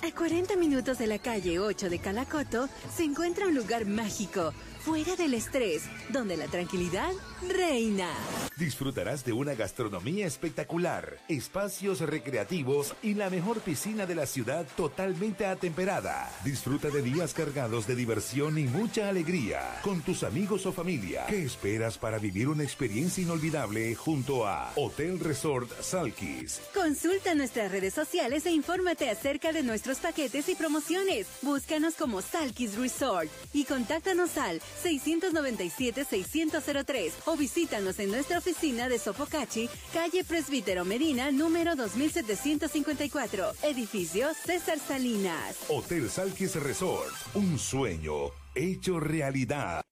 A 0.03 0.11
40 0.11 0.55
minutos 0.57 0.97
de 0.99 1.07
la 1.07 1.17
calle 1.17 1.59
8 1.59 1.89
de 1.89 1.99
Calacoto 1.99 2.67
se 2.95 3.03
encuentra 3.03 3.47
un 3.47 3.55
lugar 3.55 3.85
mágico, 3.85 4.53
fuera 4.87 5.17
del 5.17 5.33
estrés, 5.33 5.83
donde 6.13 6.37
la 6.37 6.47
tranquilidad 6.47 7.11
reina. 7.45 8.09
Disfrutarás 8.55 9.25
de 9.25 9.33
una 9.33 9.53
gastronomía 9.53 10.25
espectacular, 10.25 11.19
espacios 11.27 11.99
recreativos 11.99 12.95
y 13.03 13.13
la 13.13 13.29
mejor 13.29 13.59
piscina 13.59 14.05
de 14.05 14.15
la 14.15 14.25
ciudad 14.25 14.65
totalmente 14.77 15.45
atemperada. 15.45 16.31
Disfruta 16.45 16.89
de 16.89 17.01
días 17.01 17.33
cargados 17.33 17.85
de 17.85 17.95
diversión 17.95 18.57
y 18.57 18.63
mucha 18.63 19.09
alegría 19.09 19.59
con 19.83 19.99
tus 20.01 20.23
amigos 20.23 20.65
o 20.65 20.71
familia. 20.71 21.25
¿Qué 21.27 21.43
esperas 21.43 21.97
para 21.97 22.17
vivir 22.17 22.47
una 22.47 22.63
experiencia 22.63 23.21
inolvidable 23.21 23.93
junto 23.93 24.47
a 24.47 24.71
Hotel 24.77 25.19
Resort 25.19 25.69
Salkis? 25.81 26.61
Consulta 26.73 27.35
nuestras 27.35 27.73
redes 27.73 27.93
sociales 27.93 28.45
e 28.45 28.51
infórmate 28.51 29.09
acerca 29.09 29.51
de 29.51 29.63
nuestros 29.63 29.97
paquetes 29.97 30.47
y 30.47 30.55
promociones. 30.55 31.27
Búscanos 31.41 31.95
como 31.95 32.21
Salkis 32.21 32.75
Resort 32.77 33.29
y 33.53 33.65
contáctanos 33.65 34.37
al 34.37 34.61
697-600-03 34.83 37.11
o 37.25 37.35
visítanos 37.35 37.99
en 37.99 38.11
nuestra 38.11 38.37
oficina 38.39 38.89
de 38.89 38.99
Sopocachi, 38.99 39.69
calle 39.93 40.23
Presbítero 40.23 40.85
Medina, 40.85 41.31
número 41.31 41.75
2754, 41.75 43.53
edificio 43.63 44.29
César 44.33 44.79
Salinas. 44.79 45.57
Hotel 45.69 46.09
Salkis 46.09 46.55
Resort, 46.55 47.13
un 47.33 47.57
sueño 47.57 48.31
hecho 48.55 48.99
realidad. 48.99 49.86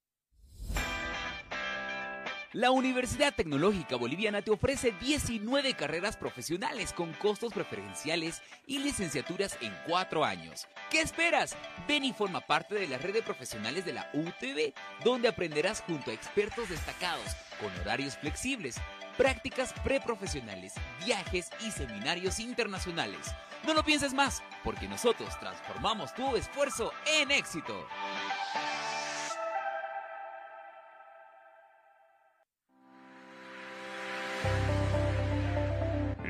La 2.56 2.72
Universidad 2.72 3.36
Tecnológica 3.36 3.98
Boliviana 3.98 4.42
te 4.42 4.50
ofrece 4.50 4.94
19 5.02 5.74
carreras 5.74 6.16
profesionales 6.16 6.94
con 6.94 7.12
costos 7.12 7.52
preferenciales 7.52 8.42
y 8.66 8.80
licenciaturas 8.80 9.58
en 9.60 9.78
4 9.86 10.24
años. 10.24 10.66
¿Qué 10.90 11.02
esperas? 11.02 11.58
Ven 11.86 12.06
y 12.06 12.14
forma 12.14 12.40
parte 12.40 12.76
de 12.76 12.88
la 12.88 12.98
red 12.98 13.14
de 13.14 13.24
profesionales 13.24 13.84
de 13.84 13.92
la 13.92 14.10
UTB, 14.14 14.74
donde 15.04 15.28
aprenderás 15.28 15.82
junto 15.82 16.12
a 16.12 16.14
expertos 16.14 16.70
destacados, 16.70 17.26
con 17.60 17.78
horarios 17.82 18.18
flexibles, 18.20 18.78
prácticas 19.18 19.74
preprofesionales, 19.84 20.76
viajes 21.06 21.50
y 21.60 21.72
seminarios 21.72 22.40
internacionales. 22.40 23.36
No 23.66 23.74
lo 23.74 23.84
pienses 23.84 24.14
más, 24.14 24.42
porque 24.64 24.88
nosotros 24.88 25.38
transformamos 25.42 26.16
tu 26.16 26.38
esfuerzo 26.38 26.94
en 27.06 27.32
éxito. 27.32 27.86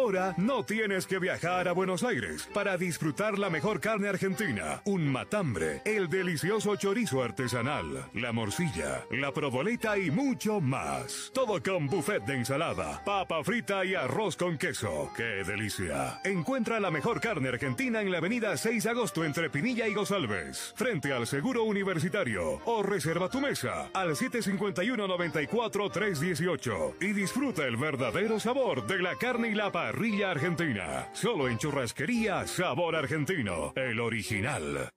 Ahora 0.00 0.32
no 0.38 0.64
tienes 0.64 1.06
que 1.06 1.18
viajar 1.18 1.68
a 1.68 1.72
Buenos 1.72 2.02
Aires 2.02 2.48
para 2.54 2.78
disfrutar 2.78 3.38
la 3.38 3.50
mejor 3.50 3.80
carne 3.80 4.08
argentina, 4.08 4.80
un 4.86 5.06
matambre, 5.06 5.82
el 5.84 6.08
delicioso 6.08 6.74
chorizo 6.76 7.22
artesanal, 7.22 8.08
la 8.14 8.32
morcilla, 8.32 9.04
la 9.10 9.30
proboleta 9.30 9.98
y 9.98 10.10
mucho 10.10 10.58
más. 10.58 11.30
Todo 11.34 11.62
con 11.62 11.86
buffet 11.86 12.24
de 12.24 12.36
ensalada, 12.36 13.04
papa 13.04 13.44
frita 13.44 13.84
y 13.84 13.94
arroz 13.94 14.38
con 14.38 14.56
queso. 14.56 15.10
¡Qué 15.14 15.44
delicia! 15.46 16.18
Encuentra 16.24 16.80
la 16.80 16.90
mejor 16.90 17.20
carne 17.20 17.50
argentina 17.50 18.00
en 18.00 18.10
la 18.10 18.16
avenida 18.18 18.56
6 18.56 18.82
de 18.82 18.90
agosto 18.90 19.22
entre 19.22 19.50
Pinilla 19.50 19.86
y 19.86 19.92
Gosalves, 19.92 20.72
frente 20.76 21.12
al 21.12 21.26
Seguro 21.26 21.64
Universitario. 21.64 22.62
O 22.64 22.82
reserva 22.82 23.28
tu 23.28 23.42
mesa 23.42 23.90
al 23.92 24.16
751-94-318 24.16 26.94
y 27.02 27.12
disfruta 27.12 27.66
el 27.66 27.76
verdadero 27.76 28.40
sabor 28.40 28.86
de 28.86 29.02
la 29.02 29.14
carne 29.16 29.50
y 29.50 29.54
la 29.54 29.70
parrilla 29.90 30.30
argentina. 30.30 31.08
Solo 31.12 31.48
en 31.48 31.58
churrasquería 31.58 32.46
Sabor 32.46 32.94
Argentino, 32.94 33.72
el 33.74 33.98
original. 33.98 34.92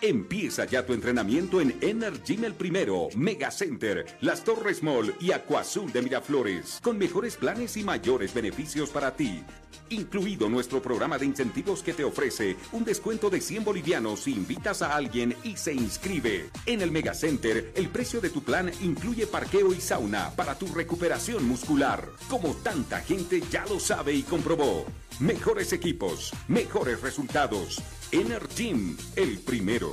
Empieza 0.00 0.64
ya 0.64 0.86
tu 0.86 0.92
entrenamiento 0.92 1.60
en 1.60 1.76
Energym 1.80 2.44
el 2.44 2.54
primero, 2.54 3.08
Mega 3.16 3.50
Center, 3.50 4.06
Las 4.20 4.44
Torres 4.44 4.80
Mall 4.80 5.12
y 5.18 5.32
Acuazul 5.32 5.90
de 5.90 6.02
Miraflores, 6.02 6.78
con 6.84 6.98
mejores 6.98 7.36
planes 7.36 7.76
y 7.76 7.82
mayores 7.82 8.32
beneficios 8.32 8.90
para 8.90 9.16
ti. 9.16 9.42
Incluido 9.88 10.48
nuestro 10.48 10.80
programa 10.80 11.18
de 11.18 11.26
incentivos 11.26 11.82
que 11.82 11.94
te 11.94 12.04
ofrece 12.04 12.56
un 12.70 12.84
descuento 12.84 13.28
de 13.28 13.40
100 13.40 13.64
bolivianos 13.64 14.20
si 14.20 14.34
invitas 14.34 14.82
a 14.82 14.94
alguien 14.94 15.34
y 15.42 15.56
se 15.56 15.74
inscribe. 15.74 16.48
En 16.66 16.80
el 16.80 16.92
Mega 16.92 17.12
Center, 17.12 17.72
el 17.74 17.88
precio 17.88 18.20
de 18.20 18.30
tu 18.30 18.44
plan 18.44 18.70
incluye 18.80 19.26
parqueo 19.26 19.72
y 19.72 19.80
sauna 19.80 20.30
para 20.36 20.56
tu 20.56 20.68
recuperación 20.68 21.44
muscular, 21.44 22.08
como 22.28 22.54
tanta 22.54 23.00
gente 23.00 23.42
ya 23.50 23.66
lo 23.66 23.80
sabe 23.80 24.14
y 24.14 24.22
comprobó. 24.22 24.86
Mejores 25.20 25.72
equipos, 25.72 26.32
mejores 26.46 27.00
resultados. 27.00 27.82
Energym, 28.12 28.96
el 29.16 29.38
primero. 29.40 29.92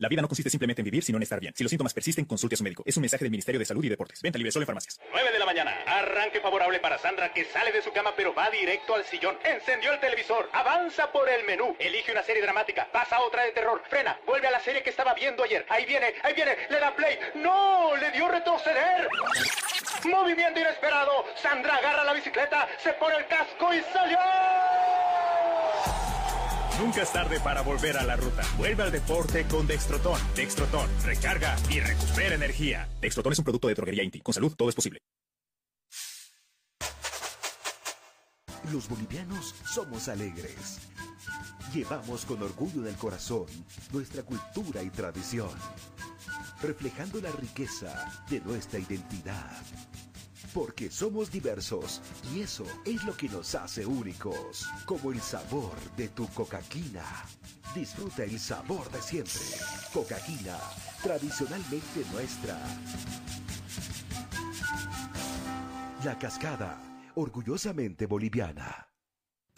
La 0.00 0.08
vida 0.08 0.22
no 0.22 0.28
consiste 0.28 0.48
simplemente 0.48 0.80
en 0.80 0.84
vivir, 0.84 1.04
sino 1.04 1.18
en 1.18 1.24
estar 1.24 1.38
bien. 1.38 1.52
Si 1.54 1.62
los 1.62 1.68
síntomas 1.68 1.92
persisten, 1.92 2.24
consulte 2.24 2.54
a 2.54 2.56
su 2.56 2.64
médico. 2.64 2.82
Es 2.86 2.96
un 2.96 3.02
mensaje 3.02 3.22
del 3.22 3.30
Ministerio 3.30 3.58
de 3.58 3.66
Salud 3.66 3.84
y 3.84 3.90
Deportes. 3.90 4.22
Venta 4.22 4.38
libre 4.38 4.50
solo 4.50 4.62
en 4.62 4.68
farmacias. 4.68 4.98
9 5.12 5.30
de 5.30 5.38
la 5.38 5.44
mañana. 5.44 5.76
Arranque 5.86 6.40
favorable 6.40 6.80
para 6.80 6.96
Sandra 6.96 7.34
que 7.34 7.44
sale 7.44 7.70
de 7.70 7.82
su 7.82 7.92
cama 7.92 8.14
pero 8.16 8.32
va 8.32 8.48
directo 8.48 8.94
al 8.94 9.04
sillón. 9.04 9.36
Encendió 9.44 9.92
el 9.92 10.00
televisor. 10.00 10.48
Avanza 10.54 11.12
por 11.12 11.28
el 11.28 11.44
menú. 11.44 11.76
Elige 11.78 12.12
una 12.12 12.22
serie 12.22 12.40
dramática. 12.40 12.88
Pasa 12.90 13.20
otra 13.20 13.44
de 13.44 13.52
terror. 13.52 13.82
Frena. 13.90 14.18
Vuelve 14.26 14.48
a 14.48 14.52
la 14.52 14.60
serie 14.60 14.82
que 14.82 14.88
estaba 14.88 15.12
viendo 15.12 15.42
ayer. 15.42 15.66
Ahí 15.68 15.84
viene, 15.84 16.14
ahí 16.22 16.32
viene. 16.32 16.56
Le 16.70 16.80
da 16.80 16.96
play. 16.96 17.18
¡No! 17.34 17.94
Le 17.96 18.10
dio 18.12 18.26
retroceder. 18.26 19.06
Movimiento 20.04 20.60
inesperado. 20.60 21.26
Sandra 21.42 21.76
agarra 21.76 22.04
la 22.04 22.14
bicicleta. 22.14 22.66
Se 22.82 22.94
pone 22.94 23.16
el 23.16 23.26
casco 23.26 23.74
y 23.74 23.82
salió. 23.92 24.18
Nunca 26.80 27.02
es 27.02 27.12
tarde 27.12 27.38
para 27.40 27.60
volver 27.60 27.98
a 27.98 28.04
la 28.04 28.16
ruta. 28.16 28.42
Vuelve 28.56 28.82
al 28.82 28.90
deporte 28.90 29.44
con 29.46 29.66
Dextrotón. 29.66 30.18
Dextrotón, 30.34 30.88
recarga 31.04 31.54
y 31.68 31.78
recupera 31.78 32.34
energía. 32.34 32.88
Dextrotón 33.02 33.34
es 33.34 33.38
un 33.38 33.44
producto 33.44 33.68
de 33.68 33.74
droguería 33.74 34.02
Inti. 34.02 34.20
Con 34.20 34.32
salud, 34.32 34.54
todo 34.56 34.70
es 34.70 34.74
posible. 34.74 34.98
Los 38.72 38.88
bolivianos 38.88 39.54
somos 39.66 40.08
alegres. 40.08 40.78
Llevamos 41.74 42.24
con 42.24 42.42
orgullo 42.42 42.80
del 42.80 42.96
corazón 42.96 43.46
nuestra 43.92 44.22
cultura 44.22 44.82
y 44.82 44.88
tradición, 44.88 45.50
reflejando 46.62 47.20
la 47.20 47.30
riqueza 47.30 48.24
de 48.30 48.40
nuestra 48.40 48.78
identidad. 48.78 49.62
Porque 50.52 50.90
somos 50.90 51.30
diversos 51.30 52.00
y 52.34 52.40
eso 52.40 52.64
es 52.84 53.04
lo 53.04 53.16
que 53.16 53.28
nos 53.28 53.54
hace 53.54 53.86
únicos, 53.86 54.66
como 54.84 55.12
el 55.12 55.20
sabor 55.20 55.76
de 55.96 56.08
tu 56.08 56.26
cocaquina. 56.28 57.04
Disfruta 57.74 58.24
el 58.24 58.38
sabor 58.38 58.90
de 58.90 59.00
siempre. 59.00 59.40
Cocaquina, 59.92 60.58
tradicionalmente 61.02 62.04
nuestra. 62.12 62.58
La 66.04 66.18
cascada, 66.18 66.80
orgullosamente 67.14 68.06
boliviana. 68.06 68.89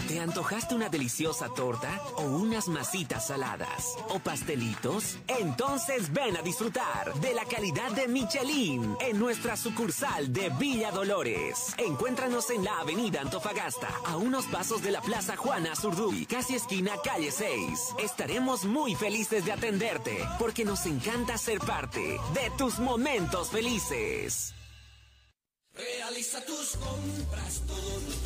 ¿Te 0.08 0.20
antojaste 0.20 0.74
una 0.74 0.88
deliciosa 0.88 1.48
torta 1.48 2.00
o 2.16 2.22
unas 2.22 2.68
masitas 2.68 3.28
saladas 3.28 3.96
o 4.08 4.18
pastelitos? 4.18 5.16
Entonces 5.28 6.12
ven 6.12 6.36
a 6.36 6.42
disfrutar 6.42 7.14
de 7.20 7.32
la 7.32 7.44
calidad 7.44 7.92
de 7.92 8.08
Michelin 8.08 8.96
en 9.00 9.18
nuestra 9.18 9.56
sucursal 9.56 10.32
de 10.32 10.50
Villa 10.58 10.90
Dolores. 10.90 11.74
Encuéntranos 11.78 12.50
en 12.50 12.64
la 12.64 12.80
avenida 12.80 13.20
Antofagasta, 13.20 13.88
a 14.04 14.16
unos 14.16 14.46
pasos 14.46 14.82
de 14.82 14.90
la 14.90 15.00
Plaza 15.00 15.36
Juana 15.36 15.76
Zurduy, 15.76 16.26
casi 16.26 16.56
esquina 16.56 16.92
calle 17.04 17.30
6. 17.30 17.94
Estaremos 18.02 18.64
muy 18.64 18.94
felices 18.96 19.44
de 19.44 19.52
atenderte 19.52 20.18
porque 20.38 20.64
nos 20.64 20.84
encanta 20.86 21.38
ser 21.38 21.60
parte 21.60 22.00
de 22.34 22.50
tus 22.58 22.80
momentos 22.80 23.50
felices. 23.50 24.52
Realiza 25.74 26.44
tus 26.44 26.76
compras 26.76 27.62
los 27.66 28.22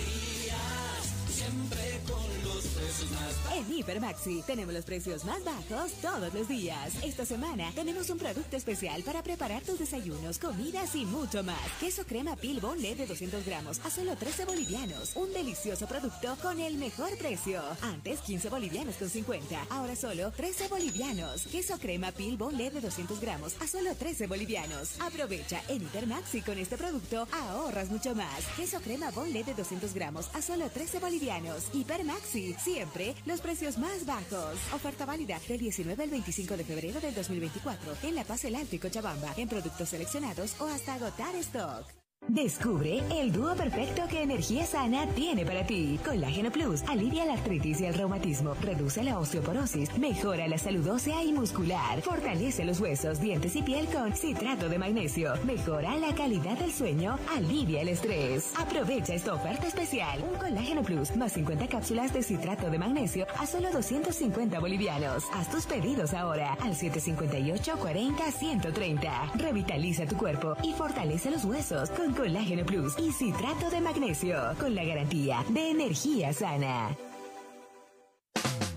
precios 2.86 3.10
más 3.10 3.44
bajos. 3.44 3.58
En 3.58 3.78
Hipermaxi 3.78 4.42
tenemos 4.46 4.72
los 4.72 4.84
precios 4.84 5.24
más 5.24 5.42
bajos 5.44 5.92
todos 6.00 6.32
los 6.32 6.48
días. 6.48 6.92
Esta 7.02 7.24
semana 7.24 7.72
tenemos 7.74 8.10
un 8.10 8.18
producto 8.18 8.56
especial 8.56 9.02
para 9.02 9.22
preparar 9.22 9.62
tus 9.62 9.78
desayunos, 9.78 10.38
comidas 10.38 10.94
y 10.94 11.04
mucho 11.04 11.42
más. 11.42 11.58
Queso 11.80 12.04
crema 12.06 12.36
Pil 12.36 12.60
LED 12.78 12.96
de 12.96 13.06
200 13.06 13.44
gramos 13.44 13.80
a 13.84 13.90
solo 13.90 14.16
13 14.16 14.44
bolivianos. 14.44 15.16
Un 15.16 15.32
delicioso 15.32 15.86
producto 15.86 16.36
con 16.40 16.60
el 16.60 16.76
mejor 16.76 17.16
precio. 17.18 17.60
Antes 17.82 18.20
15 18.20 18.50
bolivianos 18.50 18.96
con 18.96 19.10
50. 19.10 19.66
Ahora 19.70 19.96
solo 19.96 20.30
13 20.30 20.68
bolivianos. 20.68 21.46
Queso 21.48 21.78
crema 21.78 22.12
Pil 22.12 22.38
LED 22.38 22.74
de 22.74 22.80
200 22.82 23.20
gramos 23.20 23.56
a 23.60 23.66
solo 23.66 23.94
13 23.96 24.28
bolivianos. 24.28 25.00
Aprovecha 25.00 25.60
en 25.68 25.82
Hipermaxi 25.82 26.42
con 26.42 26.58
este 26.58 26.76
producto. 26.76 27.26
Ahorras 27.32 27.90
mucho 27.90 28.14
más. 28.14 28.44
Queso 28.56 28.80
crema 28.80 29.10
LED 29.10 29.46
de 29.46 29.54
200 29.54 29.92
gramos 29.92 30.28
a 30.34 30.40
solo 30.40 30.70
13 30.70 31.00
bolivianos. 31.00 31.64
Hipermaxi. 31.72 32.54
Siempre 32.76 33.14
los 33.24 33.40
precios 33.40 33.78
más 33.78 34.04
bajos. 34.04 34.58
Oferta 34.74 35.06
válida 35.06 35.40
del 35.48 35.58
19 35.58 36.02
al 36.02 36.10
25 36.10 36.58
de 36.58 36.64
febrero 36.64 37.00
del 37.00 37.14
2024 37.14 37.96
en 38.02 38.14
La 38.14 38.22
Paz, 38.22 38.44
El 38.44 38.54
Alto 38.54 38.78
Cochabamba 38.78 39.32
en 39.38 39.48
productos 39.48 39.88
seleccionados 39.88 40.60
o 40.60 40.66
hasta 40.66 40.92
agotar 40.92 41.34
stock. 41.36 41.95
Descubre 42.28 43.02
el 43.14 43.30
dúo 43.30 43.54
perfecto 43.54 44.02
que 44.10 44.22
Energía 44.22 44.66
Sana 44.66 45.06
tiene 45.14 45.46
para 45.46 45.64
ti. 45.64 45.98
Colágeno 46.04 46.50
Plus 46.50 46.82
alivia 46.88 47.24
la 47.24 47.34
artritis 47.34 47.80
y 47.80 47.86
el 47.86 47.94
reumatismo, 47.94 48.54
reduce 48.60 49.04
la 49.04 49.18
osteoporosis, 49.18 49.96
mejora 49.96 50.48
la 50.48 50.58
salud 50.58 50.86
ósea 50.88 51.22
y 51.22 51.32
muscular, 51.32 52.02
fortalece 52.02 52.64
los 52.64 52.80
huesos, 52.80 53.20
dientes 53.20 53.54
y 53.54 53.62
piel 53.62 53.86
con 53.86 54.12
citrato 54.12 54.68
de 54.68 54.76
magnesio, 54.76 55.34
mejora 55.44 55.96
la 55.96 56.14
calidad 56.14 56.58
del 56.58 56.72
sueño, 56.72 57.16
alivia 57.36 57.82
el 57.82 57.88
estrés. 57.88 58.52
Aprovecha 58.58 59.14
esta 59.14 59.32
oferta 59.32 59.68
especial. 59.68 60.22
Un 60.28 60.38
Colágeno 60.38 60.82
Plus 60.82 61.14
más 61.16 61.32
50 61.32 61.68
cápsulas 61.68 62.12
de 62.12 62.22
citrato 62.22 62.70
de 62.70 62.78
magnesio 62.78 63.26
a 63.38 63.46
solo 63.46 63.70
250 63.70 64.58
bolivianos. 64.58 65.24
Haz 65.32 65.50
tus 65.50 65.64
pedidos 65.64 66.12
ahora 66.12 66.54
al 66.60 66.74
758 66.74 67.78
40 67.78 68.32
130. 68.32 69.32
Revitaliza 69.36 70.06
tu 70.06 70.16
cuerpo 70.16 70.56
y 70.62 70.72
fortalece 70.72 71.30
los 71.30 71.44
huesos 71.44 71.88
con 71.90 72.05
Colágeno 72.14 72.64
Plus 72.64 72.94
y 72.98 73.12
citrato 73.12 73.70
de 73.70 73.80
magnesio, 73.80 74.36
con 74.58 74.74
la 74.74 74.84
garantía 74.84 75.44
de 75.48 75.70
energía 75.70 76.32
sana. 76.32 76.96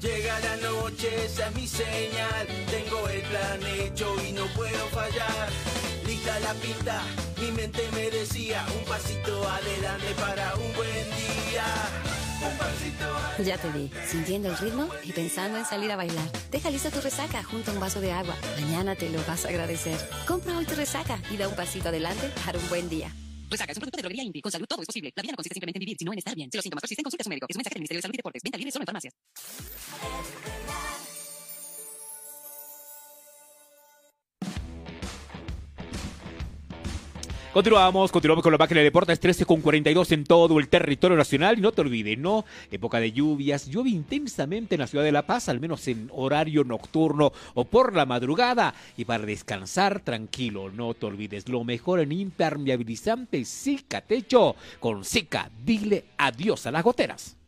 Llega 0.01 0.39
la 0.39 0.55
noche, 0.57 1.09
esa 1.25 1.47
es 1.47 1.55
mi 1.55 1.67
señal. 1.67 2.47
Tengo 2.71 3.07
el 3.09 3.21
plan 3.21 3.59
hecho 3.79 4.15
y 4.27 4.31
no 4.31 4.45
puedo 4.55 4.85
fallar. 4.91 5.49
Lista 6.05 6.39
la 6.39 6.53
pista, 6.53 7.01
mi 7.41 7.51
mente 7.51 7.81
me 7.93 8.09
decía 8.09 8.65
un 8.77 8.85
pasito 8.85 9.47
adelante 9.47 10.13
para 10.17 10.55
un 10.55 10.73
buen 10.73 11.05
día. 11.11 12.08
Ya 13.45 13.57
te 13.57 13.69
vi, 13.71 13.89
sintiendo 14.05 14.49
el 14.49 14.57
ritmo 14.57 14.89
y 15.03 15.13
pensando 15.13 15.57
en 15.57 15.65
salir 15.65 15.91
a 15.91 15.95
bailar. 15.95 16.29
Deja 16.51 16.69
lista 16.69 16.91
tu 16.91 16.99
resaca 17.01 17.43
junto 17.43 17.71
a 17.71 17.73
un 17.73 17.79
vaso 17.79 18.01
de 18.01 18.11
agua. 18.11 18.35
Mañana 18.59 18.95
te 18.95 19.09
lo 19.09 19.23
vas 19.25 19.45
a 19.45 19.49
agradecer. 19.49 19.97
Compra 20.27 20.57
hoy 20.57 20.65
tu 20.65 20.75
resaca 20.75 21.21
y 21.31 21.37
da 21.37 21.47
un 21.47 21.55
pasito 21.55 21.89
adelante 21.89 22.31
para 22.45 22.59
un 22.59 22.69
buen 22.69 22.89
día. 22.89 23.13
Resaca 23.49 23.71
es 23.71 23.77
un 23.77 23.81
producto 23.81 23.97
de 23.97 24.01
droguería 24.03 24.23
Inti. 24.23 24.41
Con 24.41 24.51
salud 24.51 24.67
todo 24.67 24.81
es 24.81 24.87
posible. 24.87 25.11
La 25.15 25.23
vida 25.23 25.31
no 25.31 25.37
consiste 25.37 25.55
simplemente 25.55 25.77
en 25.77 25.81
vivir, 25.81 25.97
sino 25.97 26.11
en 26.13 26.19
estar 26.19 26.35
bien. 26.35 26.49
Si 26.51 26.57
los 26.57 26.63
síntomas 26.63 26.81
persisten, 26.81 27.03
consulte 27.03 27.21
a 27.21 27.25
su 27.25 27.29
médico. 27.29 27.47
Es 27.49 27.55
un 27.55 27.59
mensaje 27.59 27.73
del 27.75 27.81
Ministerio 27.81 27.97
de 27.97 28.01
Salud 28.03 28.13
y 28.13 28.17
Deportes. 28.17 28.43
Venta 28.43 28.57
libre 28.57 28.71
solo 28.71 28.83
en 28.83 28.87
farmacias. 28.87 29.13
Continuamos, 37.53 38.11
continuamos 38.11 38.43
con 38.43 38.51
la 38.51 38.59
máquina 38.59 38.77
de 38.79 38.83
deportes 38.83 39.19
13 39.19 39.43
con 39.43 39.61
42 39.61 40.11
en 40.11 40.23
todo 40.23 40.59
el 40.59 40.69
territorio 40.69 41.17
nacional. 41.17 41.57
Y 41.57 41.61
no 41.61 41.71
te 41.71 41.81
olvides, 41.81 42.15
¿no? 42.19 42.45
Época 42.69 42.99
de 42.99 43.11
lluvias. 43.11 43.65
Llueve 43.65 43.89
intensamente 43.89 44.75
en 44.75 44.81
la 44.81 44.87
ciudad 44.87 45.03
de 45.03 45.11
La 45.11 45.25
Paz, 45.25 45.49
al 45.49 45.59
menos 45.59 45.87
en 45.87 46.11
horario 46.13 46.63
nocturno 46.63 47.31
o 47.55 47.65
por 47.65 47.95
la 47.95 48.05
madrugada. 48.05 48.75
Y 48.97 49.05
para 49.05 49.25
descansar 49.25 49.99
tranquilo, 50.01 50.69
no 50.69 50.93
te 50.93 51.07
olvides. 51.07 51.49
Lo 51.49 51.63
mejor 51.63 52.01
en 52.01 52.11
impermeabilizante 52.11 53.43
Zika 53.43 54.01
Techo. 54.01 54.55
Con 54.79 55.03
Zika, 55.03 55.49
dile 55.65 56.05
adiós 56.19 56.67
a 56.67 56.71
las 56.71 56.83
goteras. 56.83 57.38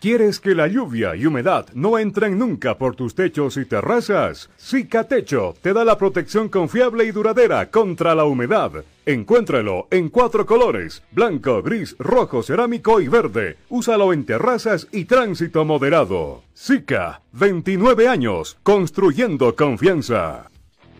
¿Quieres 0.00 0.38
que 0.38 0.54
la 0.54 0.68
lluvia 0.68 1.16
y 1.16 1.26
humedad 1.26 1.66
no 1.74 1.98
entren 1.98 2.38
nunca 2.38 2.78
por 2.78 2.94
tus 2.94 3.16
techos 3.16 3.56
y 3.56 3.64
terrazas? 3.64 4.48
Zika 4.56 5.02
Techo 5.08 5.54
te 5.60 5.72
da 5.72 5.84
la 5.84 5.98
protección 5.98 6.48
confiable 6.48 7.04
y 7.04 7.10
duradera 7.10 7.68
contra 7.68 8.14
la 8.14 8.24
humedad. 8.24 8.84
Encuéntralo 9.04 9.88
en 9.90 10.08
cuatro 10.08 10.46
colores, 10.46 11.02
blanco, 11.10 11.62
gris, 11.62 11.96
rojo, 11.98 12.44
cerámico 12.44 13.00
y 13.00 13.08
verde. 13.08 13.56
Úsalo 13.70 14.12
en 14.12 14.24
terrazas 14.24 14.86
y 14.92 15.06
tránsito 15.06 15.64
moderado. 15.64 16.44
Zika, 16.56 17.22
29 17.32 18.06
años, 18.06 18.56
construyendo 18.62 19.56
confianza. 19.56 20.48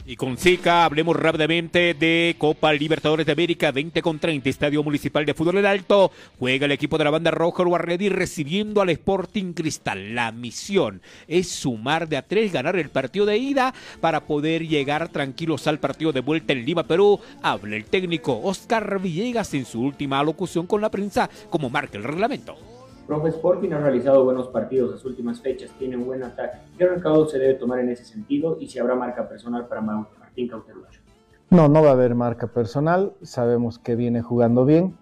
Y 0.09 0.17
con 0.17 0.39
Zika 0.39 0.87
hablemos 0.87 1.15
rápidamente 1.15 1.93
de 1.93 2.35
Copa 2.39 2.73
Libertadores 2.73 3.27
de 3.27 3.33
América 3.33 3.73
20 3.73 4.01
con 4.01 4.19
30, 4.19 4.49
Estadio 4.49 4.83
Municipal 4.83 5.27
de 5.27 5.35
Fútbol 5.35 5.57
del 5.57 5.67
Alto. 5.67 6.11
Juega 6.39 6.65
el 6.65 6.73
equipo 6.73 6.97
de 6.97 7.05
la 7.05 7.11
banda 7.11 7.31
roja 7.31 7.63
Ready 7.77 8.09
recibiendo 8.09 8.81
al 8.81 8.89
Sporting 8.89 9.53
Cristal. 9.53 10.15
La 10.15 10.33
misión 10.33 11.03
es 11.27 11.51
sumar 11.51 12.09
de 12.09 12.17
a 12.17 12.23
tres, 12.23 12.55
ganar 12.55 12.77
el 12.77 12.89
partido 12.89 13.27
de 13.27 13.37
ida 13.37 13.75
para 14.01 14.25
poder 14.25 14.67
llegar 14.67 15.11
tranquilos 15.11 15.67
al 15.67 15.79
partido 15.79 16.11
de 16.11 16.21
vuelta 16.21 16.55
en 16.55 16.65
Lima, 16.65 16.85
Perú. 16.85 17.21
Habla 17.43 17.77
el 17.77 17.85
técnico 17.85 18.41
Oscar 18.43 19.03
Villegas 19.03 19.53
en 19.53 19.67
su 19.67 19.83
última 19.83 20.21
alocución 20.21 20.67
con 20.67 20.81
la 20.81 20.91
prensa, 20.91 21.29
como 21.51 21.69
marca 21.69 21.99
el 21.99 22.05
reglamento. 22.05 22.78
Profe 23.09 23.31
Sporting 23.31 23.73
ha 23.73 23.79
realizado 23.79 24.23
buenos 24.23 24.49
partidos 24.49 24.91
las 24.91 25.05
últimas 25.07 25.41
fechas, 25.41 25.71
tiene 25.79 25.97
un 25.97 26.05
buen 26.05 26.23
ataque. 26.23 26.59
¿Qué 26.77 26.87
recaudo 26.87 27.27
se 27.27 27.39
debe 27.39 27.55
tomar 27.55 27.79
en 27.79 27.89
ese 27.89 28.05
sentido 28.05 28.59
y 28.61 28.69
si 28.69 28.79
habrá 28.79 28.95
marca 28.95 29.27
personal 29.27 29.67
para 29.67 29.81
Martín 29.81 30.47
Cauterucho? 30.47 31.01
No, 31.49 31.69
no 31.69 31.83
va 31.83 31.89
a 31.89 31.93
haber 31.93 32.15
marca 32.15 32.49
personal. 32.49 33.15
Sabemos 33.23 33.79
que 33.79 33.97
viene 33.97 34.21
jugando 34.21 34.67
bien. 34.67 34.99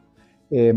Eh, 0.52 0.72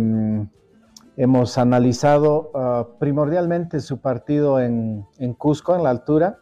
hemos 1.17 1.57
analizado 1.59 2.49
uh, 2.55 2.97
primordialmente 2.97 3.79
su 3.79 3.99
partido 3.99 4.59
en, 4.59 5.05
en, 5.19 5.35
Cusco, 5.35 5.75
en 5.75 5.83
la 5.83 5.91
altura, 5.91 6.39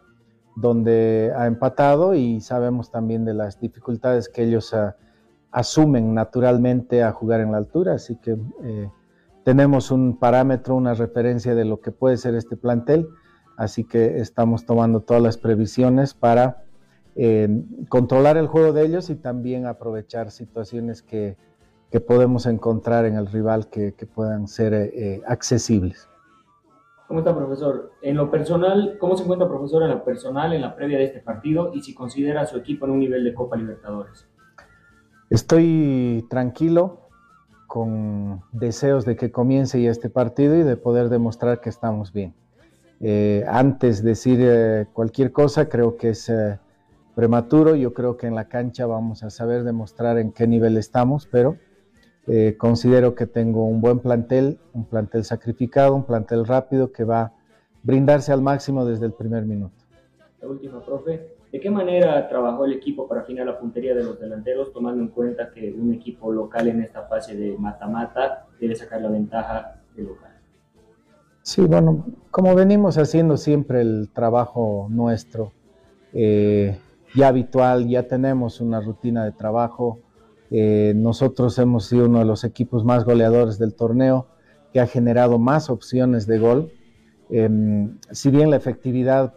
donde 0.56 1.34
ha 1.36 1.48
empatado 1.48 2.16
y 2.16 2.40
sabemos 2.40 2.92
también 2.92 3.26
de 3.26 3.34
las 3.34 3.60
dificultades 3.60 4.30
que 4.30 4.44
ellos 4.44 4.72
uh, 4.72 4.94
asumen 5.52 6.14
naturalmente 6.14 7.04
a 7.04 7.12
jugar 7.12 7.42
en 7.42 7.52
la 7.52 7.58
altura. 7.58 7.96
Así 7.96 8.16
que 8.16 8.38
eh, 8.64 8.90
tenemos 9.48 9.92
un 9.92 10.18
parámetro, 10.18 10.76
una 10.76 10.94
referencia 10.94 11.56
de 11.56 11.64
lo 11.64 11.80
que 11.80 11.94
puede 11.94 12.18
ser 12.18 12.36
este 12.36 12.58
plantel, 12.58 13.08
así 13.56 13.86
que 13.86 14.20
estamos 14.20 14.66
tomando 14.66 15.00
todas 15.00 15.24
las 15.24 15.38
previsiones 15.38 16.14
para 16.14 16.66
eh, 17.16 17.64
controlar 17.88 18.36
el 18.36 18.48
juego 18.48 18.74
de 18.74 18.84
ellos 18.86 19.10
y 19.10 19.16
también 19.16 19.66
aprovechar 19.66 20.32
situaciones 20.32 21.02
que, 21.02 21.38
que 21.90 22.02
podemos 22.02 22.46
encontrar 22.46 23.06
en 23.06 23.16
el 23.16 23.28
rival 23.28 23.70
que, 23.70 23.94
que 23.94 24.06
puedan 24.06 24.50
ser 24.50 24.74
eh, 24.74 25.22
accesibles. 25.26 26.10
¿Cómo 27.08 27.22
está, 27.22 27.34
profesor? 27.34 27.94
En 28.02 28.18
lo 28.18 28.30
personal, 28.30 28.98
¿cómo 29.00 29.16
se 29.16 29.24
encuentra, 29.24 29.48
profesor, 29.48 29.82
en 29.84 29.92
lo 29.92 30.04
personal, 30.04 30.52
en 30.52 30.60
la 30.60 30.76
previa 30.76 30.98
de 30.98 31.06
este 31.06 31.22
partido 31.22 31.72
y 31.74 31.84
si 31.84 31.96
considera 31.96 32.42
a 32.42 32.48
su 32.48 32.58
equipo 32.58 32.86
en 32.86 32.92
un 32.92 33.00
nivel 33.00 33.24
de 33.24 33.34
Copa 33.34 33.56
Libertadores? 33.56 34.28
Estoy 35.30 36.26
tranquilo, 36.30 37.07
con 37.68 38.42
deseos 38.54 39.06
de 39.06 39.16
que 39.16 39.32
comience 39.32 39.82
ya 39.82 39.92
este 39.92 40.10
partido 40.10 40.56
y 40.56 40.64
de 40.64 40.78
poder 40.78 41.10
demostrar 41.10 41.60
que 41.62 41.70
estamos 41.70 42.14
bien. 42.14 42.34
Eh, 43.00 43.46
antes 43.48 44.02
de 44.02 44.10
decir 44.10 44.40
eh, 44.42 44.88
cualquier 44.94 45.32
cosa, 45.32 45.70
creo 45.70 45.98
que 45.98 46.10
es 46.10 46.30
eh, 46.30 46.58
prematuro. 47.14 47.76
Yo 47.76 47.94
creo 47.94 48.18
que 48.18 48.28
en 48.28 48.36
la 48.36 48.46
cancha 48.46 48.86
vamos 48.86 49.22
a 49.24 49.30
saber 49.30 49.64
demostrar 49.64 50.18
en 50.18 50.32
qué 50.32 50.48
nivel 50.48 50.78
estamos, 50.78 51.28
pero 51.28 51.58
considero 52.58 53.16
que 53.16 53.26
tengo 53.26 53.66
un 53.66 53.80
buen 53.80 54.00
plantel, 54.00 54.60
un 54.74 54.84
plantel 54.84 55.24
sacrificado, 55.24 55.96
un 55.96 56.04
plantel 56.04 56.46
rápido 56.46 56.92
que 56.92 57.06
va 57.06 57.22
a 57.22 57.34
brindarse 57.84 58.34
al 58.34 58.42
máximo 58.42 58.84
desde 58.84 59.06
el 59.06 59.14
primer 59.14 59.46
minuto. 59.46 59.86
La 60.42 60.50
última, 60.50 60.84
profe. 60.84 61.37
¿De 61.52 61.62
qué 61.62 61.70
manera 61.70 62.28
trabajó 62.28 62.66
el 62.66 62.74
equipo 62.74 63.08
para 63.08 63.22
afinar 63.22 63.46
la 63.46 63.58
puntería 63.58 63.96
de 63.96 64.04
los 64.04 64.20
delanteros, 64.20 64.74
tomando 64.74 65.02
en 65.02 65.08
cuenta 65.08 65.50
que 65.52 65.74
un 65.74 65.94
equipo 65.94 66.32
local 66.32 66.68
en 66.68 66.82
esta 66.82 67.04
fase 67.04 67.36
de 67.36 67.58
mata-mata 67.58 68.48
debe 68.60 68.76
sacar 68.76 69.02
la 69.02 69.10
ventaja 69.10 69.80
de 69.96 70.04
local? 70.04 70.32
Sí, 71.42 71.62
bueno, 71.62 72.06
como 72.32 72.54
venimos 72.54 72.98
haciendo 72.98 73.38
siempre 73.38 73.80
el 73.80 74.10
trabajo 74.14 74.88
nuestro, 74.90 75.54
eh, 76.12 76.78
ya 77.16 77.30
habitual, 77.30 77.88
ya 77.88 78.04
tenemos 78.04 78.60
una 78.60 78.82
rutina 78.82 79.24
de 79.24 79.32
trabajo. 79.32 80.00
Eh, 80.52 80.92
nosotros 80.98 81.58
hemos 81.60 81.86
sido 81.86 82.08
uno 82.08 82.20
de 82.20 82.26
los 82.26 82.44
equipos 82.44 82.84
más 82.84 83.06
goleadores 83.06 83.58
del 83.58 83.74
torneo, 83.74 84.28
que 84.74 84.82
ha 84.82 84.88
generado 84.88 85.40
más 85.40 85.70
opciones 85.70 86.28
de 86.28 86.40
gol. 86.40 86.74
Eh, 87.30 87.90
si 88.12 88.30
bien 88.30 88.50
la 88.50 88.58
efectividad 88.58 89.36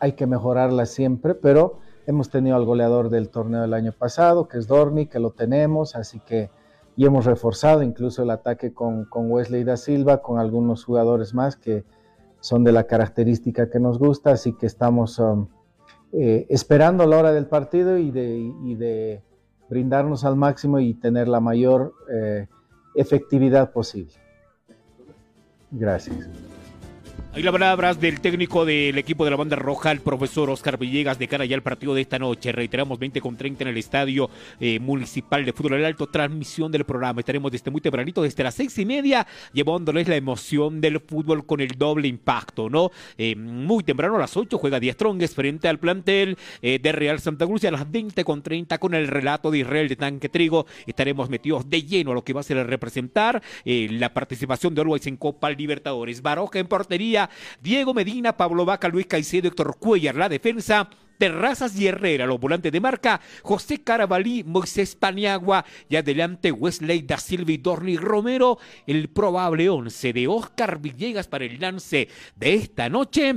hay 0.00 0.12
que 0.12 0.26
mejorarla 0.26 0.86
siempre, 0.86 1.34
pero 1.34 1.78
hemos 2.06 2.30
tenido 2.30 2.56
al 2.56 2.64
goleador 2.64 3.10
del 3.10 3.28
torneo 3.28 3.62
del 3.62 3.74
año 3.74 3.92
pasado, 3.92 4.48
que 4.48 4.58
es 4.58 4.66
Dorni, 4.66 5.06
que 5.06 5.18
lo 5.18 5.30
tenemos, 5.30 5.96
así 5.96 6.20
que 6.20 6.50
y 6.96 7.06
hemos 7.06 7.26
reforzado 7.26 7.84
incluso 7.84 8.24
el 8.24 8.30
ataque 8.30 8.72
con, 8.72 9.04
con 9.04 9.30
Wesley 9.30 9.62
da 9.62 9.76
Silva, 9.76 10.20
con 10.20 10.40
algunos 10.40 10.84
jugadores 10.84 11.32
más 11.32 11.54
que 11.54 11.84
son 12.40 12.64
de 12.64 12.72
la 12.72 12.84
característica 12.84 13.70
que 13.70 13.78
nos 13.78 14.00
gusta, 14.00 14.32
así 14.32 14.52
que 14.52 14.66
estamos 14.66 15.20
um, 15.20 15.46
eh, 16.12 16.46
esperando 16.48 17.06
la 17.06 17.18
hora 17.18 17.32
del 17.32 17.46
partido 17.46 17.98
y 17.98 18.10
de, 18.10 18.52
y 18.64 18.74
de, 18.74 19.22
brindarnos 19.68 20.24
al 20.24 20.34
máximo 20.34 20.80
y 20.80 20.94
tener 20.94 21.28
la 21.28 21.40
mayor 21.40 21.94
eh, 22.12 22.48
efectividad 22.94 23.70
posible. 23.70 24.14
Gracias. 25.70 26.28
Hay 27.38 27.44
las 27.44 27.52
palabras 27.52 28.00
del 28.00 28.20
técnico 28.20 28.64
del 28.64 28.98
equipo 28.98 29.24
de 29.24 29.30
la 29.30 29.36
banda 29.36 29.54
roja, 29.54 29.92
el 29.92 30.00
profesor 30.00 30.50
Oscar 30.50 30.76
Villegas, 30.76 31.20
de 31.20 31.28
cara 31.28 31.44
ya 31.44 31.54
al 31.54 31.62
partido 31.62 31.94
de 31.94 32.00
esta 32.00 32.18
noche. 32.18 32.50
Reiteramos 32.50 32.98
20 32.98 33.20
con 33.20 33.36
30 33.36 33.62
en 33.62 33.68
el 33.68 33.76
estadio 33.76 34.28
eh, 34.58 34.80
municipal 34.80 35.44
de 35.44 35.52
fútbol 35.52 35.74
del 35.74 35.84
alto. 35.84 36.08
Transmisión 36.08 36.72
del 36.72 36.82
programa. 36.82 37.20
Estaremos 37.20 37.52
desde 37.52 37.70
muy 37.70 37.80
tempranito, 37.80 38.22
desde 38.22 38.42
las 38.42 38.56
seis 38.56 38.76
y 38.78 38.84
media, 38.84 39.24
llevándoles 39.52 40.08
la 40.08 40.16
emoción 40.16 40.80
del 40.80 40.98
fútbol 40.98 41.46
con 41.46 41.60
el 41.60 41.78
doble 41.78 42.08
impacto, 42.08 42.68
¿no? 42.68 42.90
Eh, 43.16 43.36
muy 43.36 43.84
temprano 43.84 44.16
a 44.16 44.18
las 44.18 44.36
8 44.36 44.58
juega 44.58 44.80
Díaz 44.80 44.96
Trongues 44.96 45.32
frente 45.32 45.68
al 45.68 45.78
plantel 45.78 46.36
eh, 46.60 46.80
de 46.82 46.90
Real 46.90 47.20
Santa 47.20 47.46
Cruz 47.46 47.62
y 47.62 47.68
a 47.68 47.70
las 47.70 47.88
20 47.88 48.24
con 48.24 48.42
30 48.42 48.78
con 48.78 48.94
el 48.94 49.06
relato 49.06 49.52
de 49.52 49.58
Israel 49.58 49.88
de 49.88 49.94
Tanque 49.94 50.28
Trigo. 50.28 50.66
Estaremos 50.88 51.30
metidos 51.30 51.70
de 51.70 51.84
lleno 51.84 52.10
a 52.10 52.14
lo 52.14 52.24
que 52.24 52.32
va 52.32 52.40
a 52.40 52.42
ser 52.42 52.66
representar 52.66 53.40
la 53.64 54.12
participación 54.12 54.74
de 54.74 54.80
Always 54.80 55.06
en 55.06 55.16
Copa 55.16 55.50
Libertadores. 55.50 56.20
Baroja 56.20 56.58
en 56.58 56.66
portería 56.66 57.27
Diego 57.60 57.94
Medina, 57.94 58.36
Pablo 58.36 58.64
Vaca, 58.64 58.88
Luis 58.88 59.06
Caicedo, 59.06 59.48
Héctor 59.48 59.76
Cuellar, 59.78 60.16
la 60.16 60.28
defensa. 60.28 60.88
Terrazas 61.18 61.76
y 61.76 61.88
Herrera, 61.88 62.26
los 62.26 62.38
volantes 62.38 62.70
de 62.70 62.80
marca, 62.80 63.20
José 63.42 63.82
Carabalí, 63.82 64.44
Moisés 64.44 64.94
Paniagua 64.94 65.64
y 65.88 65.96
adelante 65.96 66.52
Wesley 66.52 67.02
da 67.02 67.18
Silva 67.18 67.50
y 67.50 67.56
Dorni 67.56 67.96
Romero, 67.96 68.58
el 68.86 69.08
probable 69.08 69.68
once 69.68 70.12
de 70.12 70.28
Oscar 70.28 70.78
Villegas 70.78 71.26
para 71.26 71.44
el 71.44 71.58
lance 71.58 72.08
de 72.36 72.54
esta 72.54 72.88
noche. 72.88 73.34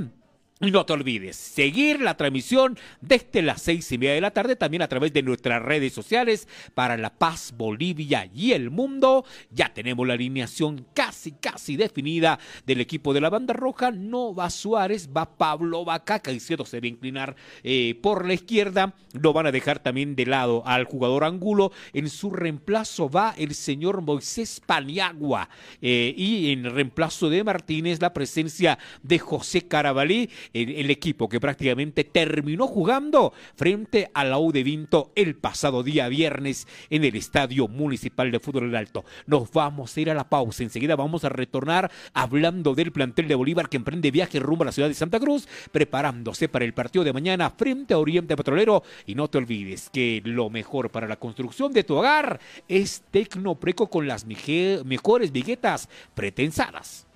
Y 0.64 0.70
no 0.70 0.86
te 0.86 0.92
olvides, 0.92 1.34
seguir 1.34 2.00
la 2.00 2.16
transmisión 2.16 2.78
desde 3.00 3.42
las 3.42 3.62
seis 3.62 3.90
y 3.90 3.98
media 3.98 4.14
de 4.14 4.20
la 4.20 4.30
tarde, 4.30 4.54
también 4.54 4.82
a 4.82 4.86
través 4.86 5.12
de 5.12 5.24
nuestras 5.24 5.60
redes 5.60 5.92
sociales 5.92 6.46
para 6.76 6.96
La 6.96 7.10
Paz, 7.10 7.52
Bolivia 7.56 8.30
y 8.32 8.52
el 8.52 8.70
mundo. 8.70 9.24
Ya 9.50 9.74
tenemos 9.74 10.06
la 10.06 10.14
alineación 10.14 10.86
casi, 10.94 11.32
casi 11.32 11.76
definida 11.76 12.38
del 12.64 12.80
equipo 12.80 13.12
de 13.12 13.20
la 13.20 13.28
banda 13.28 13.54
roja. 13.54 13.90
No 13.90 14.36
va 14.36 14.50
Suárez, 14.50 15.08
va 15.08 15.36
Pablo 15.36 15.84
Vaca, 15.84 16.20
Caicedo 16.20 16.64
se 16.64 16.78
va 16.78 16.84
a 16.84 16.90
inclinar 16.90 17.34
eh, 17.64 17.98
por 18.00 18.24
la 18.24 18.34
izquierda. 18.34 18.94
Lo 19.20 19.32
van 19.32 19.48
a 19.48 19.52
dejar 19.52 19.80
también 19.80 20.14
de 20.14 20.26
lado 20.26 20.62
al 20.64 20.84
jugador 20.84 21.24
Angulo. 21.24 21.72
En 21.92 22.08
su 22.08 22.30
reemplazo 22.30 23.10
va 23.10 23.34
el 23.36 23.56
señor 23.56 24.00
Moisés 24.00 24.62
Paniagua. 24.64 25.48
Eh, 25.80 26.14
y 26.16 26.52
en 26.52 26.72
reemplazo 26.72 27.30
de 27.30 27.42
Martínez, 27.42 28.00
la 28.00 28.12
presencia 28.12 28.78
de 29.02 29.18
José 29.18 29.66
Carabalí 29.66 30.30
el, 30.52 30.90
equipo 30.90 31.28
que 31.28 31.40
prácticamente 31.40 32.04
terminó 32.04 32.66
jugando 32.66 33.32
frente 33.54 34.10
a 34.14 34.24
la 34.24 34.38
U 34.38 34.52
de 34.52 34.62
Vinto 34.62 35.12
el 35.14 35.36
pasado 35.36 35.82
día 35.82 36.08
viernes 36.08 36.66
en 36.90 37.04
el 37.04 37.16
Estadio 37.16 37.68
Municipal 37.68 38.30
de 38.30 38.40
Fútbol 38.40 38.66
del 38.66 38.76
Alto. 38.76 39.04
Nos 39.26 39.50
vamos 39.50 39.96
a 39.96 40.00
ir 40.00 40.10
a 40.10 40.14
la 40.14 40.28
pausa. 40.28 40.62
Enseguida 40.62 40.96
vamos 40.96 41.24
a 41.24 41.28
retornar 41.28 41.90
hablando 42.12 42.74
del 42.74 42.92
plantel 42.92 43.28
de 43.28 43.34
Bolívar 43.34 43.68
que 43.68 43.76
emprende 43.76 44.10
viaje 44.10 44.38
rumbo 44.38 44.64
a 44.64 44.66
la 44.66 44.72
ciudad 44.72 44.88
de 44.88 44.94
Santa 44.94 45.20
Cruz, 45.20 45.48
preparándose 45.70 46.48
para 46.48 46.64
el 46.64 46.74
partido 46.74 47.04
de 47.04 47.12
mañana 47.12 47.50
frente 47.50 47.94
a 47.94 47.98
Oriente 47.98 48.36
Petrolero. 48.36 48.82
Y 49.06 49.14
no 49.14 49.28
te 49.28 49.38
olvides 49.38 49.90
que 49.90 50.22
lo 50.24 50.50
mejor 50.50 50.90
para 50.90 51.08
la 51.08 51.16
construcción 51.16 51.72
de 51.72 51.84
tu 51.84 51.96
hogar 51.96 52.40
es 52.68 53.02
Tecnopreco 53.10 53.88
con 53.88 54.06
las 54.06 54.26
mejores 54.26 55.32
viguetas 55.32 55.88
pretensadas. 56.14 57.06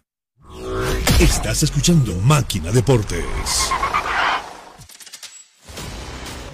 Estás 1.20 1.64
escuchando 1.64 2.16
Máquina 2.16 2.72
Deportes. 2.72 3.72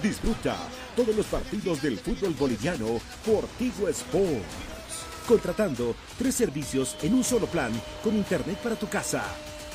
Disfruta 0.02 0.56
todos 0.96 1.14
los 1.14 1.26
partidos 1.26 1.82
del 1.82 1.98
fútbol 1.98 2.34
boliviano 2.38 3.00
por 3.24 3.46
Tigo 3.58 3.88
Sports. 3.88 4.70
Contratando 5.26 5.94
tres 6.18 6.34
servicios 6.34 6.96
en 7.02 7.14
un 7.14 7.24
solo 7.24 7.46
plan 7.46 7.72
con 8.02 8.16
internet 8.16 8.58
para 8.62 8.76
tu 8.76 8.88
casa, 8.88 9.22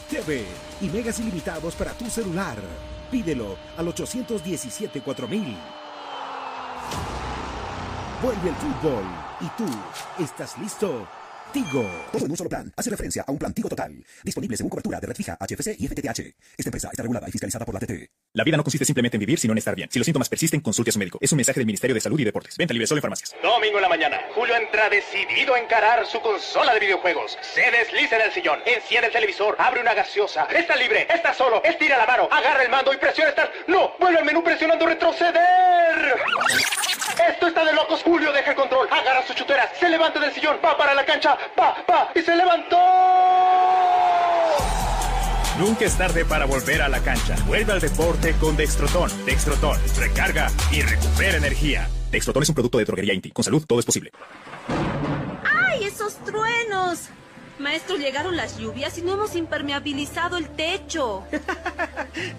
TV 0.09 0.45
y 0.81 0.87
megas 0.87 1.19
ilimitados 1.19 1.75
para 1.75 1.91
tu 1.91 2.09
celular. 2.09 2.57
Pídelo 3.11 3.57
al 3.77 3.87
817 3.87 5.01
4000. 5.01 5.55
Vuelve 8.21 8.49
el 8.49 8.55
fútbol. 8.55 9.03
¿Y 9.41 9.47
tú 9.57 9.65
estás 10.23 10.57
listo? 10.57 11.07
Tigo. 11.51 11.85
Todo 12.11 12.25
en 12.25 12.31
un 12.31 12.37
solo 12.37 12.49
plan. 12.49 12.73
Hace 12.75 12.89
referencia 12.89 13.23
a 13.25 13.31
un 13.31 13.37
plan 13.37 13.53
Tigo 13.53 13.69
Total. 13.69 13.93
Disponible 14.23 14.57
según 14.57 14.69
cobertura 14.69 14.99
de 14.99 15.07
red 15.07 15.15
fija, 15.15 15.37
HFC 15.39 15.75
y 15.79 15.87
FTTH. 15.87 16.19
Esta 16.57 16.69
empresa 16.69 16.89
está 16.91 17.03
regulada 17.03 17.27
y 17.29 17.31
fiscalizada 17.31 17.65
por 17.65 17.73
la 17.73 17.79
TT. 17.79 18.09
La 18.33 18.43
vida 18.43 18.57
no 18.57 18.63
consiste 18.63 18.83
simplemente 18.83 19.15
en 19.15 19.19
vivir, 19.19 19.39
sino 19.39 19.53
en 19.53 19.57
estar 19.59 19.75
bien. 19.75 19.89
Si 19.91 19.99
los 19.99 20.05
síntomas 20.05 20.27
persisten, 20.27 20.59
consulte 20.59 20.89
a 20.89 20.93
su 20.93 20.99
médico. 20.99 21.17
Es 21.21 21.31
un 21.31 21.37
mensaje 21.37 21.59
del 21.59 21.65
Ministerio 21.65 21.93
de 21.93 22.01
Salud 22.01 22.19
y 22.19 22.25
Deportes. 22.25 22.57
Venta 22.57 22.73
libre 22.73 22.87
solo 22.87 22.99
en 22.99 23.03
farmacias. 23.03 23.35
Domingo 23.41 23.77
en 23.77 23.83
la 23.83 23.89
mañana. 23.89 24.19
Julio 24.33 24.55
entra 24.55 24.89
decidido 24.89 25.55
a 25.55 25.59
encarar 25.59 26.05
su 26.05 26.19
consola 26.19 26.73
de 26.73 26.79
videojuegos. 26.79 27.37
Se 27.41 27.71
desliza 27.71 28.17
en 28.17 28.23
el 28.23 28.31
sillón. 28.31 28.59
Enciende 28.65 29.07
el 29.07 29.13
televisor. 29.13 29.55
Abre 29.59 29.81
una 29.81 29.93
gaseosa. 29.93 30.45
Está 30.45 30.75
libre. 30.75 31.07
Está 31.13 31.33
solo. 31.33 31.63
Estira 31.63 31.97
la 31.97 32.05
mano. 32.05 32.27
Agarra 32.31 32.63
el 32.63 32.69
mando 32.69 32.91
y 32.93 32.97
presiona 32.97 33.29
estar. 33.29 33.51
¡No! 33.67 33.93
Vuelve 33.99 34.19
al 34.19 34.25
menú 34.25 34.43
presionando 34.43 34.85
retroceder. 34.85 36.15
Esto 37.29 37.47
está 37.47 37.63
de 37.63 37.73
locos. 37.73 38.01
Julio 38.03 38.33
deja 38.33 38.51
el 38.51 38.57
control. 38.57 38.89
Agarra 38.91 39.25
sus 39.25 39.35
del 40.19 40.33
sillón. 40.33 40.57
Va 40.63 40.77
para 40.77 40.93
la 40.93 41.05
cancha. 41.05 41.37
Va, 41.57 41.75
va. 41.89 42.11
Y 42.15 42.21
se 42.21 42.35
levantó. 42.35 42.77
Nunca 45.59 45.85
es 45.85 45.97
tarde 45.97 46.25
para 46.25 46.45
volver 46.45 46.81
a 46.81 46.89
la 46.89 46.99
cancha. 46.99 47.35
Vuelve 47.47 47.71
al 47.71 47.79
deporte 47.79 48.33
con 48.39 48.57
Dextrotón. 48.57 49.09
Dextrotón. 49.25 49.79
Recarga 49.97 50.51
y 50.71 50.81
recupera 50.81 51.37
energía. 51.37 51.87
Dextrotón 52.11 52.43
es 52.43 52.49
un 52.49 52.55
producto 52.55 52.77
de 52.77 52.85
droguería 52.85 53.13
Inti. 53.13 53.31
Con 53.31 53.43
salud 53.43 53.63
todo 53.65 53.79
es 53.79 53.85
posible. 53.85 54.11
¡Ay, 55.43 55.85
esos 55.85 56.15
truenos! 56.25 57.09
Maestro, 57.57 57.95
llegaron 57.95 58.35
las 58.35 58.57
lluvias 58.57 58.97
y 58.97 59.01
no 59.01 59.13
hemos 59.13 59.35
impermeabilizado 59.35 60.35
el 60.37 60.49
techo. 60.49 61.23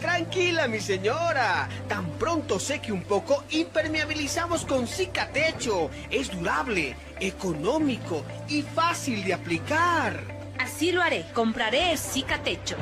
Tranquila, 0.00 0.68
mi 0.68 0.80
señora. 0.80 1.68
Tan 1.88 2.10
pronto 2.18 2.58
seque 2.58 2.92
un 2.92 3.02
poco, 3.02 3.44
impermeabilizamos 3.50 4.64
con 4.64 4.86
Cicatecho. 4.86 5.90
Es 6.10 6.30
durable, 6.30 6.96
económico 7.20 8.24
y 8.48 8.62
fácil 8.62 9.24
de 9.24 9.34
aplicar. 9.34 10.36
Así 10.58 10.92
lo 10.92 11.02
haré. 11.02 11.26
Compraré 11.32 11.92
el 11.92 11.98
Cicatecho. 11.98 12.76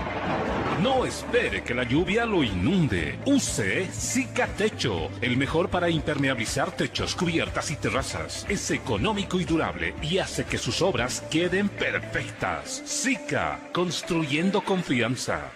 No 0.83 1.05
espere 1.05 1.63
que 1.63 1.75
la 1.75 1.85
lluvia 1.85 2.25
lo 2.25 2.43
inunde. 2.43 3.19
Use 3.25 3.87
Cicatecho, 3.93 5.11
el 5.21 5.37
mejor 5.37 5.69
para 5.69 5.89
impermeabilizar 5.89 6.73
techos, 6.73 7.15
cubiertas 7.15 7.71
y 7.71 7.77
terrazas. 7.77 8.47
Es 8.49 8.71
económico 8.71 9.39
y 9.41 9.45
durable 9.45 9.95
y 10.03 10.19
hace 10.19 10.45
que 10.45 10.59
sus 10.59 10.83
obras 10.83 11.23
queden 11.31 11.69
perfectas. 11.69 12.83
Zika, 12.87 13.61
construyendo 13.73 14.63
confianza. 14.63 15.53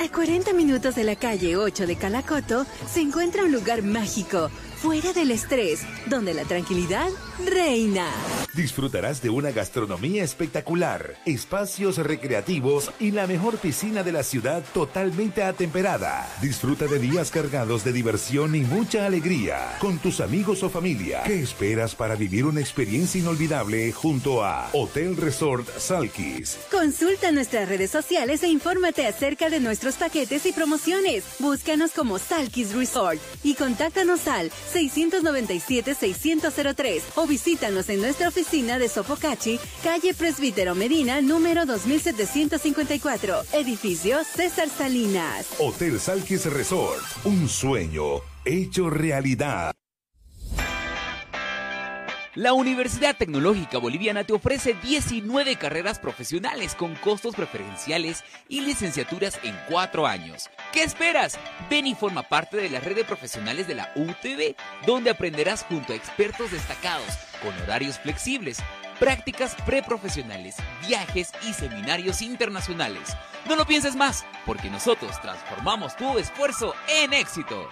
A 0.00 0.08
40 0.08 0.52
minutos 0.52 0.94
de 0.94 1.02
la 1.02 1.16
calle 1.16 1.56
8 1.56 1.86
de 1.86 1.96
Calacoto 1.96 2.66
se 2.88 3.00
encuentra 3.00 3.42
un 3.42 3.50
lugar 3.50 3.82
mágico, 3.82 4.48
fuera 4.80 5.12
del 5.12 5.32
estrés, 5.32 5.80
donde 6.06 6.34
la 6.34 6.44
tranquilidad 6.44 7.08
reina. 7.46 8.06
Disfrutarás 8.54 9.22
de 9.22 9.30
una 9.30 9.52
gastronomía 9.52 10.24
espectacular, 10.24 11.16
espacios 11.26 11.98
recreativos 11.98 12.90
y 12.98 13.12
la 13.12 13.26
mejor 13.26 13.58
piscina 13.58 14.02
de 14.02 14.12
la 14.12 14.22
ciudad 14.22 14.64
totalmente 14.74 15.44
atemperada. 15.44 16.28
Disfruta 16.42 16.86
de 16.86 16.98
días 16.98 17.30
cargados 17.30 17.84
de 17.84 17.92
diversión 17.92 18.56
y 18.56 18.62
mucha 18.62 19.06
alegría 19.06 19.76
con 19.78 19.98
tus 19.98 20.20
amigos 20.20 20.64
o 20.64 20.70
familia. 20.70 21.22
¿Qué 21.24 21.40
esperas 21.40 21.94
para 21.94 22.16
vivir 22.16 22.46
una 22.46 22.60
experiencia 22.60 23.20
inolvidable 23.20 23.92
junto 23.92 24.44
a 24.44 24.70
Hotel 24.72 25.16
Resort 25.16 25.68
Salkis? 25.78 26.58
Consulta 26.70 27.30
nuestras 27.30 27.68
redes 27.68 27.90
sociales 27.90 28.42
e 28.42 28.48
infórmate 28.48 29.06
acerca 29.06 29.50
de 29.50 29.60
nuestros 29.60 29.94
paquetes 29.94 30.46
y 30.46 30.52
promociones. 30.52 31.24
Búscanos 31.38 31.92
como 31.92 32.18
Salkis 32.18 32.74
Resort 32.74 33.20
y 33.44 33.54
contáctanos 33.54 34.26
al 34.26 34.50
697-600-03 34.74 37.02
o 37.14 37.27
visítanos 37.28 37.88
en 37.88 38.00
nuestra 38.00 38.28
oficina 38.28 38.78
de 38.78 38.88
Sopocachi, 38.88 39.60
calle 39.84 40.14
Presbítero 40.14 40.74
Medina, 40.74 41.20
número 41.20 41.66
2754, 41.66 43.44
edificio 43.52 44.24
César 44.24 44.68
Salinas. 44.68 45.46
Hotel 45.58 46.00
Salkis 46.00 46.46
Resort, 46.46 47.04
un 47.24 47.48
sueño 47.48 48.22
hecho 48.44 48.90
realidad. 48.90 49.72
La 52.38 52.52
Universidad 52.52 53.16
Tecnológica 53.16 53.78
Boliviana 53.78 54.22
te 54.22 54.32
ofrece 54.32 54.76
19 54.84 55.56
carreras 55.56 55.98
profesionales 55.98 56.76
con 56.76 56.94
costos 56.94 57.34
preferenciales 57.34 58.22
y 58.48 58.60
licenciaturas 58.60 59.40
en 59.42 59.58
4 59.68 60.06
años. 60.06 60.48
¿Qué 60.72 60.84
esperas? 60.84 61.36
Ven 61.68 61.88
y 61.88 61.96
forma 61.96 62.22
parte 62.22 62.56
de 62.56 62.70
la 62.70 62.78
red 62.78 62.94
de 62.94 63.04
profesionales 63.04 63.66
de 63.66 63.74
la 63.74 63.90
UTV, 63.96 64.54
donde 64.86 65.10
aprenderás 65.10 65.64
junto 65.64 65.92
a 65.92 65.96
expertos 65.96 66.52
destacados, 66.52 67.08
con 67.42 67.60
horarios 67.62 67.98
flexibles, 67.98 68.58
prácticas 69.00 69.56
preprofesionales, 69.66 70.54
viajes 70.86 71.32
y 71.42 71.52
seminarios 71.54 72.22
internacionales. 72.22 73.16
No 73.48 73.56
lo 73.56 73.66
pienses 73.66 73.96
más, 73.96 74.24
porque 74.46 74.70
nosotros 74.70 75.20
transformamos 75.20 75.96
tu 75.96 76.16
esfuerzo 76.18 76.72
en 76.88 77.14
éxito. 77.14 77.68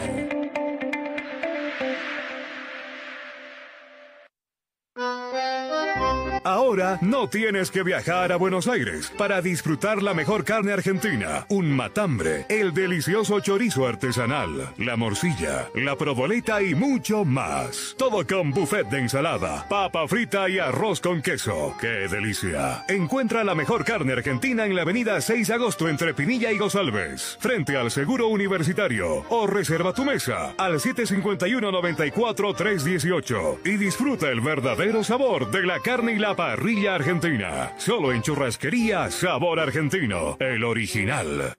No 7.02 7.28
tienes 7.30 7.72
que 7.72 7.84
viajar 7.84 8.34
a 8.34 8.36
Buenos 8.36 8.68
Aires 8.68 9.10
para 9.18 9.42
disfrutar 9.42 10.04
la 10.04 10.14
mejor 10.14 10.44
carne 10.44 10.74
argentina, 10.74 11.46
un 11.48 11.72
matambre, 11.72 12.46
el 12.50 12.74
delicioso 12.74 13.40
chorizo 13.40 13.88
artesanal, 13.88 14.74
la 14.78 14.98
morcilla, 14.98 15.70
la 15.74 15.96
proboleta 15.96 16.62
y 16.62 16.76
mucho 16.76 17.24
más. 17.24 17.96
Todo 17.98 18.28
con 18.28 18.52
buffet 18.52 18.90
de 18.90 19.00
ensalada, 19.00 19.66
papa 19.70 20.06
frita 20.10 20.50
y 20.50 20.60
arroz 20.60 21.00
con 21.00 21.22
queso. 21.22 21.74
¡Qué 21.80 22.10
delicia! 22.10 22.84
Encuentra 22.90 23.46
la 23.46 23.56
mejor 23.56 23.86
carne 23.86 24.12
argentina 24.12 24.66
en 24.66 24.76
la 24.76 24.82
avenida 24.82 25.22
6 25.22 25.48
de 25.48 25.54
agosto 25.54 25.88
entre 25.88 26.14
Pinilla 26.14 26.52
y 26.52 26.58
Gosalves, 26.58 27.38
frente 27.40 27.78
al 27.78 27.90
Seguro 27.90 28.28
Universitario, 28.28 29.24
o 29.30 29.48
reserva 29.48 29.94
tu 29.94 30.04
mesa 30.04 30.56
al 30.58 30.82
751-94-318 30.82 33.60
y 33.64 33.78
disfruta 33.78 34.30
el 34.30 34.42
verdadero 34.42 35.06
sabor 35.06 35.52
de 35.52 35.64
la 35.64 35.80
carne 35.80 36.12
y 36.14 36.20
la 36.20 36.36
parrilla 36.36 36.64
argentina. 36.95 37.72
Solo 37.78 38.11
en 38.11 38.24
Churrasquería 38.24 39.11
Sabor 39.11 39.59
Argentino, 39.59 40.36
el 40.39 40.63
original. 40.63 41.53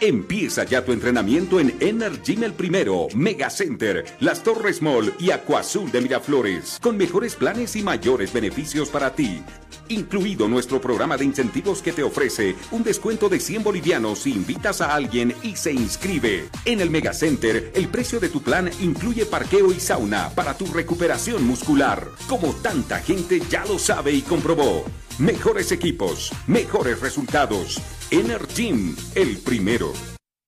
Empieza 0.00 0.62
ya 0.62 0.84
tu 0.84 0.92
entrenamiento 0.92 1.58
en 1.58 1.76
Energy 1.80 2.38
el 2.44 2.52
Primero, 2.52 3.08
Mega 3.16 3.50
Center, 3.50 4.04
Las 4.20 4.44
Torres 4.44 4.80
Mall 4.80 5.12
y 5.18 5.32
Acuazul 5.32 5.90
de 5.90 6.00
Miraflores, 6.00 6.78
con 6.80 6.96
mejores 6.96 7.34
planes 7.34 7.74
y 7.74 7.82
mayores 7.82 8.32
beneficios 8.32 8.90
para 8.90 9.12
ti. 9.16 9.42
Incluido 9.88 10.46
nuestro 10.46 10.80
programa 10.80 11.16
de 11.16 11.24
incentivos 11.24 11.82
que 11.82 11.92
te 11.92 12.04
ofrece 12.04 12.54
un 12.70 12.84
descuento 12.84 13.28
de 13.28 13.40
100 13.40 13.64
bolivianos 13.64 14.20
si 14.20 14.30
invitas 14.30 14.80
a 14.80 14.94
alguien 14.94 15.34
y 15.42 15.56
se 15.56 15.72
inscribe. 15.72 16.48
En 16.64 16.80
el 16.80 16.90
Mega 16.90 17.12
Center, 17.12 17.72
el 17.74 17.88
precio 17.88 18.20
de 18.20 18.28
tu 18.28 18.40
plan 18.40 18.70
incluye 18.80 19.26
parqueo 19.26 19.72
y 19.72 19.80
sauna 19.80 20.30
para 20.30 20.56
tu 20.56 20.66
recuperación 20.66 21.44
muscular, 21.44 22.06
como 22.28 22.54
tanta 22.54 23.00
gente 23.00 23.42
ya 23.50 23.64
lo 23.64 23.80
sabe 23.80 24.12
y 24.12 24.22
comprobó. 24.22 24.84
Mejores 25.18 25.72
equipos, 25.72 26.32
mejores 26.46 27.00
resultados. 27.00 27.80
Energym, 28.10 28.96
el 29.16 29.36
primero. 29.44 29.92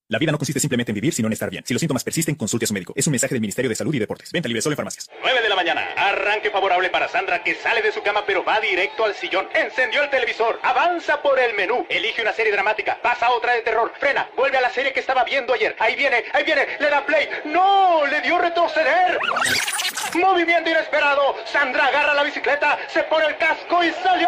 La 0.07 0.17
vida 0.17 0.31
no 0.31 0.39
consiste 0.39 0.59
simplemente 0.59 0.91
en 0.91 0.95
vivir, 0.95 1.13
sino 1.13 1.27
en 1.27 1.33
estar 1.33 1.47
bien. 1.51 1.63
Si 1.63 1.75
los 1.75 1.79
síntomas 1.79 2.03
persisten, 2.03 2.33
consulte 2.33 2.65
a 2.65 2.67
su 2.67 2.73
médico. 2.73 2.91
Es 2.95 3.05
un 3.05 3.11
mensaje 3.11 3.35
del 3.35 3.41
Ministerio 3.41 3.69
de 3.69 3.75
Salud 3.75 3.93
y 3.93 3.99
Deportes. 3.99 4.31
Venta 4.31 4.47
libre 4.47 4.63
solo 4.63 4.73
en 4.73 4.77
farmacias. 4.77 5.11
9 5.21 5.41
de 5.43 5.47
la 5.47 5.55
mañana. 5.55 5.87
Arranque 5.95 6.49
favorable 6.49 6.89
para 6.89 7.07
Sandra 7.07 7.43
que 7.43 7.53
sale 7.53 7.83
de 7.83 7.91
su 7.91 8.01
cama 8.01 8.23
pero 8.25 8.43
va 8.43 8.59
directo 8.59 9.05
al 9.05 9.13
sillón. 9.13 9.47
Encendió 9.53 10.01
el 10.01 10.09
televisor. 10.09 10.59
Avanza 10.63 11.21
por 11.21 11.39
el 11.39 11.53
menú. 11.53 11.85
Elige 11.87 12.23
una 12.23 12.33
serie 12.33 12.51
dramática. 12.51 12.99
Pasa 12.99 13.27
a 13.27 13.31
otra 13.31 13.53
de 13.53 13.61
terror. 13.61 13.93
Frena. 13.99 14.27
Vuelve 14.35 14.57
a 14.57 14.61
la 14.61 14.73
serie 14.73 14.91
que 14.91 14.99
estaba 14.99 15.23
viendo 15.23 15.53
ayer. 15.53 15.75
Ahí 15.77 15.95
viene. 15.95 16.23
Ahí 16.33 16.43
viene. 16.43 16.65
Le 16.79 16.89
da 16.89 17.05
play. 17.05 17.29
¡No! 17.45 18.07
Le 18.07 18.21
dio 18.21 18.39
retroceder. 18.39 19.19
Movimiento 20.15 20.67
inesperado. 20.67 21.35
Sandra 21.45 21.85
agarra 21.85 22.15
la 22.15 22.23
bicicleta. 22.23 22.79
Se 22.91 23.03
pone 23.03 23.27
el 23.27 23.37
casco 23.37 23.83
y 23.83 23.91
salió. 24.03 24.27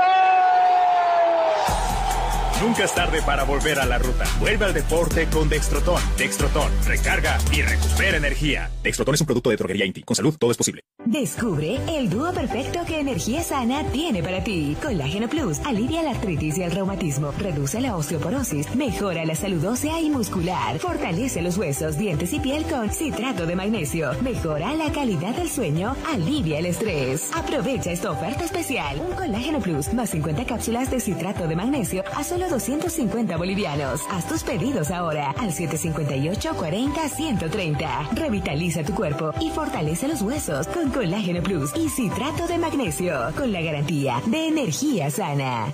Nunca 2.64 2.86
es 2.86 2.96
tarde 2.96 3.22
para 3.26 3.44
volver 3.44 3.78
a 3.78 3.86
la 3.86 3.98
ruta. 3.98 4.24
Vuelve 4.40 4.64
al 4.64 4.74
deporte 4.74 5.28
con 5.28 5.50
Dextrotón. 5.50 6.02
Dextrotón, 6.18 6.72
recarga 6.86 7.38
y 7.52 7.62
recupera 7.62 8.16
energía. 8.16 8.72
Dextrotón 8.82 9.16
es 9.16 9.22
un 9.22 9.28
producto 9.28 9.50
de 9.50 9.58
droguería 9.58 9.86
Inti. 9.86 10.02
Con 10.04 10.16
salud 10.16 10.34
todo 10.40 10.50
es 10.50 10.56
posible. 10.56 10.82
Descubre 11.06 11.78
el 11.90 12.10
dúo 12.10 12.32
perfecto 12.32 12.80
que 12.88 13.02
Energía 13.02 13.44
Sana 13.44 13.84
tiene 13.92 14.24
para 14.24 14.42
ti. 14.42 14.78
Colágeno 14.82 15.28
Plus 15.28 15.60
alivia 15.66 16.02
la 16.02 16.12
artritis 16.12 16.58
y 16.58 16.64
el 16.64 16.72
reumatismo, 16.72 17.34
reduce 17.38 17.82
la 17.82 17.98
osteoporosis, 17.98 18.74
mejora 18.76 19.26
la 19.26 19.36
salud 19.36 19.66
ósea 19.66 20.00
y 20.00 20.10
muscular, 20.10 20.80
fortalece 20.80 21.42
los 21.42 21.58
huesos, 21.58 21.98
dientes 21.98 22.32
y 22.32 22.40
piel 22.40 22.64
con 22.64 22.90
citrato 22.90 23.46
de 23.46 23.58
magnesio, 23.58 24.14
mejora 24.22 24.74
la 24.76 24.90
calidad 24.94 25.36
del 25.36 25.50
sueño, 25.50 25.98
alivia 26.08 26.60
el 26.60 26.68
estrés. 26.68 27.30
Aprovecha 27.36 27.92
esta 27.92 28.10
oferta 28.10 28.46
especial. 28.46 29.02
Un 29.02 29.14
Colágeno 29.14 29.60
Plus 29.60 29.94
más 29.94 30.10
50 30.12 30.46
cápsulas 30.46 30.90
de 30.90 31.02
citrato 31.02 31.50
de 31.50 31.56
magnesio 31.58 32.06
a 32.16 32.24
solo 32.24 32.48
250 32.54 33.36
bolivianos. 33.36 34.02
Haz 34.12 34.28
tus 34.28 34.44
pedidos 34.44 34.92
ahora 34.92 35.32
al 35.40 35.52
758 35.52 36.56
40 36.56 37.10
130. 37.10 38.10
Revitaliza 38.14 38.84
tu 38.84 38.94
cuerpo 38.94 39.34
y 39.40 39.50
fortalece 39.50 40.08
los 40.08 40.22
huesos 40.22 40.68
con 40.68 40.92
Colágeno 40.92 41.42
Plus 41.42 41.72
y 41.76 41.90
citrato 41.90 42.48
de 42.48 42.58
magnesio 42.60 43.32
con 43.36 43.52
la 43.52 43.62
garantía 43.62 44.22
de 44.28 44.48
energía 44.48 45.10
sana. 45.10 45.74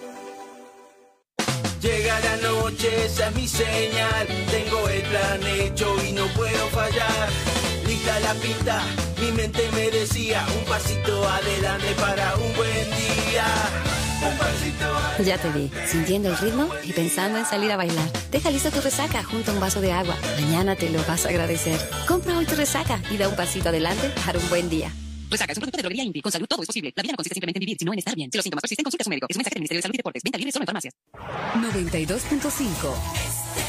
Llega 1.81 2.19
la 2.19 2.37
noche, 2.37 3.05
esa 3.05 3.27
es 3.27 3.35
mi 3.35 3.47
señal. 3.47 4.27
Tengo 4.49 4.87
el 4.89 5.01
plan 5.01 5.39
hecho 5.59 5.95
y 6.07 6.13
no 6.13 6.25
puedo 6.27 6.67
fallar. 6.67 7.29
Lista 7.85 8.19
la 8.21 8.33
pinta, 8.35 8.83
mi 9.19 9.31
mente 9.31 9.67
me 9.73 9.89
decía 9.89 10.45
un 10.57 10.65
pasito 10.65 11.27
adelante 11.27 11.93
para 11.99 12.35
un 12.35 12.55
buen 12.55 12.85
día. 12.91 13.98
Un 14.21 14.37
pasito 14.37 14.85
adelante. 14.85 15.23
Ya 15.23 15.37
te 15.37 15.49
vi, 15.51 15.71
sintiendo 15.87 16.29
el 16.29 16.37
ritmo 16.37 16.69
y 16.83 16.93
pensando 16.93 17.37
en 17.37 17.45
salir 17.45 17.71
a 17.71 17.77
bailar. 17.77 18.09
Deja 18.31 18.51
lista 18.51 18.71
tu 18.71 18.81
resaca 18.81 19.23
junto 19.23 19.51
a 19.51 19.53
un 19.53 19.59
vaso 19.59 19.81
de 19.81 19.91
agua. 19.91 20.15
Mañana 20.39 20.75
te 20.75 20.89
lo 20.89 21.03
vas 21.05 21.25
a 21.25 21.29
agradecer. 21.29 21.79
Compra 22.07 22.37
hoy 22.37 22.45
tu 22.45 22.55
resaca 22.55 23.01
y 23.11 23.17
da 23.17 23.27
un 23.27 23.35
pasito 23.35 23.69
adelante 23.69 24.11
para 24.25 24.39
un 24.39 24.49
buen 24.49 24.69
día. 24.69 24.91
Resaca 25.29 25.51
es 25.51 25.57
un 25.57 25.61
producto 25.61 25.77
de 25.77 25.83
droguería 25.83 26.03
Inti. 26.03 26.21
Con 26.21 26.31
salud 26.31 26.47
todo 26.47 26.63
es 26.63 26.67
posible. 26.67 26.91
La 26.95 27.03
vida 27.03 27.13
no 27.13 27.17
consiste 27.17 27.35
simplemente 27.35 27.59
en 27.59 27.61
vivir, 27.61 27.77
sino 27.77 27.93
en 27.93 27.99
estar 27.99 28.15
bien. 28.15 28.31
Si 28.31 28.37
los 28.37 28.43
síntomas 28.43 28.61
persisten, 28.61 28.83
consulte 28.83 29.03
a 29.03 29.05
su 29.05 29.09
médico. 29.09 29.27
Es 29.29 29.35
un 29.35 29.39
mensaje 29.39 29.55
del 29.55 29.61
Ministerio 29.61 29.79
de 29.79 29.83
Salud 29.83 29.95
y 29.95 29.97
Deportes. 29.97 30.23
Venta 30.23 30.37
libre 30.37 30.51
solo 30.51 30.63
en 30.63 30.67
farmacias. 30.67 30.93
92.5 31.55 33.68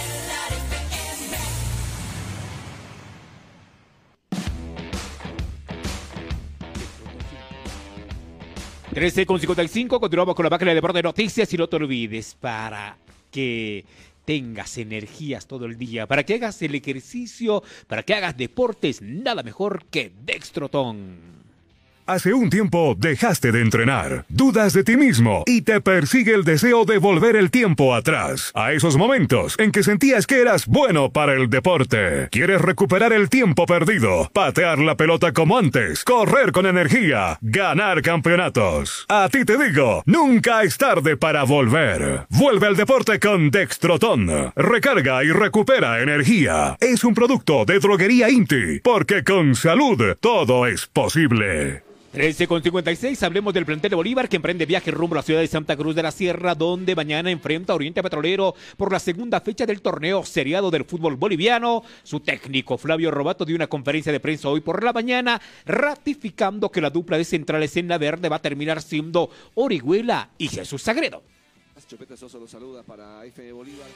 13 8.93 9.25
con 9.25 9.39
55, 9.39 10.01
continuamos 10.01 10.35
con 10.35 10.43
la 10.43 10.51
máquina 10.51 10.73
de 10.73 10.75
deporte 10.75 10.99
de 10.99 11.05
noticias 11.05 11.55
y 11.55 11.57
no 11.57 11.69
te 11.69 11.77
olvides 11.77 12.35
para 12.35 12.99
que 13.31 13.85
tengas 14.25 14.79
energías 14.79 15.47
todo 15.47 15.67
el 15.67 15.79
día, 15.79 16.09
para 16.09 16.25
que 16.25 16.35
hagas 16.35 16.61
el 16.63 16.75
ejercicio, 16.75 17.63
para 17.87 18.03
que 18.03 18.15
hagas 18.15 18.37
deportes, 18.37 19.01
nada 19.01 19.45
mejor 19.45 19.85
que 19.85 20.13
Dextroton. 20.25 21.40
Hace 22.11 22.35
un 22.35 22.51
tiempo 22.51 22.97
dejaste 22.99 23.53
de 23.53 23.61
entrenar, 23.61 24.25
dudas 24.29 24.73
de 24.73 24.83
ti 24.83 24.97
mismo 24.97 25.45
y 25.47 25.63
te 25.63 25.81
persigue 25.81 26.35
el 26.35 26.43
deseo 26.43 26.85
de 26.85 26.99
volver 26.99 27.37
el 27.37 27.53
tiempo 27.53 27.95
atrás, 27.95 28.51
a 28.57 28.73
esos 28.73 28.97
momentos 28.97 29.55
en 29.61 29.71
que 29.71 29.85
sentías 29.85 30.27
que 30.27 30.41
eras 30.41 30.67
bueno 30.67 31.13
para 31.13 31.35
el 31.35 31.49
deporte. 31.49 32.27
Quieres 32.33 32.61
recuperar 32.63 33.13
el 33.13 33.29
tiempo 33.29 33.65
perdido, 33.65 34.29
patear 34.33 34.81
la 34.81 34.97
pelota 34.97 35.33
como 35.33 35.57
antes, 35.57 36.03
correr 36.03 36.51
con 36.51 36.67
energía, 36.67 37.39
ganar 37.43 38.03
campeonatos. 38.03 39.07
A 39.09 39.29
ti 39.29 39.45
te 39.45 39.57
digo, 39.57 40.03
nunca 40.05 40.65
es 40.65 40.79
tarde 40.79 41.17
para 41.17 41.45
volver. 41.45 42.27
Vuelve 42.31 42.67
al 42.67 42.75
deporte 42.75 43.21
con 43.21 43.53
Dextroton. 43.53 44.53
Recarga 44.57 45.23
y 45.23 45.31
recupera 45.31 46.03
energía. 46.03 46.77
Es 46.81 47.05
un 47.05 47.15
producto 47.15 47.65
de 47.65 47.79
droguería 47.79 48.29
Inti, 48.29 48.81
porque 48.83 49.23
con 49.23 49.55
salud 49.55 50.17
todo 50.21 50.67
es 50.67 50.89
posible. 50.89 51.85
13 52.13 52.49
con 52.49 52.61
56, 52.61 53.23
hablemos 53.23 53.55
del 53.55 53.65
plantel 53.65 53.91
de 53.91 53.95
Bolívar 53.95 54.29
que 54.29 54.35
emprende 54.35 54.67
viaje 54.67 54.91
rumbo 54.91 55.15
a 55.15 55.19
la 55.19 55.23
ciudad 55.23 55.39
de 55.39 55.47
Santa 55.47 55.77
Cruz 55.77 55.95
de 55.95 56.03
la 56.03 56.11
Sierra, 56.11 56.57
donde 56.57 56.97
mañana 56.97 57.31
enfrenta 57.31 57.73
a 57.73 57.77
Oriente 57.77 58.03
Petrolero 58.03 58.57
por 58.77 58.91
la 58.91 58.99
segunda 58.99 59.41
fecha 59.41 59.65
del 59.65 59.81
torneo 59.81 60.25
seriado 60.25 60.73
del 60.73 60.85
fútbol 60.85 61.15
boliviano. 61.15 61.85
Su 62.03 62.19
técnico 62.19 62.77
Flavio 62.79 63.13
Robato 63.13 63.45
dio 63.45 63.55
una 63.55 63.69
conferencia 63.69 64.11
de 64.11 64.19
prensa 64.19 64.49
hoy 64.49 64.61
por 64.61 64.83
la 64.83 64.93
mañana, 64.93 65.41
ratificando 65.65 66.69
que 66.69 66.81
la 66.81 66.91
dupla 66.91 67.17
de 67.17 67.25
centrales 67.25 67.77
en 67.77 67.87
la 67.87 67.97
verde 67.97 68.29
va 68.29 68.37
a 68.37 68.43
terminar 68.43 68.83
siendo 68.83 69.31
Orihuela 69.55 70.31
y 70.37 70.49
Jesús 70.49 70.83
Sagredo. 70.83 71.23
Chopeta 71.89 72.17
Sosa 72.17 72.39
lo 72.39 72.49
saluda 72.49 72.83
para 72.83 73.25
FM 73.25 73.53
Bolívar. 73.53 73.89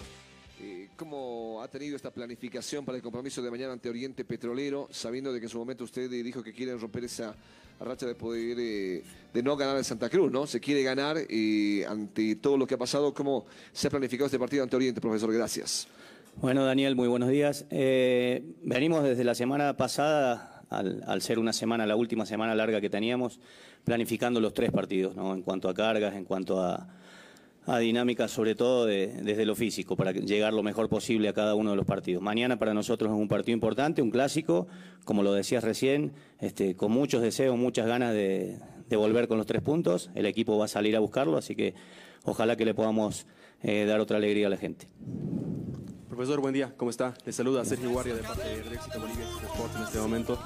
Eh, 0.60 0.88
¿Cómo 0.96 1.60
ha 1.60 1.66
tenido 1.66 1.96
esta 1.96 2.12
planificación 2.12 2.84
para 2.84 2.96
el 2.96 3.02
compromiso 3.02 3.42
de 3.42 3.50
mañana 3.50 3.72
ante 3.72 3.88
Oriente 3.88 4.24
Petrolero, 4.24 4.88
sabiendo 4.92 5.32
de 5.32 5.40
que 5.40 5.46
en 5.46 5.50
su 5.50 5.58
momento 5.58 5.82
usted 5.82 6.08
dijo 6.08 6.44
que 6.44 6.52
quieren 6.52 6.78
romper 6.78 7.04
esa 7.04 7.34
racha 7.80 8.06
de 8.06 8.14
poder 8.14 8.56
eh, 8.58 9.02
de 9.32 9.42
no 9.42 9.56
ganar 9.56 9.76
en 9.76 9.84
Santa 9.84 10.08
Cruz, 10.08 10.30
¿no? 10.30 10.46
Se 10.46 10.60
quiere 10.60 10.82
ganar 10.82 11.16
eh, 11.28 11.84
ante 11.88 12.36
todo 12.36 12.56
lo 12.56 12.66
que 12.66 12.74
ha 12.74 12.78
pasado. 12.78 13.12
¿Cómo 13.12 13.46
se 13.72 13.88
ha 13.88 13.90
planificado 13.90 14.26
este 14.26 14.38
partido 14.38 14.62
ante 14.62 14.76
Oriente, 14.76 15.00
profesor? 15.00 15.32
Gracias. 15.32 15.88
Bueno, 16.36 16.64
Daniel, 16.64 16.96
muy 16.96 17.08
buenos 17.08 17.28
días. 17.28 17.66
Eh, 17.70 18.42
venimos 18.62 19.02
desde 19.02 19.24
la 19.24 19.34
semana 19.34 19.76
pasada, 19.76 20.62
al, 20.70 21.02
al, 21.06 21.22
ser 21.22 21.38
una 21.38 21.52
semana, 21.52 21.86
la 21.86 21.96
última 21.96 22.26
semana 22.26 22.54
larga 22.54 22.80
que 22.80 22.90
teníamos, 22.90 23.40
planificando 23.84 24.40
los 24.40 24.54
tres 24.54 24.70
partidos, 24.70 25.14
¿no? 25.14 25.34
En 25.34 25.42
cuanto 25.42 25.68
a 25.68 25.74
cargas, 25.74 26.14
en 26.14 26.24
cuanto 26.24 26.60
a, 26.60 26.88
a 27.66 27.78
dinámica, 27.78 28.28
sobre 28.28 28.54
todo 28.54 28.86
de, 28.86 29.08
desde 29.22 29.46
lo 29.46 29.54
físico, 29.54 29.96
para 29.96 30.12
llegar 30.12 30.52
lo 30.52 30.62
mejor 30.62 30.88
posible 30.88 31.28
a 31.28 31.32
cada 31.32 31.54
uno 31.54 31.70
de 31.70 31.76
los 31.76 31.86
partidos. 31.86 32.22
Mañana 32.22 32.58
para 32.58 32.74
nosotros 32.74 33.10
es 33.10 33.16
un 33.16 33.28
partido 33.28 33.54
importante, 33.54 34.02
un 34.02 34.10
clásico, 34.10 34.66
como 35.04 35.22
lo 35.22 35.32
decías 35.32 35.64
recién, 35.64 36.12
este, 36.40 36.76
con 36.76 36.92
muchos 36.92 37.22
deseos, 37.22 37.56
muchas 37.56 37.86
ganas 37.86 38.12
de, 38.12 38.58
de, 38.88 38.96
volver 38.96 39.28
con 39.28 39.38
los 39.38 39.46
tres 39.46 39.62
puntos. 39.62 40.10
El 40.14 40.26
equipo 40.26 40.58
va 40.58 40.66
a 40.66 40.68
salir 40.68 40.94
a 40.96 41.00
buscarlo, 41.00 41.38
así 41.38 41.54
que 41.54 41.74
ojalá 42.24 42.56
que 42.56 42.64
le 42.64 42.74
podamos 42.74 43.26
eh, 43.62 43.86
dar 43.86 44.00
otra 44.00 44.18
alegría 44.18 44.48
a 44.48 44.50
la 44.50 44.58
gente. 44.58 44.88
Profesor, 46.08 46.40
buen 46.40 46.54
día, 46.54 46.74
¿cómo 46.76 46.90
está? 46.90 47.14
Le 47.24 47.32
saluda 47.32 47.64
Sergio 47.64 47.90
Guardia 47.90 48.14
de 48.14 48.22
parte 48.22 48.44
de 48.44 48.74
Éxito 48.74 49.00
Bolivia 49.00 49.24
Sports 49.24 49.76
en 49.76 49.82
este 49.82 49.98
momento. 49.98 50.38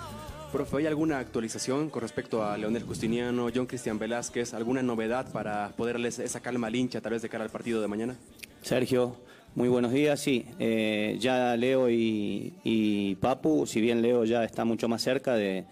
Profe, 0.53 0.79
¿hay 0.79 0.87
alguna 0.87 1.19
actualización 1.19 1.91
con 1.91 2.01
respecto 2.01 2.43
a 2.43 2.57
Leonel 2.57 2.83
Justiniano, 2.83 3.49
John 3.55 3.67
Cristian 3.67 3.99
Velázquez? 3.99 4.55
¿Alguna 4.55 4.83
novedad 4.83 5.31
para 5.31 5.69
poderles 5.77 6.19
esa 6.19 6.41
calma 6.41 6.69
al 6.69 6.75
hincha 6.75 7.01
a 7.01 7.03
través 7.03 7.21
de 7.21 7.29
cara 7.29 7.45
al 7.45 7.51
partido 7.51 7.83
de 7.83 7.89
mañana? 7.89 8.17
Sergio, 8.63 9.17
muy 9.55 9.69
buenos 9.69 9.93
días. 9.93 10.19
Sí, 10.19 10.47
eh, 10.59 11.19
ya 11.21 11.55
Leo 11.55 11.91
y, 11.91 13.19
Papu, 13.21 13.67
si 13.67 13.83
bien 13.83 14.01
Leo 14.01 14.25
ya 14.25 14.43
está 14.43 14.65
mucho 14.65 14.89
más 14.89 15.03
cerca 15.03 15.35
de, 15.35 15.67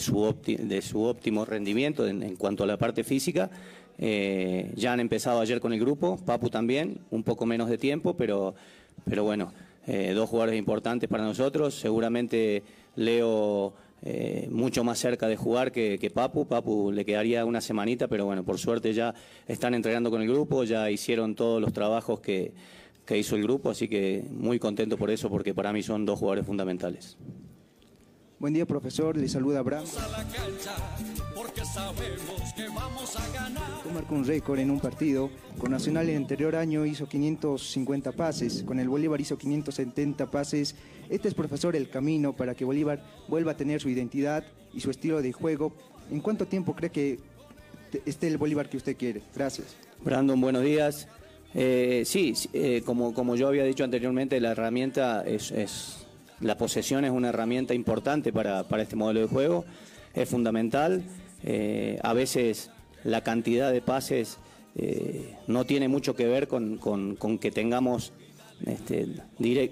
su, 0.00 0.36
de 0.44 0.82
su, 0.82 1.02
óptimo 1.02 1.44
rendimiento 1.44 2.08
en, 2.08 2.24
en, 2.24 2.34
cuanto 2.34 2.64
a 2.64 2.66
la 2.66 2.76
parte 2.76 3.04
física, 3.04 3.50
eh, 3.98 4.72
ya 4.74 4.92
han 4.92 5.00
empezado 5.00 5.40
ayer 5.40 5.60
con 5.60 5.72
el 5.72 5.78
grupo, 5.78 6.16
Papu 6.16 6.50
también, 6.50 6.98
un 7.10 7.22
poco 7.22 7.46
menos 7.46 7.70
de 7.70 7.78
tiempo, 7.78 8.16
pero, 8.16 8.56
pero 9.08 9.22
bueno, 9.22 9.52
eh, 9.90 10.12
dos 10.12 10.28
jugadores 10.28 10.58
importantes 10.58 11.08
para 11.08 11.24
nosotros. 11.24 11.74
Seguramente 11.74 12.62
Leo 12.98 13.74
eh, 14.02 14.48
mucho 14.50 14.82
más 14.82 14.98
cerca 14.98 15.28
de 15.28 15.36
jugar 15.36 15.70
que, 15.70 15.98
que, 16.00 16.10
Papu. 16.10 16.46
Papu 16.46 16.90
le 16.90 17.04
quedaría 17.04 17.44
una 17.44 17.60
semanita, 17.60 18.08
pero 18.08 18.26
bueno, 18.26 18.44
por 18.44 18.58
suerte 18.58 18.92
ya 18.92 19.14
están 19.46 19.74
entrenando 19.74 20.10
con 20.10 20.20
el 20.20 20.28
grupo, 20.28 20.64
ya 20.64 20.90
hicieron 20.90 21.34
todos 21.36 21.60
los 21.60 21.72
trabajos 21.72 22.20
que, 22.20 22.52
que 23.06 23.16
hizo 23.16 23.36
el 23.36 23.42
grupo, 23.44 23.70
así 23.70 23.88
que 23.88 24.24
muy 24.30 24.58
contento 24.58 24.98
por 24.98 25.10
eso, 25.10 25.30
porque 25.30 25.54
para 25.54 25.72
mí 25.72 25.82
son 25.82 26.04
dos 26.04 26.18
jugadores 26.18 26.44
fundamentales. 26.44 27.16
Buen 28.40 28.54
día, 28.54 28.66
profesor. 28.66 29.16
Le 29.16 29.28
saluda 29.28 29.58
Abraham. 29.58 29.84
Marcó 33.92 34.14
un 34.14 34.24
récord 34.24 34.60
en 34.60 34.70
un 34.70 34.78
partido. 34.78 35.28
Con 35.58 35.72
Nacional 35.72 36.08
el 36.08 36.16
anterior 36.16 36.54
año 36.54 36.86
hizo 36.86 37.08
550 37.08 38.12
pases. 38.12 38.62
Con 38.62 38.78
el 38.78 38.88
Bolívar 38.88 39.20
hizo 39.20 39.36
570 39.36 40.30
pases. 40.30 40.76
Este 41.10 41.26
es, 41.26 41.34
profesor, 41.34 41.74
el 41.74 41.90
camino 41.90 42.32
para 42.32 42.54
que 42.54 42.64
Bolívar 42.64 43.02
vuelva 43.26 43.52
a 43.52 43.56
tener 43.56 43.80
su 43.80 43.88
identidad 43.88 44.44
y 44.72 44.80
su 44.80 44.92
estilo 44.92 45.20
de 45.20 45.32
juego. 45.32 45.72
¿En 46.08 46.20
cuánto 46.20 46.46
tiempo 46.46 46.76
cree 46.76 46.90
que 46.90 47.18
esté 48.06 48.28
el 48.28 48.38
Bolívar 48.38 48.70
que 48.70 48.76
usted 48.76 48.96
quiere? 48.96 49.20
Gracias. 49.34 49.74
Brandon, 50.04 50.40
buenos 50.40 50.62
días. 50.62 51.08
Eh, 51.54 52.04
sí, 52.06 52.34
eh, 52.52 52.82
como, 52.86 53.14
como 53.14 53.34
yo 53.34 53.48
había 53.48 53.64
dicho 53.64 53.82
anteriormente, 53.82 54.40
la 54.40 54.52
herramienta 54.52 55.24
es, 55.26 55.50
es 55.50 56.07
la 56.40 56.56
posesión 56.56 57.04
es 57.04 57.10
una 57.10 57.30
herramienta 57.30 57.74
importante 57.74 58.32
para, 58.32 58.64
para 58.64 58.82
este 58.82 58.96
modelo 58.96 59.20
de 59.20 59.26
juego, 59.26 59.64
es 60.14 60.28
fundamental. 60.28 61.02
Eh, 61.44 61.98
a 62.02 62.12
veces 62.12 62.70
la 63.04 63.22
cantidad 63.22 63.72
de 63.72 63.80
pases 63.80 64.38
eh, 64.76 65.36
no 65.46 65.64
tiene 65.64 65.88
mucho 65.88 66.14
que 66.14 66.26
ver 66.26 66.48
con, 66.48 66.78
con, 66.78 67.38
que 67.38 67.50
tengamos, 67.50 68.12
este, 68.66 69.08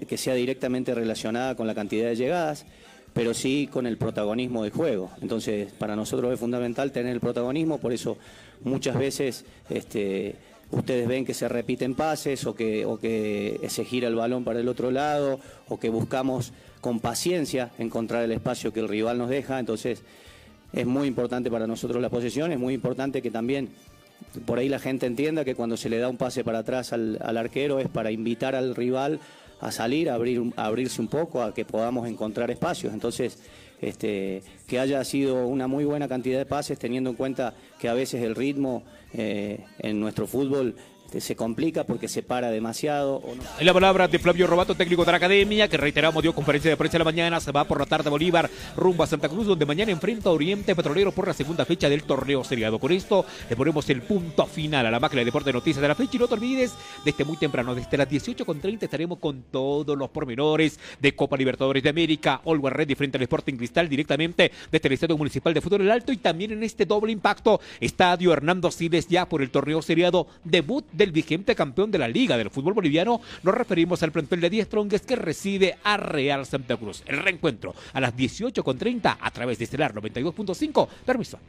que 0.05 0.17
sea 0.17 0.33
directamente 0.33 0.93
relacionada 0.93 1.55
con 1.55 1.67
la 1.67 1.75
cantidad 1.75 2.07
de 2.07 2.15
llegadas, 2.15 2.65
pero 3.13 3.33
sí 3.33 3.69
con 3.71 3.87
el 3.87 3.97
protagonismo 3.97 4.63
del 4.63 4.71
juego. 4.71 5.09
Entonces, 5.21 5.71
para 5.73 5.95
nosotros 5.95 6.33
es 6.33 6.39
fundamental 6.39 6.91
tener 6.91 7.13
el 7.13 7.19
protagonismo, 7.19 7.77
por 7.79 7.93
eso 7.93 8.17
muchas 8.63 8.97
veces... 8.97 9.45
Este, 9.69 10.35
ustedes 10.71 11.07
ven 11.07 11.25
que 11.25 11.33
se 11.33 11.47
repiten 11.47 11.95
pases 11.95 12.45
o 12.45 12.55
que, 12.55 12.85
o 12.85 12.99
que 12.99 13.59
se 13.69 13.85
gira 13.85 14.07
el 14.07 14.15
balón 14.15 14.43
para 14.43 14.59
el 14.59 14.67
otro 14.67 14.91
lado 14.91 15.39
o 15.69 15.79
que 15.79 15.89
buscamos 15.89 16.53
con 16.81 16.99
paciencia 16.99 17.71
encontrar 17.77 18.23
el 18.23 18.31
espacio 18.31 18.73
que 18.73 18.79
el 18.79 18.87
rival 18.87 19.17
nos 19.17 19.29
deja. 19.29 19.59
Entonces 19.59 20.03
es 20.73 20.85
muy 20.85 21.07
importante 21.07 21.49
para 21.49 21.67
nosotros 21.67 22.01
la 22.01 22.09
posesión, 22.09 22.51
es 22.51 22.59
muy 22.59 22.73
importante 22.73 23.21
que 23.21 23.31
también 23.31 23.69
por 24.45 24.59
ahí 24.59 24.69
la 24.69 24.79
gente 24.79 25.05
entienda 25.05 25.45
que 25.45 25.55
cuando 25.55 25.77
se 25.77 25.89
le 25.89 25.99
da 25.99 26.09
un 26.09 26.17
pase 26.17 26.43
para 26.43 26.59
atrás 26.59 26.93
al, 26.93 27.37
arquero 27.37 27.79
es 27.79 27.87
para 27.87 28.11
invitar 28.11 28.55
al 28.55 28.75
rival 28.75 29.19
a 29.59 29.71
salir, 29.71 30.09
a, 30.09 30.15
abrir, 30.15 30.41
a 30.55 30.65
abrirse 30.65 31.01
un 31.01 31.07
poco, 31.07 31.41
a 31.41 31.53
que 31.53 31.65
podamos 31.65 32.07
encontrar 32.07 32.51
espacios. 32.51 32.93
Entonces, 32.93 33.39
este, 33.81 34.43
que 34.67 34.79
haya 34.79 35.03
sido 35.03 35.47
una 35.47 35.67
muy 35.67 35.85
buena 35.85 36.07
cantidad 36.07 36.37
de 36.37 36.45
pases, 36.45 36.79
teniendo 36.79 37.09
en 37.09 37.15
cuenta 37.15 37.53
que 37.79 37.89
a 37.89 37.93
veces 37.93 38.23
el 38.23 38.35
ritmo 38.35 38.83
eh, 39.13 39.65
en 39.79 39.99
nuestro 39.99 40.27
fútbol 40.27 40.75
se 41.19 41.35
complica 41.35 41.83
porque 41.83 42.07
se 42.07 42.23
para 42.23 42.49
demasiado. 42.51 43.17
O 43.17 43.35
no. 43.35 43.43
La 43.59 43.73
palabra 43.73 44.07
de 44.07 44.19
Flavio 44.19 44.47
Robato, 44.47 44.75
técnico 44.75 45.05
de 45.05 45.11
la 45.11 45.17
academia, 45.17 45.67
que 45.67 45.77
reiteramos 45.77 46.21
dio 46.21 46.33
conferencia 46.33 46.69
de 46.69 46.77
prensa 46.77 46.97
en 46.97 46.99
la 46.99 47.05
mañana, 47.05 47.39
se 47.39 47.51
va 47.51 47.63
por 47.63 47.79
la 47.79 47.85
tarde 47.85 48.07
a 48.07 48.11
Bolívar 48.11 48.49
rumbo 48.75 49.03
a 49.03 49.07
Santa 49.07 49.29
Cruz, 49.29 49.47
donde 49.47 49.65
mañana 49.65 49.91
enfrenta 49.91 50.29
a 50.29 50.33
Oriente 50.33 50.75
Petrolero 50.75 51.11
por 51.11 51.27
la 51.27 51.33
segunda 51.33 51.65
fecha 51.65 51.89
del 51.89 52.03
torneo 52.03 52.43
seriado. 52.43 52.79
Con 52.79 52.91
esto 52.91 53.25
le 53.49 53.55
ponemos 53.55 53.89
el 53.89 54.01
punto 54.01 54.45
final 54.45 54.85
a 54.85 54.91
la 54.91 54.99
máquina 54.99 55.21
de 55.21 55.25
deporte 55.25 55.49
de 55.49 55.53
noticias 55.53 55.81
de 55.81 55.87
la 55.87 55.95
fecha 55.95 56.15
y 56.15 56.19
no 56.19 56.27
te 56.27 56.33
olvides, 56.33 56.73
desde 57.03 57.23
muy 57.23 57.37
temprano, 57.37 57.73
desde 57.75 57.97
las 57.97 58.09
18.30 58.09 58.83
estaremos 58.83 59.19
con 59.19 59.43
todos 59.51 59.97
los 59.97 60.09
pormenores 60.09 60.79
de 60.99 61.15
Copa 61.15 61.37
Libertadores 61.37 61.83
de 61.83 61.89
América, 61.89 62.41
Always 62.45 62.73
Ready 62.73 62.95
frente 62.95 63.17
al 63.17 63.23
Sporting 63.23 63.55
Cristal 63.55 63.89
directamente 63.89 64.51
desde 64.71 64.87
el 64.87 64.93
Estadio 64.93 65.17
Municipal 65.17 65.53
de 65.53 65.61
Fútbol 65.61 65.81
El 65.81 65.91
Alto 65.91 66.11
y 66.11 66.17
también 66.17 66.51
en 66.51 66.63
este 66.63 66.85
doble 66.85 67.11
impacto, 67.11 67.59
Estadio 67.79 68.33
Hernando 68.33 68.71
Siles 68.71 69.07
ya 69.07 69.27
por 69.27 69.41
el 69.41 69.49
torneo 69.49 69.81
seriado, 69.81 70.27
debut 70.43 70.85
del 70.97 71.11
vigente 71.11 71.55
campeón 71.55 71.91
de 71.91 71.99
la 71.99 72.07
Liga 72.07 72.37
del 72.37 72.49
Fútbol 72.49 72.73
Boliviano, 72.73 73.21
nos 73.43 73.55
referimos 73.55 74.03
al 74.03 74.11
plantel 74.11 74.41
de 74.41 74.49
10 74.49 74.65
Strongest 74.65 75.05
que 75.05 75.15
recibe 75.15 75.77
a 75.83 75.97
Real 75.97 76.45
Santa 76.45 76.75
Cruz. 76.75 77.03
El 77.05 77.19
reencuentro 77.19 77.73
a 77.93 78.01
las 78.01 78.15
18.30 78.15 79.17
a 79.19 79.31
través 79.31 79.57
de 79.57 79.65
Estelar 79.65 79.93
92.5. 79.93 80.87
Permiso. 81.05 81.39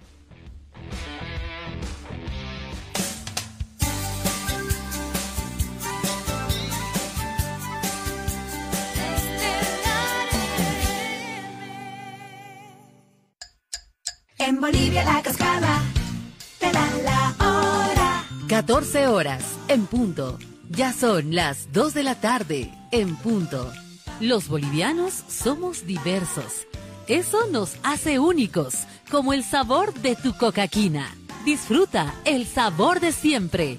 En 14.38 14.61
Bolivia 14.61 15.05
la 15.05 15.20
cascada 15.20 15.82
te 16.59 16.72
da 16.72 16.90
la. 17.05 17.18
14 18.49 19.09
horas, 19.09 19.44
en 19.68 19.84
punto. 19.84 20.38
Ya 20.70 20.94
son 20.94 21.34
las 21.34 21.70
2 21.74 21.92
de 21.92 22.03
la 22.03 22.14
tarde, 22.14 22.72
en 22.92 23.14
punto. 23.16 23.70
Los 24.20 24.49
bolivianos 24.49 25.22
somos 25.28 25.84
diversos. 25.84 26.66
Eso 27.09 27.46
nos 27.53 27.76
hace 27.82 28.18
únicos, 28.18 28.74
como 29.11 29.34
el 29.34 29.44
sabor 29.44 29.92
de 29.92 30.16
tu 30.16 30.32
cocaquina. 30.32 31.14
Disfruta 31.44 32.14
el 32.24 32.46
sabor 32.46 33.01
de 33.01 33.12
siempre 33.12 33.78